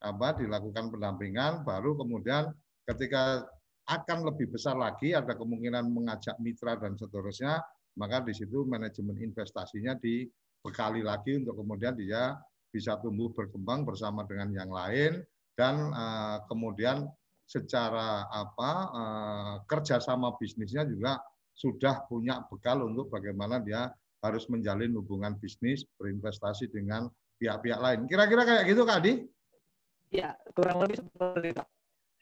apa 0.02 0.36
dilakukan 0.36 0.90
pendampingan 0.90 1.62
baru 1.62 1.96
kemudian 1.96 2.50
ketika 2.84 3.46
akan 3.88 4.26
lebih 4.26 4.52
besar 4.52 4.76
lagi 4.76 5.14
ada 5.14 5.32
kemungkinan 5.32 5.88
mengajak 5.88 6.36
mitra 6.42 6.76
dan 6.76 6.98
seterusnya 6.98 7.62
maka 7.94 8.20
di 8.26 8.34
situ 8.34 8.66
manajemen 8.66 9.16
investasinya 9.22 9.94
dibekali 9.96 11.00
lagi 11.00 11.40
untuk 11.40 11.62
kemudian 11.62 11.94
dia 11.94 12.34
bisa 12.74 12.98
tumbuh 12.98 13.30
berkembang 13.30 13.86
bersama 13.86 14.26
dengan 14.26 14.50
yang 14.50 14.70
lain 14.74 15.22
dan 15.54 15.94
uh, 15.94 16.42
kemudian 16.50 17.06
secara 17.46 18.26
apa 18.34 18.70
uh, 18.90 19.54
kerjasama 19.70 20.34
bisnisnya 20.42 20.82
juga 20.82 21.22
sudah 21.54 22.02
punya 22.10 22.42
bekal 22.50 22.82
untuk 22.82 23.14
bagaimana 23.14 23.62
dia 23.62 23.86
harus 24.24 24.48
menjalin 24.48 24.96
hubungan 24.96 25.36
bisnis, 25.36 25.84
berinvestasi 26.00 26.72
dengan 26.72 27.12
pihak-pihak 27.36 27.76
lain. 27.76 28.00
Kira-kira 28.08 28.48
kayak 28.48 28.64
gitu, 28.72 28.88
Kak 28.88 29.04
Adi? 29.04 29.14
Iya, 30.08 30.32
kurang 30.56 30.80
lebih 30.80 31.04
seperti 31.04 31.48
itu. 31.52 31.64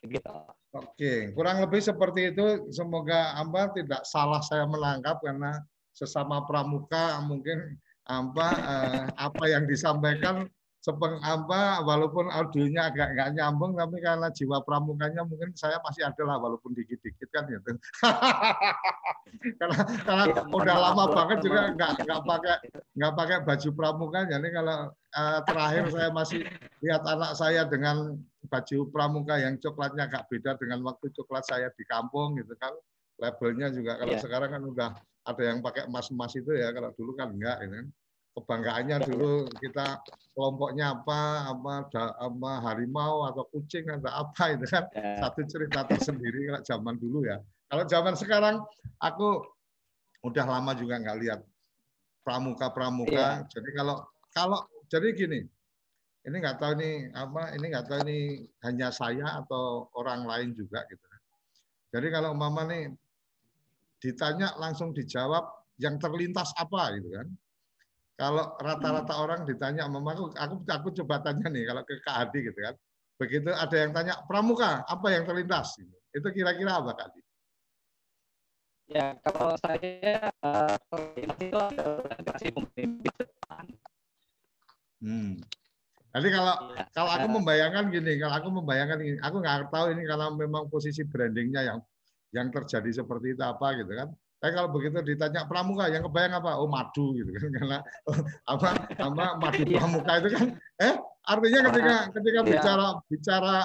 Gitu. 0.02 0.34
Oke, 0.74 1.30
kurang 1.38 1.62
lebih 1.62 1.78
seperti 1.78 2.34
itu. 2.34 2.46
Semoga 2.74 3.38
Amba 3.38 3.70
tidak 3.70 4.02
salah 4.02 4.42
saya 4.42 4.66
menangkap 4.66 5.22
karena 5.22 5.62
sesama 5.94 6.42
pramuka 6.42 7.22
mungkin 7.22 7.78
Amba 8.10 8.50
eh, 8.50 9.06
apa 9.14 9.44
yang 9.46 9.70
disampaikan 9.70 10.50
sepeng 10.82 11.14
apa 11.22 11.78
walaupun 11.86 12.26
audionya 12.26 12.90
agak 12.90 13.14
nggak 13.14 13.30
nyambung 13.38 13.78
tapi 13.78 14.02
karena 14.02 14.34
jiwa 14.34 14.66
pramukanya 14.66 15.22
mungkin 15.22 15.54
saya 15.54 15.78
masih 15.78 16.02
ada 16.02 16.22
lah 16.26 16.42
walaupun 16.42 16.74
dikit-dikit 16.74 17.30
kan 17.30 17.46
gitu. 17.46 17.78
Karena 19.62 19.80
karena 20.04 20.24
ya, 20.28 20.42
udah 20.44 20.76
lama 20.76 21.04
banget 21.08 21.38
juga 21.46 21.72
nggak 21.72 22.04
nggak 22.04 22.20
pakai 22.26 22.56
nggak 22.98 23.12
pakai 23.14 23.36
baju 23.46 23.68
pramuka. 23.72 24.20
Jadi 24.26 24.48
kalau 24.50 24.78
uh, 24.92 25.40
terakhir 25.46 25.84
saya 25.94 26.08
masih 26.10 26.40
lihat 26.82 27.02
anak 27.06 27.32
saya 27.38 27.62
dengan 27.64 28.18
baju 28.50 28.78
pramuka 28.90 29.38
yang 29.38 29.56
coklatnya 29.62 30.10
agak 30.10 30.26
beda 30.28 30.58
dengan 30.58 30.82
waktu 30.82 31.14
coklat 31.14 31.46
saya 31.46 31.70
di 31.78 31.84
kampung 31.86 32.34
gitu 32.42 32.58
kan. 32.58 32.74
Labelnya 33.22 33.70
juga 33.70 34.02
kalau 34.02 34.18
ya. 34.18 34.20
sekarang 34.20 34.50
kan 34.50 34.62
udah 34.66 34.90
ada 35.30 35.42
yang 35.46 35.62
pakai 35.62 35.86
emas-emas 35.86 36.34
itu 36.34 36.50
ya 36.58 36.74
kalau 36.74 36.90
dulu 36.98 37.14
kan 37.14 37.30
enggak 37.30 37.62
gitu 37.62 37.74
kan 37.78 37.88
kebanggaannya 38.32 38.98
dulu 39.04 39.44
kita 39.60 40.00
kelompoknya 40.32 40.96
apa 40.96 41.52
apa 41.52 41.72
apa 42.16 42.50
harimau 42.64 43.28
atau 43.28 43.44
kucing 43.52 43.84
atau 43.92 44.08
apa 44.08 44.56
itu 44.56 44.64
kan 44.64 44.88
ya. 44.96 45.20
satu 45.20 45.44
cerita 45.44 45.84
tersendiri 45.84 46.48
kalau 46.48 46.62
zaman 46.64 46.94
dulu 46.96 47.28
ya 47.28 47.36
kalau 47.68 47.84
zaman 47.84 48.14
sekarang 48.16 48.56
aku 49.04 49.44
udah 50.24 50.44
lama 50.48 50.72
juga 50.72 50.96
nggak 50.96 51.18
lihat 51.20 51.40
pramuka 52.24 52.72
pramuka 52.72 53.44
ya. 53.44 53.52
jadi 53.52 53.70
kalau 53.76 53.96
kalau 54.32 54.60
jadi 54.88 55.12
gini 55.12 55.40
ini 56.22 56.36
nggak 56.38 56.56
tahu 56.56 56.72
ini 56.80 57.12
apa 57.12 57.52
ini 57.52 57.64
nggak 57.68 57.86
tahu 57.90 58.00
ini 58.08 58.18
hanya 58.64 58.88
saya 58.88 59.44
atau 59.44 59.92
orang 59.92 60.24
lain 60.24 60.56
juga 60.56 60.80
gitu 60.88 61.04
kan. 61.04 61.20
jadi 61.92 62.08
kalau 62.08 62.32
mama 62.32 62.64
nih 62.64 62.88
ditanya 64.00 64.56
langsung 64.56 64.96
dijawab 64.96 65.44
yang 65.76 66.00
terlintas 66.00 66.50
apa 66.56 66.96
gitu 66.96 67.12
kan 67.12 67.28
kalau 68.16 68.54
rata-rata 68.60 69.14
orang 69.18 69.40
ditanya 69.48 69.88
mama 69.88 70.12
aku, 70.12 70.30
aku 70.36 70.54
aku 70.68 70.88
coba 71.02 71.24
tanya 71.24 71.48
nih 71.48 71.64
kalau 71.64 71.82
ke 71.82 71.94
Kak 72.04 72.16
Adi 72.28 72.38
gitu 72.46 72.60
kan. 72.60 72.74
Begitu 73.16 73.50
ada 73.54 73.76
yang 73.76 73.90
tanya 73.94 74.14
pramuka, 74.26 74.84
apa 74.84 75.06
yang 75.10 75.24
terlintas? 75.24 75.78
Itu 76.12 76.28
kira-kira 76.30 76.78
apa 76.78 76.92
Kak 76.92 77.06
Adi? 77.12 77.20
Ya, 78.92 79.16
kalau 79.24 79.56
saya 79.56 80.28
uh, 80.44 80.76
itu 81.16 81.56
Hmm. 85.02 85.34
Jadi 86.12 86.28
kalau 86.28 86.54
ya, 86.76 86.84
kalau 86.94 87.10
aku 87.10 87.26
uh, 87.26 87.34
membayangkan 87.40 87.84
gini, 87.90 88.12
kalau 88.20 88.34
aku 88.38 88.48
membayangkan 88.52 88.98
ini, 89.02 89.18
aku 89.18 89.36
nggak 89.42 89.72
tahu 89.72 89.86
ini 89.96 90.02
karena 90.06 90.26
memang 90.30 90.68
posisi 90.70 91.02
brandingnya 91.02 91.66
yang 91.66 91.78
yang 92.36 92.48
terjadi 92.52 93.02
seperti 93.02 93.34
itu 93.34 93.42
apa 93.42 93.74
gitu 93.80 93.92
kan. 93.96 94.08
Tapi 94.42 94.52
kalau 94.58 94.74
begitu 94.74 94.98
ditanya 95.06 95.46
pramuka, 95.46 95.86
yang 95.86 96.02
kebayang 96.02 96.42
apa? 96.42 96.58
Oh 96.58 96.66
madu 96.66 97.14
gitu 97.14 97.30
kan, 97.30 97.50
karena 97.54 97.78
apa 98.52 98.68
apa 98.98 99.24
madu 99.38 99.62
iya. 99.62 99.78
pramuka 99.78 100.12
itu 100.18 100.28
kan, 100.34 100.46
eh 100.82 100.94
artinya 101.30 101.60
ketika 101.70 101.94
ketika 102.10 102.40
iya. 102.42 102.48
bicara 102.50 102.86
bicara 103.06 103.56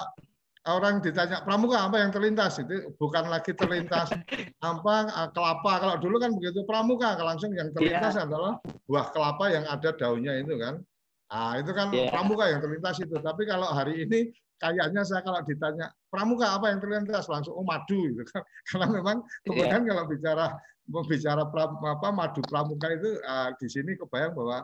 orang 0.67 0.99
ditanya 0.99 1.41
pramuka 1.41 1.80
apa 1.80 1.97
yang 2.03 2.11
terlintas 2.11 2.59
itu 2.59 2.91
bukan 2.99 3.32
lagi 3.32 3.55
terlintas 3.55 4.11
apa 4.61 4.95
eh, 5.07 5.30
kelapa 5.32 5.71
kalau 5.80 5.95
dulu 5.97 6.19
kan 6.19 6.36
begitu 6.36 6.61
pramuka 6.67 7.15
langsung 7.17 7.55
yang 7.55 7.71
terlintas 7.71 8.19
yeah. 8.19 8.25
adalah 8.28 8.53
buah 8.86 9.07
kelapa 9.15 9.45
yang 9.49 9.65
ada 9.65 9.89
daunnya 9.95 10.38
itu 10.43 10.59
kan 10.59 10.84
ah 11.32 11.55
itu 11.57 11.71
kan 11.71 11.89
yeah. 11.95 12.11
pramuka 12.11 12.51
yang 12.51 12.59
terlintas 12.59 12.99
itu 12.99 13.15
tapi 13.23 13.47
kalau 13.47 13.71
hari 13.71 14.03
ini 14.03 14.30
kayaknya 14.58 15.01
saya 15.05 15.22
kalau 15.22 15.41
ditanya 15.45 15.93
pramuka 16.10 16.58
apa 16.58 16.74
yang 16.74 16.80
terlintas 16.82 17.30
langsung 17.30 17.53
oh 17.53 17.66
madu 17.66 17.97
gitu 18.10 18.26
kan 18.26 18.41
karena 18.70 18.88
memang 18.89 19.18
iya. 19.22 19.45
kemudian 19.45 19.82
yeah. 19.82 19.89
kalau 19.93 20.03
bicara 20.10 20.45
bicara 20.88 21.43
pra, 21.51 21.64
apa 21.68 22.10
madu 22.16 22.41
pramuka 22.47 22.88
itu 22.89 23.10
uh, 23.22 23.51
di 23.60 23.68
sini 23.68 23.93
kebayang 23.99 24.34
bahwa 24.34 24.64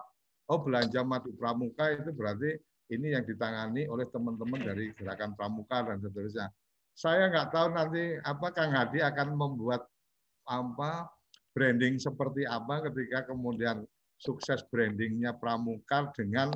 oh 0.50 0.60
belanja 0.62 1.02
madu 1.06 1.32
pramuka 1.38 1.94
itu 1.94 2.10
berarti 2.16 2.58
ini 2.92 3.16
yang 3.16 3.24
ditangani 3.24 3.88
oleh 3.88 4.06
teman-teman 4.10 4.60
dari 4.60 4.92
gerakan 4.98 5.38
pramuka 5.38 5.84
dan 5.86 5.98
seterusnya 6.02 6.48
saya 6.94 7.30
nggak 7.30 7.50
tahu 7.50 7.68
nanti 7.74 8.22
apa 8.22 8.48
Kang 8.54 8.70
Hadi 8.70 9.02
akan 9.02 9.34
membuat 9.34 9.86
apa 10.46 11.10
branding 11.54 11.98
seperti 11.98 12.46
apa 12.46 12.86
ketika 12.90 13.30
kemudian 13.34 13.86
sukses 14.18 14.62
brandingnya 14.70 15.36
pramuka 15.36 16.14
dengan 16.14 16.54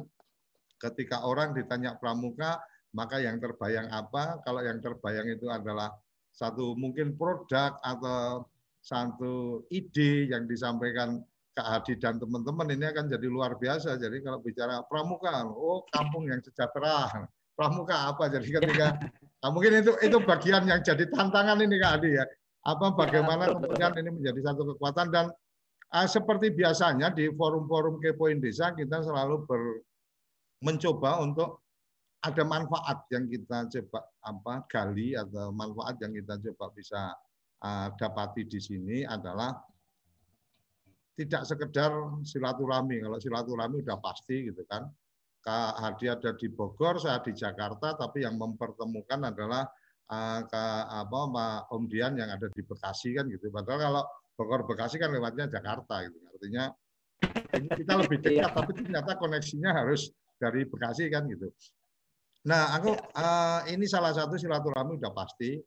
ketika 0.77 1.25
orang 1.25 1.57
ditanya 1.57 1.97
pramuka 1.97 2.61
maka 2.97 3.21
yang 3.21 3.37
terbayang 3.37 3.93
apa? 3.93 4.41
Kalau 4.41 4.65
yang 4.65 4.81
terbayang 4.81 5.29
itu 5.29 5.45
adalah 5.53 5.93
satu 6.33 6.73
mungkin 6.73 7.13
produk 7.13 7.77
atau 7.85 8.49
satu 8.81 9.61
ide 9.69 10.33
yang 10.33 10.49
disampaikan 10.49 11.21
Kak 11.53 11.65
Hadi 11.65 11.97
dan 12.01 12.17
teman-teman 12.17 12.69
ini 12.73 12.85
akan 12.89 13.05
jadi 13.05 13.27
luar 13.29 13.57
biasa. 13.57 14.01
Jadi 14.01 14.25
kalau 14.25 14.41
bicara 14.41 14.81
pramuka, 14.89 15.45
oh 15.45 15.85
kampung 15.93 16.25
yang 16.25 16.41
sejahtera. 16.41 17.29
Pramuka 17.53 18.13
apa? 18.13 18.29
Jadi 18.33 18.49
ketika 18.49 18.97
nah, 19.41 19.49
mungkin 19.53 19.81
itu 19.81 19.93
itu 20.01 20.17
bagian 20.21 20.65
yang 20.65 20.81
jadi 20.81 21.05
tantangan 21.09 21.61
ini 21.61 21.77
Kak 21.77 22.01
Hadi 22.01 22.17
ya. 22.17 22.25
Apa 22.65 22.97
bagaimana 22.97 23.53
kemudian 23.53 23.93
ini 23.97 24.09
menjadi 24.09 24.53
satu 24.53 24.73
kekuatan 24.73 25.13
dan 25.13 25.25
uh, 25.93 26.07
seperti 26.09 26.49
biasanya 26.53 27.13
di 27.13 27.29
forum-forum 27.29 28.01
kepoin 28.01 28.41
desa 28.41 28.75
kita 28.75 29.01
selalu 29.01 29.45
ber, 29.45 29.61
mencoba 30.61 31.21
untuk 31.21 31.61
ada 32.25 32.43
manfaat 32.43 33.05
yang 33.13 33.29
kita 33.29 33.69
coba 33.69 33.99
apa 34.25 34.53
gali 34.65 35.13
atau 35.13 35.53
manfaat 35.53 36.01
yang 36.01 36.17
kita 36.17 36.41
coba 36.49 36.73
bisa 36.73 37.13
uh, 37.61 37.87
dapati 37.93 38.49
di 38.49 38.57
sini 38.57 38.97
adalah 39.05 39.53
tidak 41.17 41.49
sekedar 41.49 41.91
silaturahmi. 42.25 43.01
Kalau 43.01 43.17
silaturahmi 43.17 43.81
udah 43.85 43.97
pasti 44.01 44.49
gitu 44.49 44.61
kan. 44.69 44.85
Kak 45.41 45.79
Hadi 45.79 46.11
ada 46.11 46.35
di 46.35 46.51
Bogor, 46.51 46.99
saya 46.99 47.23
di 47.23 47.31
Jakarta, 47.31 47.95
tapi 47.95 48.27
yang 48.27 48.35
mempertemukan 48.35 49.31
adalah 49.31 49.63
uh, 50.11 50.41
Kak 50.43 50.83
apa 50.91 51.19
Pak 51.31 51.59
Om 51.71 51.83
Dian 51.87 52.19
yang 52.19 52.27
ada 52.33 52.51
di 52.51 52.61
Bekasi 52.65 53.15
kan 53.15 53.31
gitu. 53.31 53.47
Padahal 53.47 53.79
kalau 53.79 54.03
Bogor 54.35 54.67
Bekasi 54.67 54.99
kan 54.99 55.09
lewatnya 55.13 55.47
Jakarta 55.47 56.03
gitu. 56.03 56.19
Artinya 56.29 56.69
ini 57.57 57.67
kita 57.73 57.93
lebih 57.97 58.19
dekat, 58.21 58.51
tapi 58.53 58.71
ternyata 58.75 59.17
koneksinya 59.17 59.71
harus 59.73 60.11
dari 60.37 60.67
Bekasi 60.67 61.09
kan 61.09 61.25
gitu. 61.31 61.49
Nah, 62.47 62.79
aku 62.79 62.95
uh, 62.95 63.67
ini 63.67 63.83
salah 63.83 64.15
satu 64.15 64.39
silaturahmi 64.39 64.95
udah 64.95 65.11
pasti. 65.11 65.59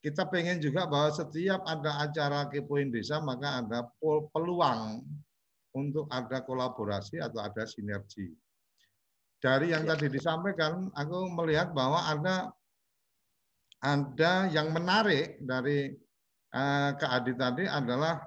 Kita 0.00 0.24
pengen 0.32 0.62
juga 0.64 0.88
bahwa 0.88 1.12
setiap 1.12 1.60
ada 1.68 2.00
acara 2.00 2.48
kepoin 2.48 2.88
desa 2.88 3.20
maka 3.20 3.60
ada 3.60 3.84
peluang 4.32 5.04
untuk 5.76 6.08
ada 6.08 6.40
kolaborasi 6.40 7.20
atau 7.20 7.44
ada 7.44 7.68
sinergi. 7.68 8.32
Dari 9.36 9.76
yang 9.76 9.84
ya. 9.84 9.92
tadi 9.92 10.08
disampaikan, 10.08 10.88
aku 10.96 11.28
melihat 11.36 11.76
bahwa 11.76 12.00
ada 12.00 12.48
ada 13.84 14.48
yang 14.48 14.72
menarik 14.72 15.36
dari 15.44 15.92
uh, 16.56 16.96
Kak 16.96 17.12
Adi 17.20 17.32
tadi 17.36 17.64
adalah 17.68 18.24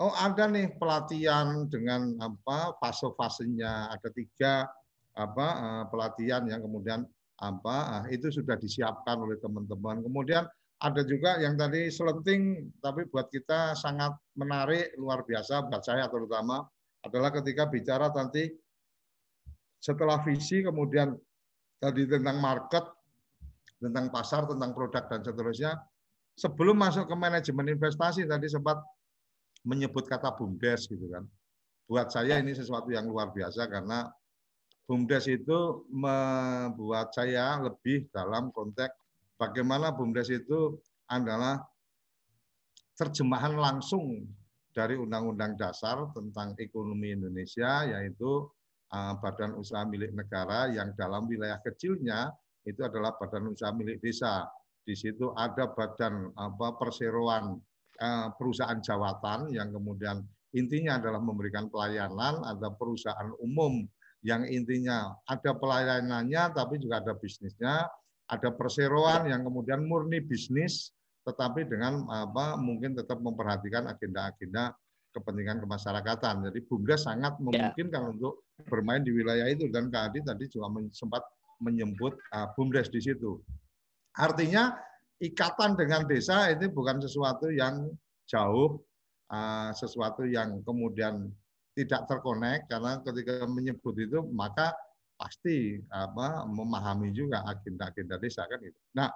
oh 0.00 0.14
ada 0.16 0.48
nih 0.48 0.72
pelatihan 0.80 1.68
dengan 1.68 2.16
apa 2.16 2.80
fase-fasenya 2.80 3.92
ada 3.92 4.08
tiga 4.16 4.64
apa 5.12 5.46
uh, 5.60 5.84
pelatihan 5.92 6.48
yang 6.48 6.64
kemudian 6.64 7.04
apa 7.36 7.76
ah, 8.00 8.04
itu 8.08 8.32
sudah 8.32 8.56
disiapkan 8.56 9.20
oleh 9.20 9.36
teman-teman. 9.40 10.00
Kemudian 10.00 10.44
ada 10.76 11.02
juga 11.04 11.40
yang 11.40 11.56
tadi 11.56 11.88
selenting 11.88 12.72
tapi 12.84 13.08
buat 13.08 13.32
kita 13.32 13.76
sangat 13.76 14.12
menarik 14.36 14.92
luar 15.00 15.24
biasa 15.24 15.68
buat 15.68 15.80
saya 15.80 16.04
terutama 16.12 16.64
adalah 17.00 17.32
ketika 17.32 17.64
bicara 17.68 18.12
nanti 18.12 18.52
setelah 19.80 20.20
visi 20.24 20.60
kemudian 20.64 21.16
tadi 21.78 22.08
tentang 22.08 22.40
market, 22.40 22.84
tentang 23.78 24.08
pasar, 24.08 24.48
tentang 24.48 24.72
produk 24.72 25.04
dan 25.06 25.20
seterusnya. 25.22 25.72
Sebelum 26.36 26.76
masuk 26.76 27.08
ke 27.08 27.16
manajemen 27.16 27.72
investasi 27.72 28.28
tadi 28.28 28.44
sempat 28.50 28.76
menyebut 29.64 30.04
kata 30.04 30.36
bumdes 30.36 30.84
gitu 30.84 31.08
kan. 31.08 31.24
Buat 31.88 32.12
saya 32.12 32.36
ini 32.42 32.52
sesuatu 32.52 32.92
yang 32.92 33.08
luar 33.08 33.32
biasa 33.32 33.64
karena 33.70 34.10
BUMDes 34.86 35.26
itu 35.26 35.82
membuat 35.90 37.10
saya 37.10 37.58
lebih 37.58 38.06
dalam 38.14 38.54
konteks 38.54 38.94
bagaimana 39.34 39.90
BUMDes 39.90 40.30
itu 40.30 40.78
adalah 41.10 41.58
terjemahan 42.94 43.58
langsung 43.58 44.24
dari 44.70 44.94
Undang-Undang 44.94 45.56
Dasar 45.58 46.12
tentang 46.12 46.54
ekonomi 46.60 47.12
Indonesia, 47.16 47.82
yaitu 47.84 48.46
uh, 48.92 49.14
badan 49.18 49.56
usaha 49.56 49.82
milik 49.88 50.12
negara 50.12 50.68
yang 50.68 50.92
dalam 50.94 51.26
wilayah 51.26 51.58
kecilnya 51.64 52.30
itu 52.62 52.84
adalah 52.84 53.14
badan 53.16 53.50
usaha 53.52 53.72
milik 53.72 53.98
desa. 53.98 54.46
Di 54.86 54.94
situ 54.94 55.34
ada 55.34 55.72
badan 55.72 56.30
apa 56.38 56.78
perseroan 56.78 57.58
uh, 57.98 58.28
perusahaan 58.38 58.78
jawatan 58.78 59.50
yang 59.50 59.72
kemudian 59.74 60.22
intinya 60.54 61.00
adalah 61.00 61.18
memberikan 61.18 61.66
pelayanan, 61.66 62.44
ada 62.44 62.68
perusahaan 62.70 63.32
umum 63.42 63.82
yang 64.26 64.42
intinya 64.50 65.14
ada 65.30 65.54
pelayanannya 65.54 66.50
tapi 66.50 66.82
juga 66.82 66.98
ada 66.98 67.14
bisnisnya, 67.14 67.86
ada 68.26 68.48
perseroan 68.50 69.30
yang 69.30 69.46
kemudian 69.46 69.86
murni 69.86 70.18
bisnis 70.18 70.90
tetapi 71.22 71.66
dengan 71.66 72.06
apa 72.10 72.58
mungkin 72.58 72.98
tetap 72.98 73.22
memperhatikan 73.22 73.86
agenda-agenda 73.86 74.74
kepentingan 75.14 75.62
kemasyarakatan. 75.62 76.50
Jadi 76.50 76.58
BUMDes 76.66 77.06
sangat 77.06 77.38
ya. 77.38 77.42
memungkinkan 77.42 78.02
yeah. 78.02 78.12
untuk 78.12 78.46
bermain 78.66 79.02
di 79.02 79.14
wilayah 79.14 79.46
itu 79.50 79.70
dan 79.70 79.88
Kak 79.88 80.12
Adi 80.12 80.20
tadi 80.26 80.44
juga 80.50 80.70
sempat 80.90 81.22
menyebut 81.62 82.18
uh, 82.34 82.50
BUMDes 82.54 82.90
di 82.90 83.00
situ. 83.00 83.40
Artinya 84.18 84.76
ikatan 85.22 85.78
dengan 85.78 86.04
desa 86.04 86.52
ini 86.52 86.68
bukan 86.68 87.00
sesuatu 87.00 87.48
yang 87.48 87.88
jauh, 88.28 88.82
uh, 89.32 89.70
sesuatu 89.72 90.28
yang 90.28 90.60
kemudian 90.62 91.30
tidak 91.76 92.08
terkonek 92.08 92.64
karena 92.72 93.04
ketika 93.04 93.44
menyebut 93.44 93.92
itu 94.00 94.24
maka 94.32 94.72
pasti 95.16 95.80
apa 95.92 96.48
memahami 96.48 97.12
juga 97.12 97.44
agenda-agenda 97.44 98.16
desa 98.16 98.48
kan 98.48 98.60
itu. 98.64 98.80
Nah, 98.96 99.12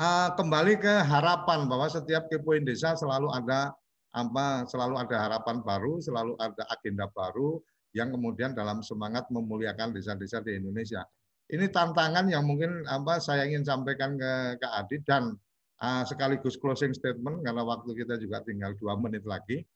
uh, 0.00 0.28
kembali 0.32 0.80
ke 0.80 0.94
harapan 1.04 1.68
bahwa 1.68 1.88
setiap 1.92 2.28
kepoin 2.32 2.64
desa 2.64 2.96
selalu 2.96 3.28
ada 3.36 3.72
apa 4.16 4.64
selalu 4.64 4.96
ada 4.96 5.16
harapan 5.28 5.60
baru, 5.60 6.00
selalu 6.00 6.36
ada 6.40 6.64
agenda 6.72 7.08
baru 7.12 7.60
yang 7.92 8.12
kemudian 8.14 8.56
dalam 8.56 8.80
semangat 8.80 9.28
memuliakan 9.28 9.92
desa-desa 9.92 10.40
di 10.40 10.56
Indonesia. 10.56 11.04
Ini 11.50 11.66
tantangan 11.68 12.30
yang 12.30 12.46
mungkin 12.46 12.86
apa 12.86 13.18
saya 13.18 13.42
ingin 13.42 13.66
sampaikan 13.66 14.14
ke 14.14 14.62
Kak 14.62 14.72
Adi 14.86 14.96
dan 15.02 15.34
uh, 15.82 16.02
sekaligus 16.06 16.54
closing 16.56 16.94
statement 16.94 17.42
karena 17.42 17.66
waktu 17.66 17.90
kita 17.92 18.16
juga 18.22 18.38
tinggal 18.46 18.78
dua 18.78 18.94
menit 18.94 19.26
lagi 19.26 19.66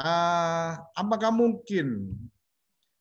uh, 0.00 0.70
apakah 0.96 1.32
mungkin 1.32 2.12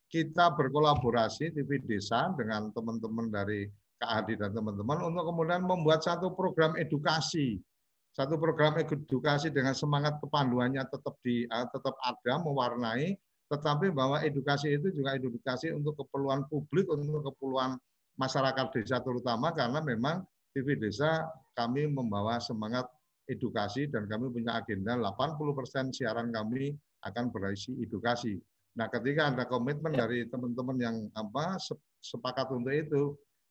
kita 0.07 0.53
berkolaborasi 0.55 1.51
TV 1.51 1.83
Desa 1.83 2.31
dengan 2.39 2.71
teman-teman 2.71 3.27
dari 3.27 3.67
Hadi 4.05 4.37
dan 4.37 4.53
teman-teman 4.53 5.01
untuk 5.01 5.23
kemudian 5.33 5.65
membuat 5.65 6.05
satu 6.05 6.29
program 6.35 6.77
edukasi, 6.77 7.57
satu 8.13 8.37
program 8.37 8.77
edukasi 8.77 9.49
dengan 9.49 9.73
semangat 9.73 10.19
kepanduannya 10.21 10.83
tetap 10.85 11.15
di 11.25 11.47
uh, 11.49 11.65
tetap 11.73 11.95
ada 12.05 12.33
mewarnai, 12.43 13.17
tetapi 13.49 13.89
bahwa 13.89 14.21
edukasi 14.21 14.77
itu 14.77 14.93
juga 14.93 15.17
edukasi 15.17 15.73
untuk 15.73 15.97
keperluan 15.97 16.45
publik, 16.51 16.85
untuk 16.91 17.33
keperluan 17.33 17.79
masyarakat 18.15 18.71
desa 18.71 19.01
terutama 19.03 19.51
karena 19.51 19.79
memang 19.83 20.23
TV 20.55 20.79
Desa 20.79 21.27
kami 21.51 21.87
membawa 21.91 22.39
semangat 22.39 22.87
edukasi 23.25 23.89
dan 23.89 24.05
kami 24.05 24.29
punya 24.29 24.61
agenda 24.61 24.97
80% 24.97 25.93
siaran 25.93 26.29
kami 26.29 26.73
akan 27.05 27.29
berisi 27.29 27.73
edukasi. 27.81 28.37
Nah, 28.75 28.91
ketika 28.91 29.31
ada 29.31 29.45
komitmen 29.47 29.95
ya. 29.95 30.05
dari 30.05 30.27
teman-teman 30.27 30.77
yang 30.77 30.95
apa 31.15 31.55
sepakat 32.03 32.51
untuk 32.51 32.75
itu, 32.75 33.03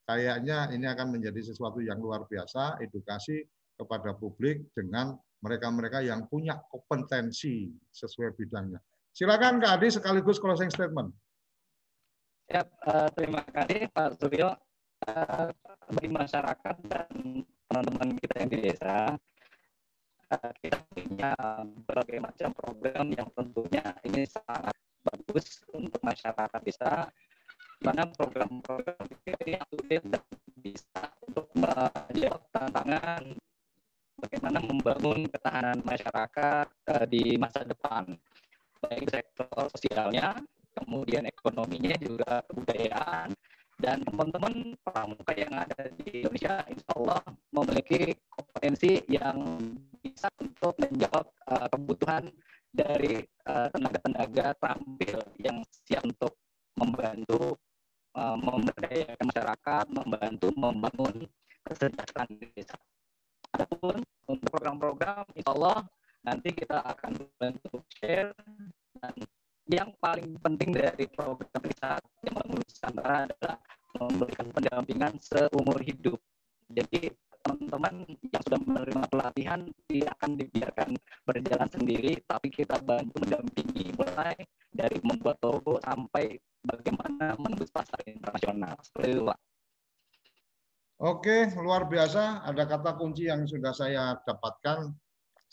kayaknya 0.05 0.69
ini 0.75 0.85
akan 0.85 1.17
menjadi 1.17 1.41
sesuatu 1.53 1.81
yang 1.81 1.97
luar 1.97 2.29
biasa 2.29 2.83
edukasi 2.85 3.41
kepada 3.75 4.15
publik 4.15 4.69
dengan 4.77 5.17
mereka-mereka 5.41 6.05
yang 6.05 6.29
punya 6.29 6.61
kompetensi 6.69 7.73
sesuai 7.93 8.37
bidangnya. 8.37 8.81
Silakan 9.15 9.61
Kak 9.61 9.81
Adi 9.81 9.89
sekaligus 9.93 10.41
closing 10.41 10.69
statement. 10.73 11.13
Ya, 12.49 12.65
uh, 12.85 13.09
terima 13.17 13.41
kasih 13.49 13.89
Pak 13.93 14.21
Suryo. 14.21 14.53
Uh, 15.05 15.53
bagi 15.93 16.09
masyarakat 16.09 16.77
dan 16.89 17.09
teman-teman 17.69 18.17
kita 18.17 18.35
yang 18.41 18.49
di 18.49 18.59
desa, 18.65 19.21
kita 20.61 20.79
punya 20.91 21.33
berbagai 21.85 22.21
macam 22.21 22.51
program 22.57 23.07
yang 23.13 23.29
tentunya 23.33 23.85
ini 24.05 24.25
sangat 24.29 24.75
bagus 25.05 25.63
untuk 25.73 26.01
masyarakat 26.01 26.61
bisa 26.65 27.09
mana 27.85 28.09
program-program 28.09 29.05
ini 29.45 29.61
aktif 29.61 30.01
dan 30.09 30.25
bisa 30.57 31.03
untuk 31.29 31.53
menjawab 31.53 32.41
tantangan 32.49 33.23
bagaimana 34.17 34.59
membangun 34.65 35.29
ketahanan 35.29 35.79
masyarakat 35.85 36.67
uh, 36.89 37.05
di 37.05 37.37
masa 37.37 37.61
depan. 37.67 38.17
Baik 38.81 39.13
sektor 39.13 39.69
sosialnya 39.77 40.41
kemudian 40.73 41.29
ekonominya 41.29 41.97
juga 42.01 42.41
kebudayaan 42.49 43.37
dan 43.79 44.01
teman-teman 44.07 44.73
pramuka 44.81 45.33
yang 45.37 45.53
ada 45.53 45.91
di 45.99 46.25
Indonesia 46.25 46.63
insya 46.71 46.91
Allah 46.97 47.21
memiliki 47.53 48.17
kompetensi 48.33 49.03
yang 49.11 49.37
bisa 50.05 50.29
untuk 50.37 50.77
menjawab 50.77 51.25
uh, 51.49 51.67
kebutuhan 51.73 52.29
dari 52.69 53.25
uh, 53.49 53.73
tenaga-tenaga 53.73 54.53
terampil 54.61 55.19
yang 55.41 55.65
siap 55.65 56.05
untuk 56.05 56.37
membantu 56.77 57.57
uh, 58.13 58.37
memberdayakan 58.37 59.25
masyarakat, 59.25 59.85
membantu 59.89 60.49
membangun 60.53 61.17
kesejahteraan 61.65 62.31
desa. 62.53 62.77
Adapun 63.57 64.05
untuk 64.29 64.49
program-program, 64.53 65.25
insya 65.33 65.51
Allah 65.57 65.79
nanti 66.27 66.53
kita 66.53 66.85
akan 66.85 67.13
bantu 67.41 67.81
share 67.97 68.35
dan 69.01 69.15
yang 69.71 69.91
paling 69.97 70.37
penting 70.45 70.77
dari 70.77 71.09
program 71.09 71.63
desa 71.65 71.97
yang 72.21 72.37
adalah 73.01 73.57
memberikan 73.97 74.47
pendampingan 74.51 75.15
seumur 75.23 75.79
hidup. 75.81 76.19
Jadi 76.69 77.15
teman-teman 77.45 78.09
yang 78.09 78.43
sudah 78.49 78.61
menerima 78.65 79.03
pelatihan 79.13 79.61
tidak 79.85 80.11
akan 80.17 80.31
dibiarkan 80.41 80.91
berjalan 81.29 81.69
sendiri, 81.69 82.13
tapi 82.25 82.49
kita 82.49 82.81
bantu 82.81 83.21
mendampingi 83.21 83.93
mulai 83.93 84.35
dari 84.73 84.97
membuat 85.05 85.37
logo 85.45 85.77
sampai 85.85 86.41
bagaimana 86.65 87.37
menembus 87.37 87.69
pasar 87.69 88.01
internasional. 88.09 88.75
Seperti 88.81 89.09
itu, 89.13 89.23
Pak. 89.29 89.39
Oke, 91.05 91.53
luar 91.61 91.85
biasa. 91.85 92.49
Ada 92.49 92.65
kata 92.65 92.97
kunci 92.97 93.29
yang 93.29 93.45
sudah 93.45 93.77
saya 93.77 94.17
dapatkan. 94.25 94.89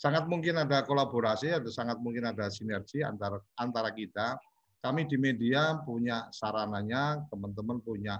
Sangat 0.00 0.26
mungkin 0.26 0.58
ada 0.58 0.82
kolaborasi, 0.82 1.52
ada 1.52 1.68
sangat 1.68 2.00
mungkin 2.00 2.26
ada 2.26 2.48
sinergi 2.48 3.04
antara 3.04 3.36
antara 3.60 3.92
kita. 3.92 4.40
Kami 4.82 5.06
di 5.06 5.14
media 5.14 5.78
punya 5.84 6.26
sarananya, 6.34 7.22
teman-teman 7.30 7.78
punya 7.84 8.18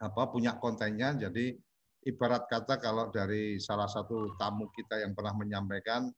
apa 0.00 0.22
punya 0.32 0.58
kontennya. 0.58 1.14
Jadi 1.14 1.54
ibarat 2.06 2.46
kata 2.46 2.78
kalau 2.78 3.10
dari 3.10 3.58
salah 3.58 3.90
satu 3.90 4.36
tamu 4.38 4.70
kita 4.74 5.02
yang 5.02 5.16
pernah 5.16 5.34
menyampaikan, 5.34 6.12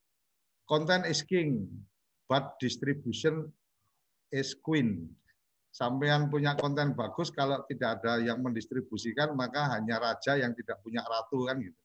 konten 0.68 1.06
is 1.08 1.24
king, 1.24 1.66
but 2.28 2.58
distribution 2.60 3.48
is 4.34 4.52
queen. 4.58 5.08
Sampean 5.70 6.26
punya 6.26 6.58
konten 6.58 6.98
bagus, 6.98 7.30
kalau 7.30 7.62
tidak 7.70 8.02
ada 8.02 8.18
yang 8.18 8.42
mendistribusikan, 8.42 9.38
maka 9.38 9.70
hanya 9.78 10.02
raja 10.02 10.34
yang 10.34 10.50
tidak 10.58 10.82
punya 10.82 11.06
ratu 11.06 11.46
kan 11.46 11.62
gitu. 11.62 11.78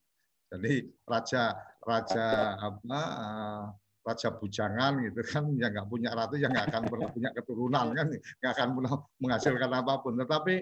Jadi 0.55 0.87
raja 1.05 1.57
raja 1.81 2.53
apa 2.57 3.01
uh, 3.17 3.65
raja 4.05 4.29
bujangan 4.29 5.01
gitu 5.09 5.21
kan 5.25 5.49
yang 5.57 5.73
nggak 5.73 5.89
punya 5.89 6.13
ratu 6.13 6.37
yang 6.37 6.53
nggak 6.53 6.69
akan 6.69 6.83
pernah 6.85 7.09
punya 7.09 7.29
keturunan 7.33 7.85
kan 7.97 8.07
nggak 8.13 8.51
akan 8.53 8.69
pernah 8.77 8.93
menghasilkan 9.21 9.71
apa 9.73 9.93
pun. 10.05 10.13
Tetapi 10.21 10.55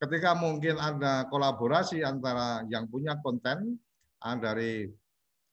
ketika 0.00 0.32
mungkin 0.32 0.80
ada 0.80 1.28
kolaborasi 1.28 2.00
antara 2.00 2.64
yang 2.72 2.88
punya 2.88 3.20
konten 3.20 3.76
uh, 4.24 4.36
dari 4.40 4.88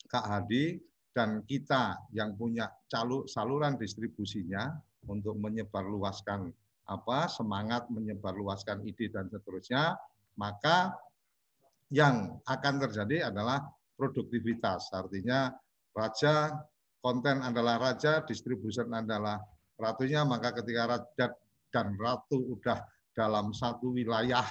Kak 0.08 0.24
Hadi 0.24 0.80
dan 1.12 1.44
kita 1.44 2.00
yang 2.16 2.40
punya 2.40 2.72
caluk 2.88 3.28
saluran 3.28 3.76
distribusinya 3.76 4.72
untuk 5.12 5.36
menyebarluaskan 5.36 6.48
apa 6.88 7.28
semangat 7.28 7.92
menyebarluaskan 7.92 8.88
ide 8.88 9.12
dan 9.12 9.28
seterusnya, 9.28 10.00
maka 10.40 10.96
yang 11.92 12.40
akan 12.48 12.76
terjadi 12.88 13.28
adalah 13.28 13.68
produktivitas. 14.00 14.88
Artinya 14.96 15.52
raja 15.92 16.56
konten 17.04 17.44
adalah 17.44 17.92
raja, 17.92 18.24
distribusi 18.24 18.80
adalah 18.80 19.36
ratunya, 19.76 20.24
maka 20.24 20.56
ketika 20.56 20.96
raja 20.96 21.26
dan 21.68 21.88
ratu 22.00 22.56
udah 22.56 22.80
dalam 23.18 23.50
satu 23.50 23.98
wilayah 23.98 24.46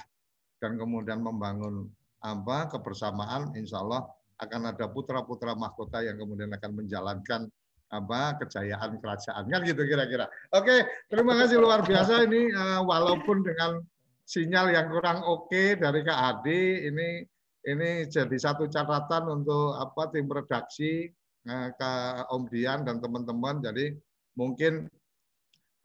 dan 0.59 0.75
kemudian 0.75 1.23
membangun 1.23 1.87
apa 2.19 2.67
kebersamaan, 2.67 3.55
insya 3.55 3.79
Allah 3.79 4.03
akan 4.43 4.75
ada 4.75 4.91
putra-putra 4.91 5.55
mahkota 5.55 6.03
yang 6.03 6.19
kemudian 6.19 6.51
akan 6.51 6.83
menjalankan 6.83 7.47
apa 7.87 8.35
kejayaan 8.43 8.99
kerajaan 8.99 9.47
kan 9.47 9.61
gitu 9.63 9.87
kira-kira. 9.87 10.27
Oke, 10.51 10.83
terima 11.07 11.39
kasih 11.39 11.63
luar 11.63 11.87
biasa 11.87 12.27
ini 12.27 12.51
uh, 12.51 12.83
walaupun 12.83 13.47
dengan 13.47 13.79
sinyal 14.27 14.75
yang 14.75 14.91
kurang 14.91 15.23
oke 15.23 15.47
okay 15.47 15.79
dari 15.79 16.03
Kak 16.03 16.19
Adi 16.19 16.91
ini 16.91 17.23
ini 17.63 18.03
jadi 18.11 18.35
satu 18.35 18.67
catatan 18.67 19.31
untuk 19.31 19.79
apa 19.79 20.11
tim 20.11 20.27
redaksi 20.27 21.07
uh, 21.47 21.71
Kak 21.79 22.27
Om 22.27 22.43
Dian 22.51 22.83
dan 22.83 22.99
teman-teman. 22.99 23.63
Jadi 23.63 23.95
mungkin 24.35 24.91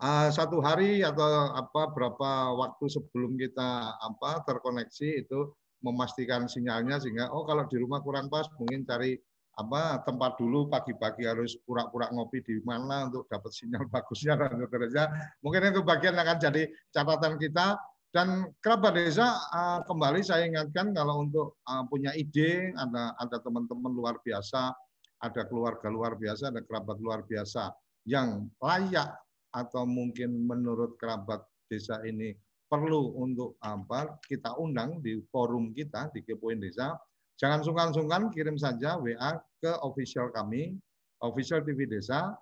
uh, 0.03 0.29
satu 0.29 0.59
hari 0.59 1.07
atau 1.07 1.55
apa 1.55 1.95
berapa 1.95 2.59
waktu 2.59 2.85
sebelum 2.91 3.39
kita 3.39 3.95
apa 4.03 4.43
terkoneksi 4.45 5.25
itu 5.25 5.55
memastikan 5.83 6.47
sinyalnya 6.47 6.99
sehingga 6.99 7.31
oh 7.31 7.47
kalau 7.47 7.67
di 7.67 7.79
rumah 7.79 8.03
kurang 8.03 8.31
pas 8.31 8.47
mungkin 8.59 8.87
cari 8.87 9.19
apa 9.53 10.01
tempat 10.09 10.41
dulu 10.41 10.65
pagi-pagi 10.73 11.29
harus 11.29 11.61
pura-pura 11.69 12.09
ngopi 12.09 12.41
di 12.41 12.57
mana 12.65 13.13
untuk 13.13 13.29
dapat 13.29 13.53
sinyal 13.53 13.85
bagusnya 13.93 14.35
dan 14.41 14.57
seterusnya. 14.57 15.05
Mungkin 15.45 15.77
itu 15.77 15.81
bagian 15.85 16.17
akan 16.17 16.37
jadi 16.41 16.63
catatan 16.89 17.37
kita 17.37 17.77
dan 18.13 18.49
kerabat 18.61 18.97
desa 18.97 19.41
uh, 19.53 19.81
kembali 19.85 20.21
saya 20.25 20.49
ingatkan 20.49 20.93
kalau 20.97 21.25
untuk 21.25 21.61
uh, 21.69 21.85
punya 21.89 22.17
ide 22.17 22.73
ada 22.77 23.13
ada 23.21 23.37
teman-teman 23.45 23.93
luar 23.93 24.17
biasa, 24.25 24.73
ada 25.21 25.43
keluarga 25.49 25.89
luar 25.93 26.17
biasa, 26.17 26.49
ada 26.49 26.61
kerabat 26.65 26.97
luar 27.01 27.21
biasa 27.25 27.73
yang 28.09 28.49
layak 28.61 29.13
atau 29.53 29.85
mungkin 29.85 30.49
menurut 30.49 30.97
kerabat 30.97 31.45
desa 31.69 32.01
ini 32.09 32.33
perlu 32.69 33.17
untuk 33.21 33.61
apa 33.61 34.17
kita 34.25 34.57
undang 34.57 35.05
di 35.05 35.21
forum 35.29 35.77
kita 35.77 36.09
di 36.17 36.25
Kepoin 36.25 36.57
Desa 36.57 36.97
Jangan 37.43 37.61
sungkan-sungkan 37.67 38.31
kirim 38.31 38.55
saja 38.55 38.95
WA 39.03 39.35
ke 39.59 39.73
official 39.83 40.31
kami, 40.31 40.79
official 41.27 41.67
TV 41.67 41.91
Desa, 41.91 42.39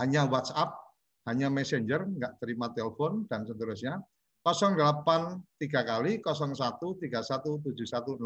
hanya 0.00 0.24
WhatsApp, 0.24 0.72
hanya 1.28 1.52
Messenger, 1.52 2.08
nggak 2.08 2.40
terima 2.40 2.72
telepon 2.72 3.28
dan 3.28 3.44
seterusnya. 3.44 4.00
08 4.44 5.40
3 5.60 5.88
kali 5.88 6.20
01 6.20 6.56
31 6.80 7.64
7160 7.64 8.20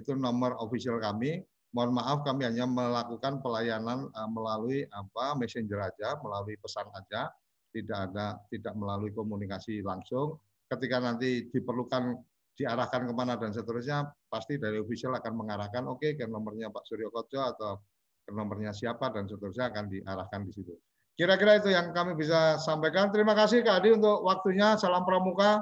itu 0.00 0.12
nomor 0.16 0.56
official 0.64 0.96
kami. 0.96 1.44
Mohon 1.76 1.92
maaf 2.00 2.18
kami 2.24 2.48
hanya 2.48 2.64
melakukan 2.64 3.44
pelayanan 3.44 4.08
uh, 4.16 4.30
melalui 4.32 4.88
apa 4.88 5.36
messenger 5.36 5.84
aja, 5.84 6.16
melalui 6.24 6.56
pesan 6.56 6.88
aja, 6.96 7.28
tidak 7.76 7.98
ada 8.08 8.40
tidak 8.48 8.72
melalui 8.72 9.12
komunikasi 9.12 9.84
langsung. 9.84 10.40
Ketika 10.72 11.04
nanti 11.04 11.52
diperlukan 11.52 12.16
diarahkan 12.56 13.04
ke 13.04 13.12
mana 13.12 13.36
dan 13.36 13.52
seterusnya, 13.52 14.08
pasti 14.32 14.56
dari 14.56 14.80
official 14.80 15.20
akan 15.20 15.36
mengarahkan, 15.36 15.84
oke 15.84 16.00
okay, 16.00 16.16
ke 16.16 16.24
nomornya 16.24 16.72
Pak 16.72 16.88
Suryo 16.88 17.12
Koco 17.12 17.44
atau 17.44 17.76
ke 18.24 18.32
nomornya 18.32 18.72
siapa 18.72 19.12
dan 19.12 19.28
seterusnya 19.28 19.68
akan 19.68 19.84
diarahkan 19.92 20.40
di 20.48 20.52
situ. 20.56 20.72
Kira-kira 21.12 21.60
itu 21.60 21.68
yang 21.68 21.92
kami 21.92 22.16
bisa 22.16 22.56
sampaikan. 22.56 23.12
Terima 23.12 23.36
kasih 23.36 23.60
Kak 23.60 23.84
Adi 23.84 23.92
untuk 23.92 24.24
waktunya. 24.24 24.80
Salam 24.80 25.04
Pramuka. 25.04 25.60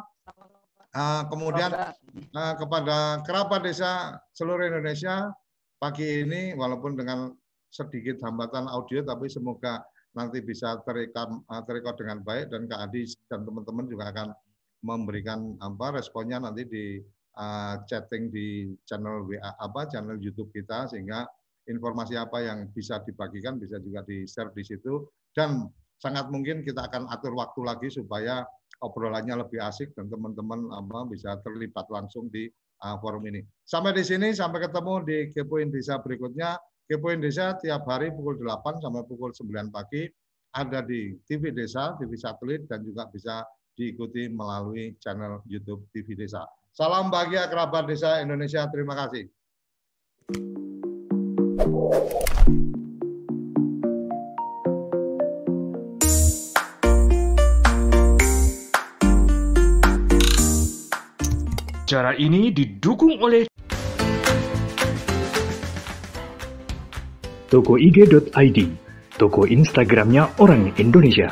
Uh, 0.95 1.27
kemudian 1.27 1.75
uh, 1.75 2.55
kepada 2.55 3.19
kerabat 3.27 3.67
desa 3.67 4.15
seluruh 4.31 4.63
Indonesia 4.63 5.35
pagi 5.85 6.25
ini 6.25 6.57
walaupun 6.57 6.97
dengan 6.97 7.29
sedikit 7.69 8.17
hambatan 8.25 8.65
audio 8.73 9.05
tapi 9.05 9.29
semoga 9.29 9.85
nanti 10.17 10.41
bisa 10.41 10.81
terekam 10.89 11.45
uh, 11.53 11.61
terekam 11.61 11.93
dengan 12.01 12.19
baik 12.25 12.49
dan 12.49 12.65
Kak 12.65 12.89
Adi 12.89 13.05
dan 13.29 13.45
teman-teman 13.45 13.85
juga 13.85 14.09
akan 14.09 14.33
memberikan 14.81 15.61
apa 15.61 16.01
responnya 16.01 16.41
nanti 16.41 16.65
di 16.65 17.05
uh, 17.37 17.85
chatting 17.85 18.33
di 18.33 18.73
channel 18.89 19.29
WA 19.29 19.53
apa 19.61 19.85
channel 19.93 20.17
YouTube 20.17 20.49
kita 20.57 20.89
sehingga 20.89 21.29
informasi 21.69 22.17
apa 22.17 22.41
yang 22.41 22.73
bisa 22.73 23.05
dibagikan 23.05 23.61
bisa 23.61 23.77
juga 23.77 24.01
di 24.09 24.25
share 24.25 24.57
di 24.57 24.65
situ. 24.65 25.05
Dan 25.37 25.69
sangat 26.01 26.33
mungkin 26.33 26.65
kita 26.65 26.89
akan 26.89 27.13
atur 27.13 27.37
waktu 27.37 27.61
lagi 27.61 27.89
supaya 27.93 28.45
obrolannya 28.81 29.41
lebih 29.45 29.61
asik 29.61 29.93
dan 29.97 30.09
teman-teman 30.09 30.69
apa 30.73 31.09
bisa 31.13 31.37
terlibat 31.45 31.89
langsung 31.93 32.29
di 32.33 32.49
uh, 32.85 32.97
forum 33.01 33.25
ini. 33.25 33.41
Sampai 33.65 33.97
di 33.97 34.05
sini 34.05 34.37
sampai 34.37 34.69
ketemu 34.69 34.95
di 35.09 35.19
Kepoin 35.33 35.73
Desa 35.73 35.97
berikutnya. 35.99 36.61
Kepoin 36.85 37.25
Desa 37.25 37.57
tiap 37.57 37.89
hari 37.89 38.13
pukul 38.13 38.37
8 38.45 38.85
sampai 38.85 39.03
pukul 39.09 39.33
9 39.33 39.73
pagi 39.73 40.05
ada 40.55 40.85
di 40.85 41.17
TV 41.25 41.51
Desa, 41.51 41.97
TV 41.97 42.13
satelit 42.15 42.69
dan 42.69 42.85
juga 42.85 43.09
bisa 43.09 43.43
diikuti 43.75 44.31
melalui 44.31 44.95
channel 45.03 45.43
YouTube 45.49 45.89
TV 45.91 46.15
Desa. 46.15 46.47
Salam 46.75 47.11
bahagia 47.11 47.47
kerabat 47.47 47.87
desa 47.87 48.19
Indonesia. 48.19 48.67
Terima 48.71 48.99
kasih. 48.99 49.31
Cara 61.95 62.11
ini 62.19 62.51
didukung 62.51 63.23
oleh 63.23 63.47
tokoig.id, 67.47 68.59
toko 69.15 69.47
Instagramnya 69.47 70.27
orang 70.43 70.75
Indonesia. 70.75 71.31